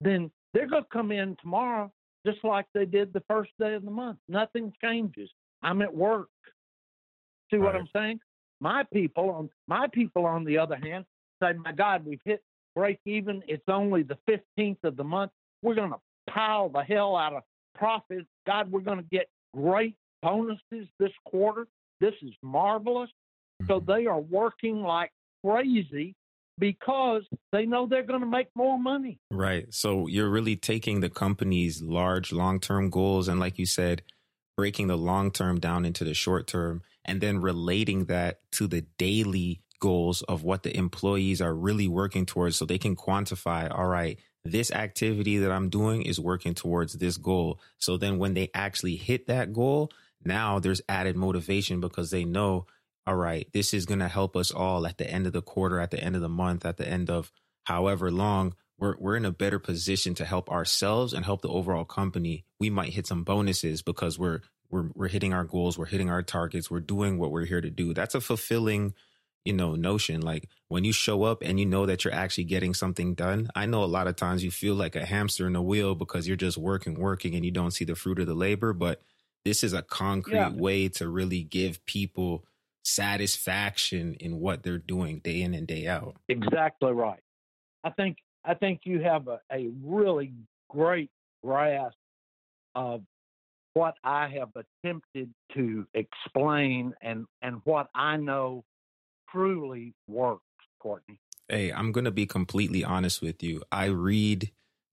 then 0.00 0.30
they're 0.54 0.68
going 0.68 0.84
to 0.84 0.88
come 0.90 1.12
in 1.12 1.36
tomorrow 1.40 1.92
just 2.26 2.42
like 2.42 2.66
they 2.74 2.84
did 2.84 3.12
the 3.12 3.22
first 3.28 3.50
day 3.60 3.74
of 3.74 3.84
the 3.84 3.90
month. 3.90 4.18
Nothing 4.28 4.72
changes. 4.82 5.30
I'm 5.62 5.82
at 5.82 5.94
work. 5.94 6.28
See 7.50 7.58
what 7.58 7.72
Right. 7.74 7.80
I'm 7.80 7.88
saying? 7.92 8.20
My 8.60 8.84
people 8.92 9.30
on 9.30 9.50
my 9.66 9.86
people 9.88 10.26
on 10.26 10.44
the 10.44 10.58
other 10.58 10.76
hand 10.76 11.04
say, 11.42 11.52
My 11.52 11.72
God, 11.72 12.04
we've 12.04 12.20
hit 12.24 12.42
break 12.74 12.98
even. 13.04 13.42
It's 13.48 13.68
only 13.68 14.02
the 14.02 14.18
fifteenth 14.26 14.82
of 14.84 14.96
the 14.96 15.04
month. 15.04 15.32
We're 15.62 15.74
gonna 15.74 15.98
pile 16.28 16.68
the 16.68 16.82
hell 16.82 17.16
out 17.16 17.34
of 17.34 17.42
profits. 17.74 18.26
God, 18.46 18.70
we're 18.70 18.80
gonna 18.80 19.02
get 19.10 19.28
great 19.54 19.96
bonuses 20.22 20.88
this 20.98 21.12
quarter. 21.24 21.66
This 22.00 22.14
is 22.22 22.32
marvelous. 22.42 23.10
So 23.66 23.80
Mhm. 23.80 23.86
they 23.86 24.06
are 24.06 24.20
working 24.20 24.82
like 24.82 25.12
crazy 25.44 26.14
because 26.58 27.24
they 27.52 27.66
know 27.66 27.86
they're 27.86 28.02
going 28.02 28.20
to 28.20 28.26
make 28.26 28.48
more 28.56 28.78
money. 28.78 29.18
Right. 29.30 29.72
So 29.72 30.08
you're 30.08 30.28
really 30.28 30.56
taking 30.56 31.00
the 31.00 31.08
company's 31.08 31.80
large 31.82 32.32
long 32.32 32.58
term 32.60 32.90
goals 32.90 33.28
and, 33.28 33.38
like 33.38 33.58
you 33.58 33.66
said, 33.66 34.02
breaking 34.56 34.88
the 34.88 34.98
long 34.98 35.30
term 35.30 35.60
down 35.60 35.84
into 35.84 36.02
the 36.04 36.14
short 36.14 36.46
term 36.48 36.82
and 37.08 37.20
then 37.20 37.40
relating 37.40 38.04
that 38.04 38.40
to 38.52 38.68
the 38.68 38.82
daily 38.98 39.62
goals 39.80 40.22
of 40.22 40.44
what 40.44 40.62
the 40.62 40.76
employees 40.76 41.40
are 41.40 41.54
really 41.54 41.88
working 41.88 42.26
towards 42.26 42.56
so 42.56 42.64
they 42.64 42.78
can 42.78 42.94
quantify, 42.94 43.68
all 43.76 43.86
right, 43.86 44.18
this 44.44 44.70
activity 44.70 45.38
that 45.38 45.50
I'm 45.50 45.70
doing 45.70 46.02
is 46.02 46.20
working 46.20 46.54
towards 46.54 46.94
this 46.94 47.16
goal. 47.16 47.60
So 47.78 47.96
then 47.96 48.18
when 48.18 48.34
they 48.34 48.50
actually 48.54 48.96
hit 48.96 49.26
that 49.26 49.52
goal, 49.52 49.90
now 50.24 50.58
there's 50.58 50.82
added 50.88 51.16
motivation 51.16 51.80
because 51.80 52.10
they 52.10 52.24
know, 52.24 52.66
all 53.06 53.16
right, 53.16 53.48
this 53.52 53.72
is 53.72 53.86
going 53.86 54.00
to 54.00 54.08
help 54.08 54.36
us 54.36 54.50
all 54.50 54.86
at 54.86 54.98
the 54.98 55.08
end 55.08 55.26
of 55.26 55.32
the 55.32 55.42
quarter, 55.42 55.80
at 55.80 55.90
the 55.90 56.02
end 56.02 56.14
of 56.14 56.22
the 56.22 56.28
month, 56.28 56.66
at 56.66 56.76
the 56.76 56.88
end 56.88 57.10
of 57.10 57.32
however 57.64 58.10
long 58.10 58.54
we're 58.78 58.96
we're 58.98 59.16
in 59.16 59.24
a 59.24 59.32
better 59.32 59.58
position 59.58 60.14
to 60.14 60.24
help 60.24 60.50
ourselves 60.50 61.12
and 61.12 61.24
help 61.24 61.42
the 61.42 61.48
overall 61.48 61.84
company. 61.84 62.44
We 62.60 62.70
might 62.70 62.92
hit 62.92 63.06
some 63.06 63.24
bonuses 63.24 63.82
because 63.82 64.18
we're 64.18 64.40
we're 64.70 64.88
we're 64.94 65.08
hitting 65.08 65.32
our 65.32 65.44
goals, 65.44 65.78
we're 65.78 65.86
hitting 65.86 66.10
our 66.10 66.22
targets, 66.22 66.70
we're 66.70 66.80
doing 66.80 67.18
what 67.18 67.30
we're 67.30 67.46
here 67.46 67.60
to 67.60 67.70
do. 67.70 67.94
That's 67.94 68.14
a 68.14 68.20
fulfilling, 68.20 68.94
you 69.44 69.52
know, 69.52 69.74
notion. 69.74 70.20
Like 70.20 70.48
when 70.68 70.84
you 70.84 70.92
show 70.92 71.22
up 71.24 71.42
and 71.42 71.58
you 71.58 71.66
know 71.66 71.86
that 71.86 72.04
you're 72.04 72.14
actually 72.14 72.44
getting 72.44 72.74
something 72.74 73.14
done. 73.14 73.48
I 73.54 73.66
know 73.66 73.82
a 73.84 73.86
lot 73.86 74.06
of 74.06 74.16
times 74.16 74.44
you 74.44 74.50
feel 74.50 74.74
like 74.74 74.96
a 74.96 75.06
hamster 75.06 75.46
in 75.46 75.56
a 75.56 75.62
wheel 75.62 75.94
because 75.94 76.26
you're 76.28 76.36
just 76.36 76.58
working, 76.58 76.98
working, 76.98 77.34
and 77.34 77.44
you 77.44 77.50
don't 77.50 77.70
see 77.72 77.84
the 77.84 77.94
fruit 77.94 78.18
of 78.20 78.26
the 78.26 78.34
labor. 78.34 78.72
But 78.72 79.00
this 79.44 79.64
is 79.64 79.72
a 79.72 79.82
concrete 79.82 80.34
Yeah. 80.36 80.50
way 80.52 80.88
to 80.90 81.08
really 81.08 81.42
give 81.42 81.84
people 81.86 82.44
satisfaction 82.82 84.14
in 84.20 84.38
what 84.40 84.62
they're 84.62 84.78
doing 84.78 85.20
day 85.20 85.42
in 85.42 85.54
and 85.54 85.66
day 85.66 85.86
out. 85.86 86.16
Exactly 86.28 86.92
right. 86.92 87.20
I 87.84 87.90
think 87.90 88.18
I 88.44 88.54
think 88.54 88.80
you 88.84 89.00
have 89.00 89.28
a, 89.28 89.40
a 89.52 89.68
really 89.82 90.32
great 90.68 91.10
grasp 91.44 91.96
of 92.74 93.02
what 93.78 93.94
I 94.02 94.26
have 94.36 94.48
attempted 94.56 95.32
to 95.54 95.86
explain 95.94 96.94
and, 97.00 97.26
and 97.42 97.60
what 97.62 97.86
I 97.94 98.16
know 98.16 98.64
truly 99.30 99.94
works, 100.08 100.42
Courtney. 100.80 101.20
Hey, 101.48 101.70
I'm 101.70 101.92
going 101.92 102.04
to 102.04 102.10
be 102.10 102.26
completely 102.26 102.82
honest 102.82 103.22
with 103.22 103.40
you. 103.40 103.62
I 103.70 103.84
read 103.84 104.50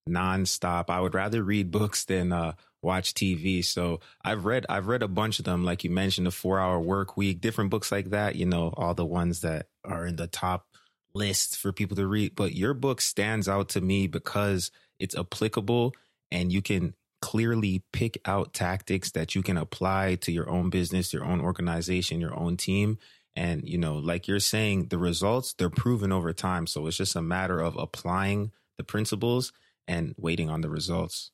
nonstop. 0.07 0.91
I 0.91 1.01
would 1.01 1.15
rather 1.15 1.41
read 1.41 1.71
books 1.71 2.05
than 2.05 2.31
uh, 2.31 2.53
watch 2.83 3.15
TV. 3.15 3.65
So 3.65 4.01
I've 4.23 4.45
read 4.45 4.67
I've 4.69 4.85
read 4.85 5.01
a 5.01 5.07
bunch 5.07 5.39
of 5.39 5.45
them, 5.45 5.63
like 5.63 5.83
you 5.83 5.89
mentioned, 5.89 6.27
the 6.27 6.31
Four 6.31 6.59
Hour 6.59 6.79
Work 6.79 7.17
Week, 7.17 7.41
different 7.41 7.71
books 7.71 7.91
like 7.91 8.11
that. 8.11 8.35
You 8.35 8.45
know, 8.45 8.71
all 8.77 8.93
the 8.93 9.03
ones 9.03 9.41
that 9.41 9.65
are 9.83 10.05
in 10.05 10.17
the 10.17 10.27
top 10.27 10.67
list 11.15 11.57
for 11.57 11.71
people 11.71 11.95
to 11.95 12.05
read. 12.05 12.35
But 12.35 12.53
your 12.53 12.75
book 12.75 13.01
stands 13.01 13.49
out 13.49 13.69
to 13.69 13.81
me 13.81 14.05
because 14.05 14.69
it's 14.99 15.17
applicable 15.17 15.95
and 16.31 16.51
you 16.51 16.61
can 16.61 16.93
clearly 17.21 17.83
pick 17.91 18.19
out 18.25 18.53
tactics 18.53 19.11
that 19.11 19.35
you 19.35 19.41
can 19.41 19.57
apply 19.57 20.15
to 20.15 20.31
your 20.31 20.49
own 20.49 20.69
business, 20.69 21.13
your 21.13 21.25
own 21.25 21.41
organization, 21.41 22.21
your 22.21 22.37
own 22.37 22.57
team. 22.57 22.97
And, 23.35 23.67
you 23.67 23.77
know, 23.77 23.95
like 23.95 24.27
you're 24.27 24.39
saying, 24.39 24.87
the 24.87 24.97
results, 24.97 25.53
they're 25.53 25.69
proven 25.69 26.11
over 26.11 26.31
time. 26.33 26.67
So 26.67 26.87
it's 26.87 26.97
just 26.97 27.15
a 27.15 27.21
matter 27.21 27.59
of 27.59 27.75
applying 27.77 28.51
the 28.77 28.83
principles 28.83 29.51
and 29.87 30.15
waiting 30.17 30.49
on 30.49 30.61
the 30.61 30.69
results. 30.69 31.31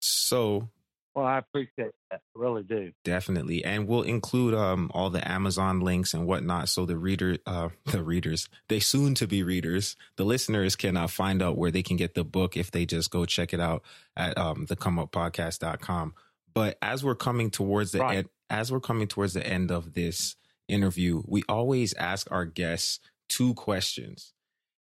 So 0.00 0.70
Well, 1.18 1.26
I 1.26 1.38
appreciate 1.38 1.90
that. 2.10 2.20
I 2.20 2.36
really 2.36 2.62
do. 2.62 2.92
definitely. 3.04 3.64
And 3.64 3.88
we'll 3.88 4.02
include 4.02 4.54
um 4.54 4.90
all 4.94 5.10
the 5.10 5.28
Amazon 5.28 5.80
links 5.80 6.14
and 6.14 6.26
whatnot. 6.26 6.68
So 6.68 6.86
the 6.86 6.96
reader 6.96 7.38
uh 7.44 7.70
the 7.86 8.02
readers, 8.04 8.48
they 8.68 8.78
soon 8.78 9.14
to 9.16 9.26
be 9.26 9.42
readers, 9.42 9.96
the 10.16 10.24
listeners 10.24 10.76
can 10.76 10.96
uh, 10.96 11.08
find 11.08 11.42
out 11.42 11.56
where 11.58 11.72
they 11.72 11.82
can 11.82 11.96
get 11.96 12.14
the 12.14 12.22
book 12.24 12.56
if 12.56 12.70
they 12.70 12.86
just 12.86 13.10
go 13.10 13.24
check 13.26 13.52
it 13.52 13.58
out 13.60 13.82
at 14.16 14.38
um 14.38 14.66
thecomeuppodcast.com. 14.66 16.14
But 16.54 16.78
as 16.82 17.04
we're 17.04 17.14
coming 17.14 17.50
towards 17.50 17.92
the 17.92 17.98
Right. 18.00 18.18
end 18.18 18.28
as 18.50 18.70
we're 18.72 18.80
coming 18.80 19.08
towards 19.08 19.34
the 19.34 19.46
end 19.46 19.70
of 19.70 19.94
this 19.94 20.36
interview, 20.68 21.22
we 21.26 21.42
always 21.48 21.94
ask 21.94 22.30
our 22.30 22.44
guests 22.44 23.00
two 23.28 23.54
questions. 23.54 24.32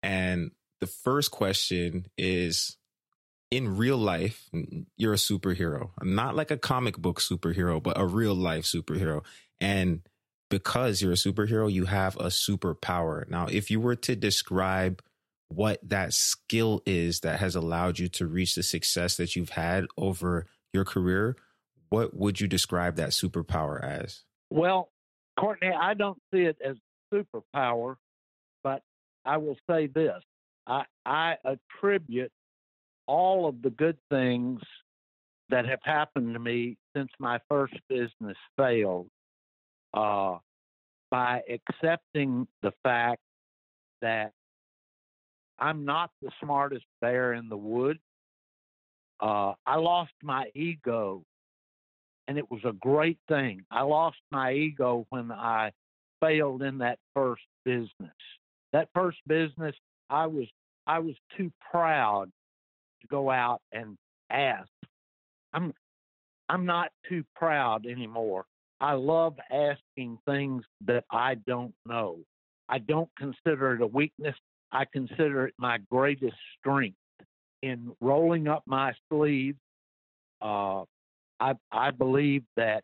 And 0.03 0.53
the 0.81 0.87
first 0.87 1.31
question 1.31 2.07
is 2.19 2.77
in 3.57 3.77
real 3.77 3.97
life, 3.97 4.49
you're 4.97 5.13
a 5.13 5.17
superhero, 5.17 5.91
not 6.03 6.35
like 6.35 6.51
a 6.51 6.57
comic 6.57 6.97
book 6.99 7.21
superhero, 7.21 7.83
but 7.83 7.99
a 7.99 8.07
real 8.07 8.35
life 8.35 8.65
superhero. 8.65 9.23
And 9.61 10.03
because 10.51 11.01
you're 11.01 11.13
a 11.13 11.17
superhero, 11.17 11.73
you 11.73 11.85
have 11.85 12.17
a 12.17 12.27
superpower. 12.27 13.29
Now, 13.29 13.47
if 13.47 13.71
you 13.71 13.81
were 13.81 13.97
to 13.97 14.17
describe 14.17 15.03
what 15.49 15.79
that 15.89 16.13
skill 16.13 16.83
is 16.87 17.21
that 17.21 17.39
has 17.39 17.55
allowed 17.55 17.99
you 17.99 18.09
to 18.09 18.27
reach 18.27 18.55
the 18.55 18.63
success 18.63 19.17
that 19.17 19.37
you've 19.37 19.51
had 19.51 19.87
over 19.97 20.47
your 20.73 20.85
career, 20.85 21.37
what 21.91 22.15
would 22.17 22.41
you 22.41 22.49
describe 22.49 22.97
that 22.97 23.11
superpower 23.11 23.83
as? 23.83 24.23
Well, 24.51 24.91
Courtney, 25.39 25.71
I 25.71 25.95
don't 25.95 26.19
see 26.33 26.43
it 26.43 26.57
as 26.65 26.77
superpower, 27.13 27.97
but 28.63 28.83
I 29.25 29.37
will 29.37 29.57
say 29.71 29.87
this. 29.87 30.23
I, 30.67 30.85
I 31.05 31.37
attribute 31.45 32.33
all 33.07 33.49
of 33.49 33.63
the 33.63 33.71
good 33.71 33.99
things 34.11 34.61
that 35.51 35.67
have 35.67 35.81
happened 35.83 36.33
to 36.35 36.41
me 36.41 36.77
since 36.97 37.11
my 37.19 37.39
first 37.49 37.75
business 37.89 38.37
failed 38.57 39.09
uh, 39.93 40.39
by 41.11 41.43
accepting 41.49 42.47
the 42.63 42.73
fact 42.83 43.21
that 44.01 44.33
I'm 45.59 45.85
not 45.85 46.11
the 46.23 46.31
smartest 46.43 46.85
bear 47.01 47.35
in 47.35 47.49
the 47.49 47.57
woods. 47.57 48.01
Uh, 49.21 49.53
I 49.67 49.77
lost 49.77 50.13
my 50.23 50.51
ego, 50.55 51.23
and 52.27 52.37
it 52.37 52.51
was 52.51 52.61
a 52.65 52.73
great 52.73 53.19
thing. 53.29 53.65
I 53.71 53.83
lost 53.83 54.19
my 54.33 54.53
ego 54.53 55.07
when 55.11 55.31
I 55.31 55.71
failed 56.21 56.63
in 56.63 56.79
that 56.79 56.99
first 57.15 57.43
business. 57.65 57.91
That 58.73 58.89
first 58.95 59.19
business, 59.29 59.75
I 60.11 60.27
was 60.27 60.47
I 60.87 60.99
was 60.99 61.15
too 61.37 61.53
proud 61.71 62.31
to 63.05 63.09
go 63.09 63.31
out 63.31 63.61
and 63.73 63.97
ask. 64.31 64.69
I'm 65.53 65.73
I'm 66.49 66.67
not 66.67 66.91
too 67.09 67.25
proud 67.35 67.87
anymore. 67.87 68.45
I 68.81 68.93
love 68.93 69.37
asking 69.51 70.19
things 70.27 70.65
that 70.87 71.05
I 71.11 71.37
don't 71.47 71.75
know. 71.87 72.19
I 72.69 72.79
don't 72.79 73.09
consider 73.17 73.75
it 73.75 73.81
a 73.81 73.87
weakness. 73.87 74.35
I 74.73 74.85
consider 74.93 75.47
it 75.47 75.55
my 75.59 75.79
greatest 75.91 76.37
strength 76.59 76.97
in 77.63 77.93
rolling 78.01 78.49
up 78.49 78.63
my 78.67 78.93
sleeves. 79.11 79.59
Uh, 80.43 80.83
I 81.41 81.55
I 81.71 81.91
believe 81.91 82.43
that 82.57 82.83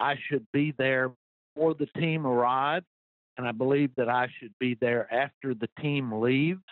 I 0.00 0.14
should 0.28 0.46
be 0.52 0.72
there 0.78 1.10
before 1.54 1.74
the 1.74 1.86
team 2.00 2.26
arrives, 2.26 2.86
and 3.36 3.46
I 3.46 3.52
believe 3.52 3.90
that 3.96 4.08
I 4.08 4.28
should 4.38 4.54
be 4.60 4.76
there 4.80 5.12
after 5.12 5.54
the 5.54 5.68
team 5.80 6.12
leaves. 6.20 6.62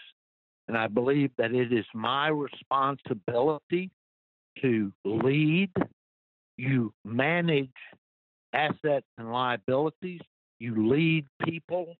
And 0.68 0.76
I 0.76 0.88
believe 0.88 1.30
that 1.38 1.52
it 1.52 1.72
is 1.72 1.84
my 1.94 2.28
responsibility 2.28 3.90
to 4.62 4.92
lead. 5.04 5.70
You 6.56 6.92
manage 7.04 7.70
assets 8.52 9.06
and 9.18 9.30
liabilities. 9.30 10.20
You 10.58 10.88
lead 10.88 11.26
people. 11.44 11.94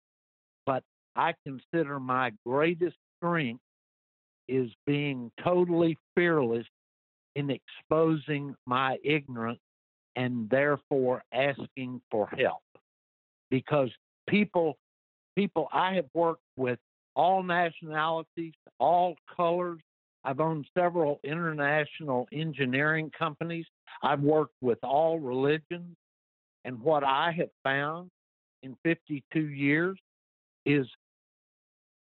But 0.64 0.82
I 1.14 1.34
consider 1.46 2.00
my 2.00 2.32
greatest 2.44 2.96
strength 3.18 3.60
is 4.48 4.70
being 4.86 5.30
totally 5.42 5.98
fearless 6.14 6.66
in 7.34 7.50
exposing 7.50 8.54
my 8.66 8.96
ignorance 9.04 9.60
and 10.16 10.48
therefore 10.48 11.22
asking 11.32 12.00
for 12.10 12.28
help. 12.28 12.62
Because 13.50 13.90
people, 14.28 14.78
people, 15.36 15.68
I 15.72 15.94
have 15.94 16.06
worked 16.14 16.42
with 16.56 16.78
all 17.16 17.42
nationalities, 17.42 18.52
all 18.78 19.16
colors. 19.34 19.80
I've 20.22 20.40
owned 20.40 20.66
several 20.76 21.18
international 21.24 22.28
engineering 22.32 23.10
companies. 23.18 23.66
I've 24.02 24.20
worked 24.20 24.54
with 24.60 24.78
all 24.84 25.18
religions. 25.18 25.96
And 26.64 26.80
what 26.80 27.02
I 27.02 27.32
have 27.38 27.50
found 27.64 28.10
in 28.62 28.76
52 28.84 29.40
years 29.40 29.98
is 30.66 30.86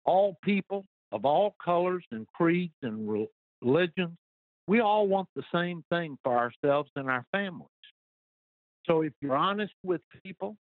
all 0.05 0.37
people 0.43 0.85
of 1.13 1.25
all 1.25 1.55
colors 1.63 2.05
and 2.11 2.27
creeds 2.29 2.75
and 2.83 3.29
religions, 3.63 4.17
we 4.67 4.81
all 4.81 5.07
want 5.07 5.29
the 5.35 5.43
same 5.53 5.83
thing 5.91 6.19
for 6.23 6.37
ourselves 6.37 6.91
and 6.97 7.09
our 7.09 7.25
families. 7.33 7.69
So 8.87 9.03
if 9.03 9.13
you're 9.21 9.37
honest 9.37 9.73
with 9.83 10.01
people, 10.23 10.57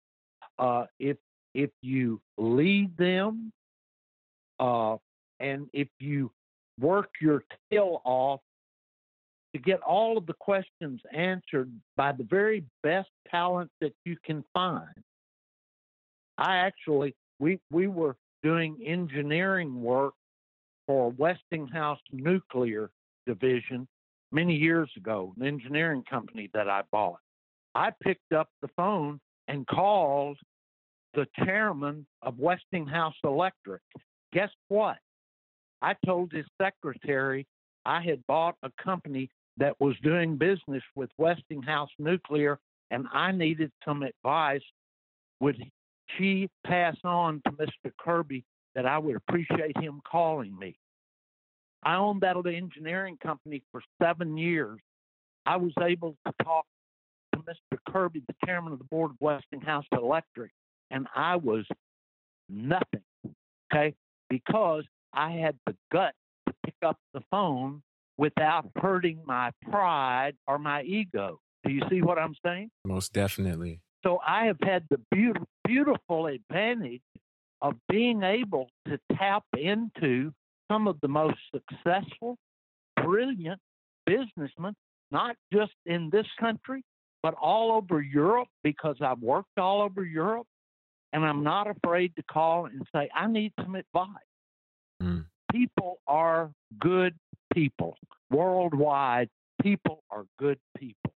uh, 0.59 0.85
if 0.99 1.17
if 1.53 1.71
you 1.81 2.21
lead 2.37 2.95
them, 2.97 3.51
uh, 4.59 4.97
and 5.39 5.67
if 5.73 5.87
you 5.99 6.31
work 6.79 7.09
your 7.21 7.43
tail 7.71 8.01
off 8.05 8.41
to 9.53 9.61
get 9.61 9.81
all 9.81 10.17
of 10.17 10.25
the 10.25 10.33
questions 10.33 11.01
answered 11.13 11.71
by 11.95 12.11
the 12.11 12.23
very 12.23 12.63
best 12.83 13.09
talent 13.29 13.71
that 13.81 13.93
you 14.05 14.15
can 14.23 14.43
find. 14.53 14.93
I 16.37 16.57
actually 16.57 17.15
we 17.39 17.59
we 17.71 17.87
were 17.87 18.15
doing 18.43 18.77
engineering 18.85 19.81
work 19.81 20.13
for 20.85 21.11
Westinghouse 21.11 21.99
Nuclear 22.11 22.89
Division 23.25 23.87
many 24.31 24.55
years 24.55 24.89
ago, 24.95 25.33
an 25.39 25.45
engineering 25.45 26.03
company 26.09 26.49
that 26.53 26.69
I 26.69 26.83
bought. 26.91 27.19
I 27.73 27.91
picked 28.03 28.33
up 28.33 28.49
the 28.61 28.69
phone 28.75 29.19
and 29.47 29.65
called 29.67 30.37
the 31.13 31.25
chairman 31.43 32.05
of 32.21 32.37
Westinghouse 32.37 33.15
Electric. 33.23 33.81
Guess 34.37 34.51
what? 34.67 34.97
I 35.81 35.95
told 36.05 36.31
his 36.31 36.45
secretary 36.61 37.47
I 37.87 38.03
had 38.03 38.21
bought 38.27 38.53
a 38.61 38.69
company 38.79 39.31
that 39.57 39.73
was 39.79 39.95
doing 40.03 40.37
business 40.37 40.83
with 40.95 41.09
Westinghouse 41.17 41.89
Nuclear 41.97 42.59
and 42.91 43.07
I 43.11 43.31
needed 43.31 43.71
some 43.83 44.03
advice. 44.03 44.61
Would 45.39 45.57
she 46.15 46.47
pass 46.67 46.95
on 47.03 47.41
to 47.45 47.51
Mr. 47.53 47.91
Kirby 47.99 48.43
that 48.75 48.85
I 48.85 48.99
would 48.99 49.15
appreciate 49.15 49.75
him 49.79 50.01
calling 50.07 50.55
me? 50.55 50.77
I 51.81 51.95
owned 51.95 52.21
that 52.21 52.37
engineering 52.45 53.17
company 53.23 53.63
for 53.71 53.81
seven 53.99 54.37
years. 54.37 54.79
I 55.47 55.57
was 55.57 55.73
able 55.81 56.15
to 56.27 56.33
talk 56.43 56.67
to 57.33 57.39
Mr. 57.39 57.79
Kirby, 57.89 58.21
the 58.27 58.35
chairman 58.45 58.71
of 58.71 58.77
the 58.77 58.85
board 58.85 59.09
of 59.09 59.17
Westinghouse 59.19 59.85
Electric, 59.91 60.51
and 60.91 61.07
I 61.15 61.37
was 61.37 61.65
nothing, 62.47 63.01
okay, 63.73 63.95
because 64.29 64.83
I 65.13 65.31
had 65.31 65.57
the 65.65 65.75
gut 65.91 66.13
to 66.47 66.53
pick 66.65 66.75
up 66.85 66.97
the 67.13 67.21
phone 67.31 67.81
without 68.17 68.69
hurting 68.75 69.21
my 69.25 69.51
pride 69.69 70.33
or 70.47 70.57
my 70.57 70.83
ego. 70.83 71.39
Do 71.63 71.71
you 71.71 71.81
see 71.89 72.01
what 72.01 72.17
I'm 72.17 72.35
saying? 72.45 72.69
Most 72.85 73.13
definitely. 73.13 73.81
So 74.03 74.19
I 74.25 74.45
have 74.45 74.57
had 74.63 74.85
the 74.89 74.99
beautiful, 75.11 75.47
beautiful 75.65 76.27
advantage 76.27 77.01
of 77.61 77.73
being 77.89 78.23
able 78.23 78.69
to 78.87 78.99
tap 79.17 79.43
into 79.57 80.31
some 80.71 80.87
of 80.87 80.97
the 81.01 81.07
most 81.07 81.37
successful, 81.53 82.37
brilliant 82.95 83.59
businessmen, 84.05 84.73
not 85.11 85.35
just 85.51 85.73
in 85.85 86.09
this 86.11 86.27
country, 86.39 86.83
but 87.23 87.33
all 87.41 87.71
over 87.71 88.01
Europe 88.01 88.47
because 88.63 88.97
I've 89.01 89.19
worked 89.19 89.57
all 89.57 89.81
over 89.81 90.03
Europe 90.03 90.47
and 91.13 91.25
I'm 91.25 91.43
not 91.43 91.67
afraid 91.67 92.15
to 92.17 92.23
call 92.23 92.65
and 92.65 92.81
say, 92.93 93.09
I 93.15 93.27
need 93.27 93.53
some 93.61 93.75
advice. 93.75 94.07
Mm. 95.01 95.25
People 95.51 95.99
are 96.07 96.51
good 96.79 97.15
people. 97.53 97.97
Worldwide, 98.29 99.29
people 99.61 100.03
are 100.11 100.25
good 100.37 100.59
people. 100.77 101.13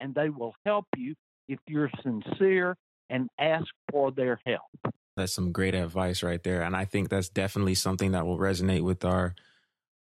And 0.00 0.14
they 0.14 0.28
will 0.28 0.54
help 0.66 0.86
you 0.96 1.14
if 1.48 1.58
you're 1.66 1.90
sincere 2.02 2.76
and 3.10 3.28
ask 3.38 3.66
for 3.90 4.10
their 4.10 4.40
help. 4.44 4.94
That's 5.16 5.32
some 5.32 5.52
great 5.52 5.74
advice 5.74 6.22
right 6.22 6.42
there. 6.42 6.62
And 6.62 6.74
I 6.74 6.84
think 6.84 7.08
that's 7.08 7.28
definitely 7.28 7.76
something 7.76 8.12
that 8.12 8.26
will 8.26 8.38
resonate 8.38 8.82
with 8.82 9.04
our 9.04 9.34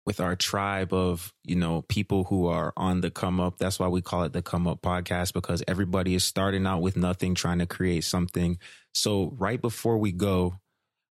with 0.05 0.19
our 0.19 0.35
tribe 0.35 0.93
of, 0.93 1.33
you 1.43 1.55
know, 1.55 1.81
people 1.83 2.25
who 2.25 2.47
are 2.47 2.71
on 2.77 3.01
the 3.01 3.09
come 3.09 3.39
up. 3.39 3.57
That's 3.57 3.79
why 3.79 3.87
we 3.87 4.01
call 4.01 4.23
it 4.23 4.33
the 4.33 4.41
come 4.41 4.67
up 4.67 4.81
podcast 4.81 5.33
because 5.33 5.63
everybody 5.67 6.13
is 6.13 6.23
starting 6.23 6.67
out 6.67 6.81
with 6.81 6.95
nothing, 6.95 7.33
trying 7.33 7.59
to 7.59 7.65
create 7.65 8.03
something. 8.03 8.59
So 8.93 9.33
right 9.37 9.59
before 9.59 9.97
we 9.97 10.11
go, 10.11 10.55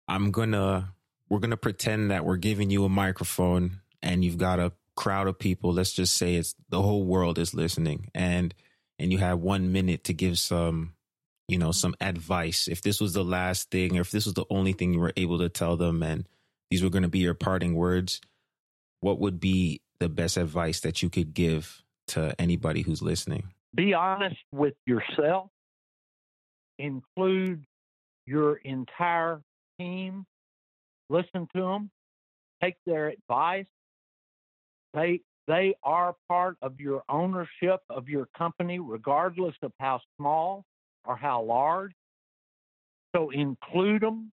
I'm 0.07 0.31
gonna 0.31 0.93
we're 1.29 1.39
gonna 1.39 1.57
pretend 1.57 2.11
that 2.11 2.25
we're 2.25 2.37
giving 2.37 2.71
you 2.71 2.85
a 2.85 2.89
microphone 2.89 3.81
and 4.01 4.25
you've 4.25 4.39
got 4.39 4.59
a 4.59 4.71
crowd 4.95 5.27
of 5.27 5.37
people. 5.37 5.71
Let's 5.71 5.93
just 5.93 6.15
say 6.15 6.35
it's 6.35 6.55
the 6.69 6.81
whole 6.81 7.03
world 7.03 7.37
is 7.37 7.53
listening 7.53 8.09
and 8.15 8.53
and 8.97 9.11
you 9.11 9.19
have 9.19 9.39
one 9.39 9.71
minute 9.71 10.05
to 10.05 10.13
give 10.13 10.39
some 10.39 10.93
you 11.49 11.57
know, 11.57 11.71
some 11.71 11.95
advice. 11.99 12.67
If 12.67 12.83
this 12.83 13.01
was 13.01 13.13
the 13.13 13.23
last 13.23 13.71
thing 13.71 13.97
or 13.97 14.01
if 14.01 14.11
this 14.11 14.25
was 14.25 14.35
the 14.35 14.45
only 14.51 14.73
thing 14.73 14.93
you 14.93 14.99
were 14.99 15.13
able 15.17 15.39
to 15.39 15.49
tell 15.49 15.75
them 15.77 16.03
and 16.03 16.27
these 16.69 16.83
were 16.83 16.91
going 16.91 17.03
to 17.03 17.09
be 17.09 17.19
your 17.19 17.33
parting 17.33 17.73
words, 17.73 18.21
what 19.01 19.19
would 19.19 19.39
be 19.39 19.81
the 19.99 20.09
best 20.09 20.37
advice 20.37 20.79
that 20.81 21.01
you 21.01 21.09
could 21.09 21.33
give 21.33 21.83
to 22.07 22.33
anybody 22.39 22.81
who's 22.81 23.01
listening? 23.01 23.49
Be 23.75 23.93
honest 23.93 24.37
with 24.51 24.73
yourself. 24.85 25.49
Include 26.77 27.65
your 28.25 28.55
entire 28.57 29.41
team. 29.79 30.25
Listen 31.09 31.47
to 31.55 31.61
them. 31.61 31.91
Take 32.63 32.75
their 32.85 33.09
advice. 33.09 33.67
They 34.93 35.21
they 35.47 35.73
are 35.83 36.15
part 36.27 36.57
of 36.61 36.79
your 36.79 37.01
ownership 37.09 37.81
of 37.89 38.07
your 38.07 38.27
company, 38.37 38.79
regardless 38.79 39.55
of 39.63 39.71
how 39.79 39.99
small 40.17 40.63
or 41.05 41.15
how 41.15 41.41
large. 41.41 41.91
So 43.15 43.31
include 43.31 44.03
them, 44.03 44.31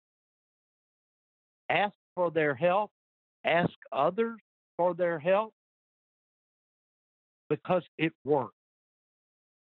ask 1.68 1.94
for 2.14 2.30
their 2.30 2.54
help, 2.54 2.92
ask 3.44 3.72
others 3.92 4.38
for 4.80 4.94
their 4.94 5.18
help 5.18 5.52
because 7.50 7.82
it 7.98 8.14
works. 8.24 8.54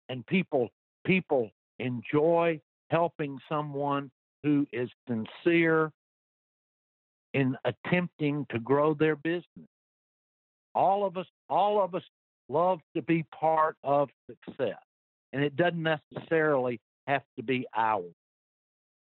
And 0.10 0.24
people 0.28 0.70
people 1.08 1.50
enjoy 1.80 2.62
helping 2.92 3.40
someone 3.50 4.12
who 4.44 4.68
is 4.72 4.90
sincere 5.10 5.92
in 7.34 7.58
attempting 7.66 8.46
to 8.52 8.60
grow 8.60 8.94
their 8.94 9.16
business. 9.16 9.68
All 10.76 11.04
of 11.04 11.18
us 11.18 11.26
all 11.50 11.84
of 11.84 11.96
us 11.96 12.04
love 12.48 12.80
to 12.96 13.02
be 13.02 13.26
part 13.34 13.76
of 13.84 14.10
success. 14.30 14.78
And 15.34 15.42
it 15.44 15.56
doesn't 15.56 15.82
necessarily 15.82 16.80
have 17.08 17.24
to 17.38 17.44
be 17.44 17.66
ours. 17.76 18.14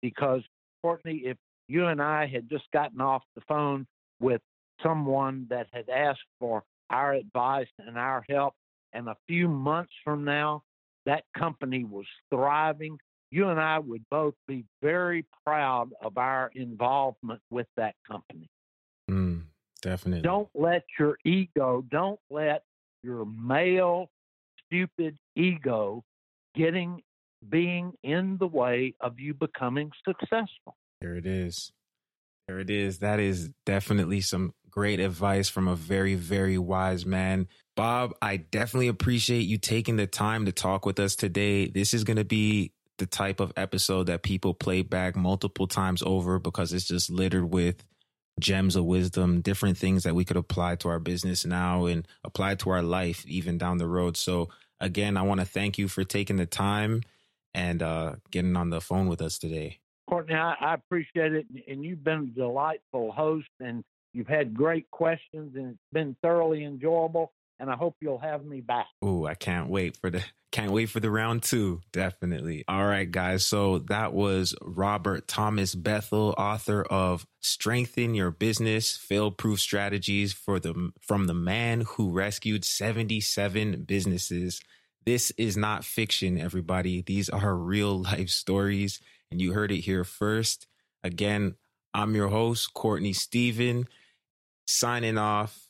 Because, 0.03 0.43
Courtney, 0.83 1.23
if 1.25 1.37
you 1.69 1.87
and 1.87 2.03
I 2.03 2.27
had 2.27 2.51
just 2.51 2.65
gotten 2.73 3.01
off 3.01 3.23
the 3.37 3.43
phone 3.47 3.87
with 4.19 4.41
someone 4.83 5.47
that 5.51 5.69
had 5.73 5.89
asked 5.89 6.21
for 6.39 6.63
our 6.91 7.13
advice 7.13 7.69
and 7.79 7.97
our 7.97 8.25
help, 8.29 8.55
and 8.93 9.09
a 9.09 9.17
few 9.29 9.49
months 9.49 9.93
from 10.05 10.25
now, 10.25 10.63
that 11.07 11.25
company 11.37 11.85
was 11.85 12.07
thriving, 12.31 12.99
you 13.31 13.49
and 13.49 13.61
I 13.61 13.79
would 13.79 14.05
both 14.11 14.35
be 14.49 14.65
very 14.83 15.25
proud 15.47 15.91
of 16.03 16.19
our 16.19 16.51
involvement 16.55 17.41
with 17.51 17.69
that 17.77 17.95
company. 18.07 18.49
Mm, 19.09 19.45
definitely. 19.83 20.23
Don't 20.23 20.49
let 20.55 20.83
your 20.99 21.17
ego, 21.25 21.85
don't 21.91 22.21
let 22.29 22.65
your 23.03 23.25
male, 23.25 24.11
stupid 24.67 25.17
ego 25.37 26.03
getting 26.55 27.03
being 27.49 27.93
in 28.03 28.37
the 28.39 28.47
way 28.47 28.95
of 29.01 29.19
you 29.19 29.33
becoming 29.33 29.91
successful. 30.07 30.77
There 31.01 31.17
it 31.17 31.27
is. 31.27 31.73
There 32.47 32.59
it 32.59 32.69
is. 32.69 32.99
That 32.99 33.21
is 33.21 33.51
definitely 33.65 34.21
some 34.21 34.53
great 34.71 35.01
advice 35.01 35.49
from 35.49 35.69
a 35.69 35.75
very, 35.75 36.15
very 36.15 36.59
wise 36.59 37.05
man. 37.05 37.49
Bob, 37.77 38.15
I 38.21 38.37
definitely 38.37 38.89
appreciate 38.89 39.43
you 39.43 39.59
taking 39.59 39.97
the 39.97 40.07
time 40.07 40.47
to 40.47 40.53
talk 40.53 40.85
with 40.85 41.01
us 41.01 41.17
today. 41.17 41.69
This 41.69 41.95
is 41.95 42.05
going 42.05 42.19
to 42.19 42.25
be 42.25 42.73
the 42.99 43.07
type 43.07 43.41
of 43.41 43.53
episode 43.57 44.09
that 44.09 44.23
people 44.23 44.53
play 44.53 44.83
back 44.83 45.17
multiple 45.17 45.67
times 45.67 46.03
over 46.05 46.39
because 46.39 46.73
it's 46.73 46.85
just 46.85 47.11
littered 47.11 47.51
with 47.51 47.83
gems 48.39 48.77
of 48.77 48.85
wisdom, 48.85 49.41
different 49.41 49.79
things 49.79 50.03
that 50.03 50.15
we 50.15 50.25
could 50.25 50.37
apply 50.37 50.77
to 50.77 50.89
our 50.89 50.99
business 50.99 51.45
now 51.45 51.87
and 51.87 52.07
apply 52.25 52.55
to 52.57 52.71
our 52.71 52.83
life 52.83 53.25
even 53.27 53.59
down 53.59 53.79
the 53.79 53.87
road. 53.87 54.17
So, 54.17 54.51
again, 54.81 55.17
I 55.17 55.23
want 55.23 55.41
to 55.41 55.47
thank 55.47 55.79
you 55.79 55.89
for 55.89 56.05
taking 56.05 56.37
the 56.37 56.47
time 56.47 57.03
and 57.55 57.83
uh, 57.83 58.17
getting 58.31 58.57
on 58.57 58.71
the 58.71 58.81
phone 58.81 59.09
with 59.09 59.23
us 59.23 59.39
today. 59.39 59.81
Courtney, 60.09 60.35
I, 60.35 60.55
I 60.61 60.75
appreciate 60.75 61.33
it. 61.33 61.47
And 61.69 61.85
you've 61.85 62.05
been 62.05 62.33
a 62.35 62.39
delightful 62.39 63.13
host 63.13 63.49
and 63.61 63.85
you've 64.13 64.29
had 64.29 64.55
great 64.55 64.91
questions 64.91 65.55
and 65.57 65.71
it's 65.71 65.79
been 65.93 66.17
thoroughly 66.23 66.65
enjoyable. 66.65 67.33
And 67.59 67.71
I 67.71 67.77
hope 67.77 67.97
you'll 68.01 68.19
have 68.19 68.45
me 68.45 68.63
back. 68.63 68.87
Oh, 69.03 69.27
I 69.27 69.35
can't 69.35 69.69
wait 69.69 69.97
for 69.97 70.09
the 70.11 70.25
can't 70.51 70.73
wait 70.73 70.87
for 70.87 70.99
the 70.99 71.11
round 71.11 71.43
two. 71.43 71.83
Definitely. 71.93 72.65
All 72.67 72.87
right, 72.87 73.09
guys. 73.11 73.47
So 73.47 73.81
that 73.91 74.15
was 74.15 74.55
Robert 74.63 75.29
Thomas 75.29 75.75
Bethel, 75.75 76.35
author 76.39 76.83
of 76.83 77.27
Strengthen 77.41 78.15
Your 78.15 78.31
Business, 78.31 78.97
Fail 78.97 79.31
Proof 79.31 79.61
Strategies 79.61 80.33
for 80.33 80.59
the 80.59 80.91
from 81.03 81.27
the 81.27 81.35
man 81.35 81.83
who 81.83 82.11
rescued 82.11 82.65
77 82.65 83.85
businesses 83.87 84.61
This 85.05 85.31
is 85.33 85.57
not 85.57 85.85
fiction, 85.85 86.39
everybody. 86.39 87.03
These 87.03 87.29
are 87.31 87.55
real 87.57 88.03
life 88.03 88.31
stories, 88.31 89.01
and 89.31 89.41
you 89.41 89.53
heard 89.53 89.73
it 89.73 89.81
here 89.81 90.05
first. 90.05 90.67
Again, 91.05 91.57
I'm 91.95 92.15
your 92.15 92.29
host, 92.29 92.75
Courtney 92.75 93.13
Stephen, 93.13 93.89
signing 94.71 95.19
off. 95.19 95.67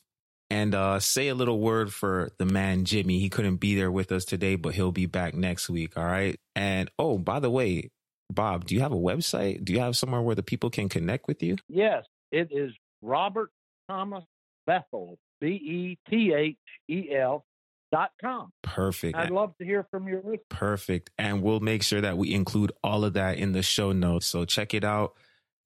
And 0.49 0.75
uh, 0.75 0.99
say 0.99 1.29
a 1.29 1.35
little 1.35 1.59
word 1.59 1.93
for 1.93 2.31
the 2.37 2.45
man 2.45 2.83
Jimmy. 2.83 3.19
He 3.19 3.29
couldn't 3.29 3.57
be 3.57 3.73
there 3.75 3.91
with 3.91 4.11
us 4.11 4.25
today, 4.25 4.55
but 4.55 4.73
he'll 4.73 4.91
be 4.91 5.05
back 5.05 5.33
next 5.33 5.69
week. 5.69 5.97
All 5.97 6.03
right. 6.03 6.37
And 6.57 6.91
oh, 6.99 7.17
by 7.17 7.39
the 7.39 7.49
way, 7.49 7.89
Bob, 8.29 8.65
do 8.65 8.75
you 8.75 8.81
have 8.81 8.91
a 8.91 8.97
website? 8.97 9.63
Do 9.63 9.71
you 9.71 9.79
have 9.79 9.95
somewhere 9.95 10.21
where 10.21 10.35
the 10.35 10.43
people 10.43 10.69
can 10.69 10.89
connect 10.89 11.27
with 11.27 11.41
you? 11.41 11.55
Yes, 11.69 12.03
it 12.33 12.49
is 12.51 12.73
Robert 13.01 13.49
Thomas 13.89 14.25
Bethel, 14.67 15.17
B 15.39 15.47
E 15.47 15.97
T 16.09 16.33
H 16.33 16.57
E 16.89 17.15
L 17.15 17.45
dot 17.91 18.11
com. 18.21 18.51
Perfect. 18.61 19.17
I'd 19.17 19.31
love 19.31 19.55
to 19.57 19.65
hear 19.65 19.85
from 19.91 20.07
your 20.07 20.19
listeners. 20.19 20.39
Perfect. 20.49 21.11
And 21.17 21.41
we'll 21.41 21.59
make 21.59 21.83
sure 21.83 22.01
that 22.01 22.17
we 22.17 22.33
include 22.33 22.71
all 22.83 23.03
of 23.03 23.13
that 23.13 23.37
in 23.37 23.51
the 23.51 23.63
show 23.63 23.91
notes. 23.91 24.27
So 24.27 24.45
check 24.45 24.73
it 24.73 24.83
out, 24.83 25.13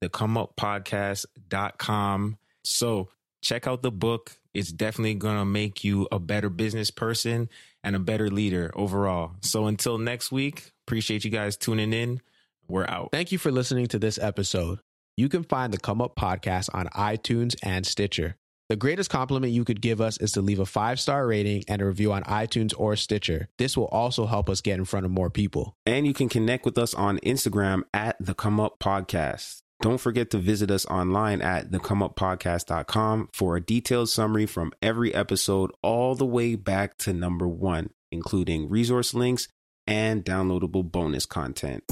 the 0.01 0.09
come 0.09 0.37
up 0.37 0.55
podcast.com. 0.55 2.37
So 2.63 3.09
check 3.45 3.67
out 3.67 3.83
the 3.83 3.91
book. 3.91 4.37
It's 4.53 4.71
definitely 4.71 5.13
going 5.13 5.37
to 5.37 5.45
make 5.45 5.83
you 5.83 6.07
a 6.11 6.19
better 6.19 6.49
business 6.49 6.89
person 6.89 7.49
and 7.83 7.95
a 7.95 7.99
better 7.99 8.29
leader 8.29 8.71
overall. 8.73 9.33
So 9.41 9.67
until 9.67 9.97
next 9.97 10.31
week, 10.31 10.71
appreciate 10.87 11.23
you 11.23 11.31
guys 11.31 11.55
tuning 11.55 11.93
in. 11.93 12.21
We're 12.67 12.87
out. 12.87 13.09
Thank 13.11 13.31
you 13.31 13.37
for 13.37 13.51
listening 13.51 13.87
to 13.87 13.99
this 13.99 14.17
episode. 14.17 14.79
You 15.15 15.29
can 15.29 15.43
find 15.43 15.71
the 15.71 15.77
Come 15.77 16.01
Up 16.01 16.15
podcast 16.15 16.69
on 16.73 16.87
iTunes 16.87 17.55
and 17.61 17.85
Stitcher. 17.85 18.35
The 18.67 18.75
greatest 18.75 19.11
compliment 19.11 19.53
you 19.53 19.63
could 19.63 19.79
give 19.79 20.01
us 20.01 20.17
is 20.17 20.31
to 20.31 20.41
leave 20.41 20.59
a 20.59 20.65
five 20.65 20.99
star 20.99 21.27
rating 21.27 21.63
and 21.67 21.83
a 21.83 21.85
review 21.85 22.11
on 22.11 22.23
iTunes 22.23 22.73
or 22.75 22.95
Stitcher. 22.95 23.47
This 23.59 23.77
will 23.77 23.85
also 23.85 24.25
help 24.25 24.49
us 24.49 24.61
get 24.61 24.79
in 24.79 24.85
front 24.85 25.05
of 25.05 25.11
more 25.11 25.29
people. 25.29 25.75
And 25.85 26.07
you 26.07 26.13
can 26.13 26.29
connect 26.29 26.65
with 26.65 26.79
us 26.79 26.95
on 26.95 27.19
Instagram 27.19 27.83
at 27.93 28.15
the 28.19 28.33
Come 28.33 28.59
Up 28.59 28.79
Podcast. 28.79 29.61
Don't 29.81 29.99
forget 29.99 30.31
to 30.31 30.37
visit 30.37 30.71
us 30.71 30.85
online 30.85 31.41
at 31.41 31.71
thecomeuppodcast.com 31.71 33.29
for 33.33 33.55
a 33.57 33.61
detailed 33.61 34.09
summary 34.09 34.45
from 34.45 34.71
every 34.81 35.13
episode 35.13 35.71
all 35.81 36.15
the 36.15 36.25
way 36.25 36.55
back 36.55 36.97
to 36.99 37.13
number 37.13 37.47
one, 37.47 37.89
including 38.11 38.69
resource 38.69 39.13
links 39.13 39.47
and 39.85 40.25
downloadable 40.25 40.89
bonus 40.89 41.25
content. 41.25 41.83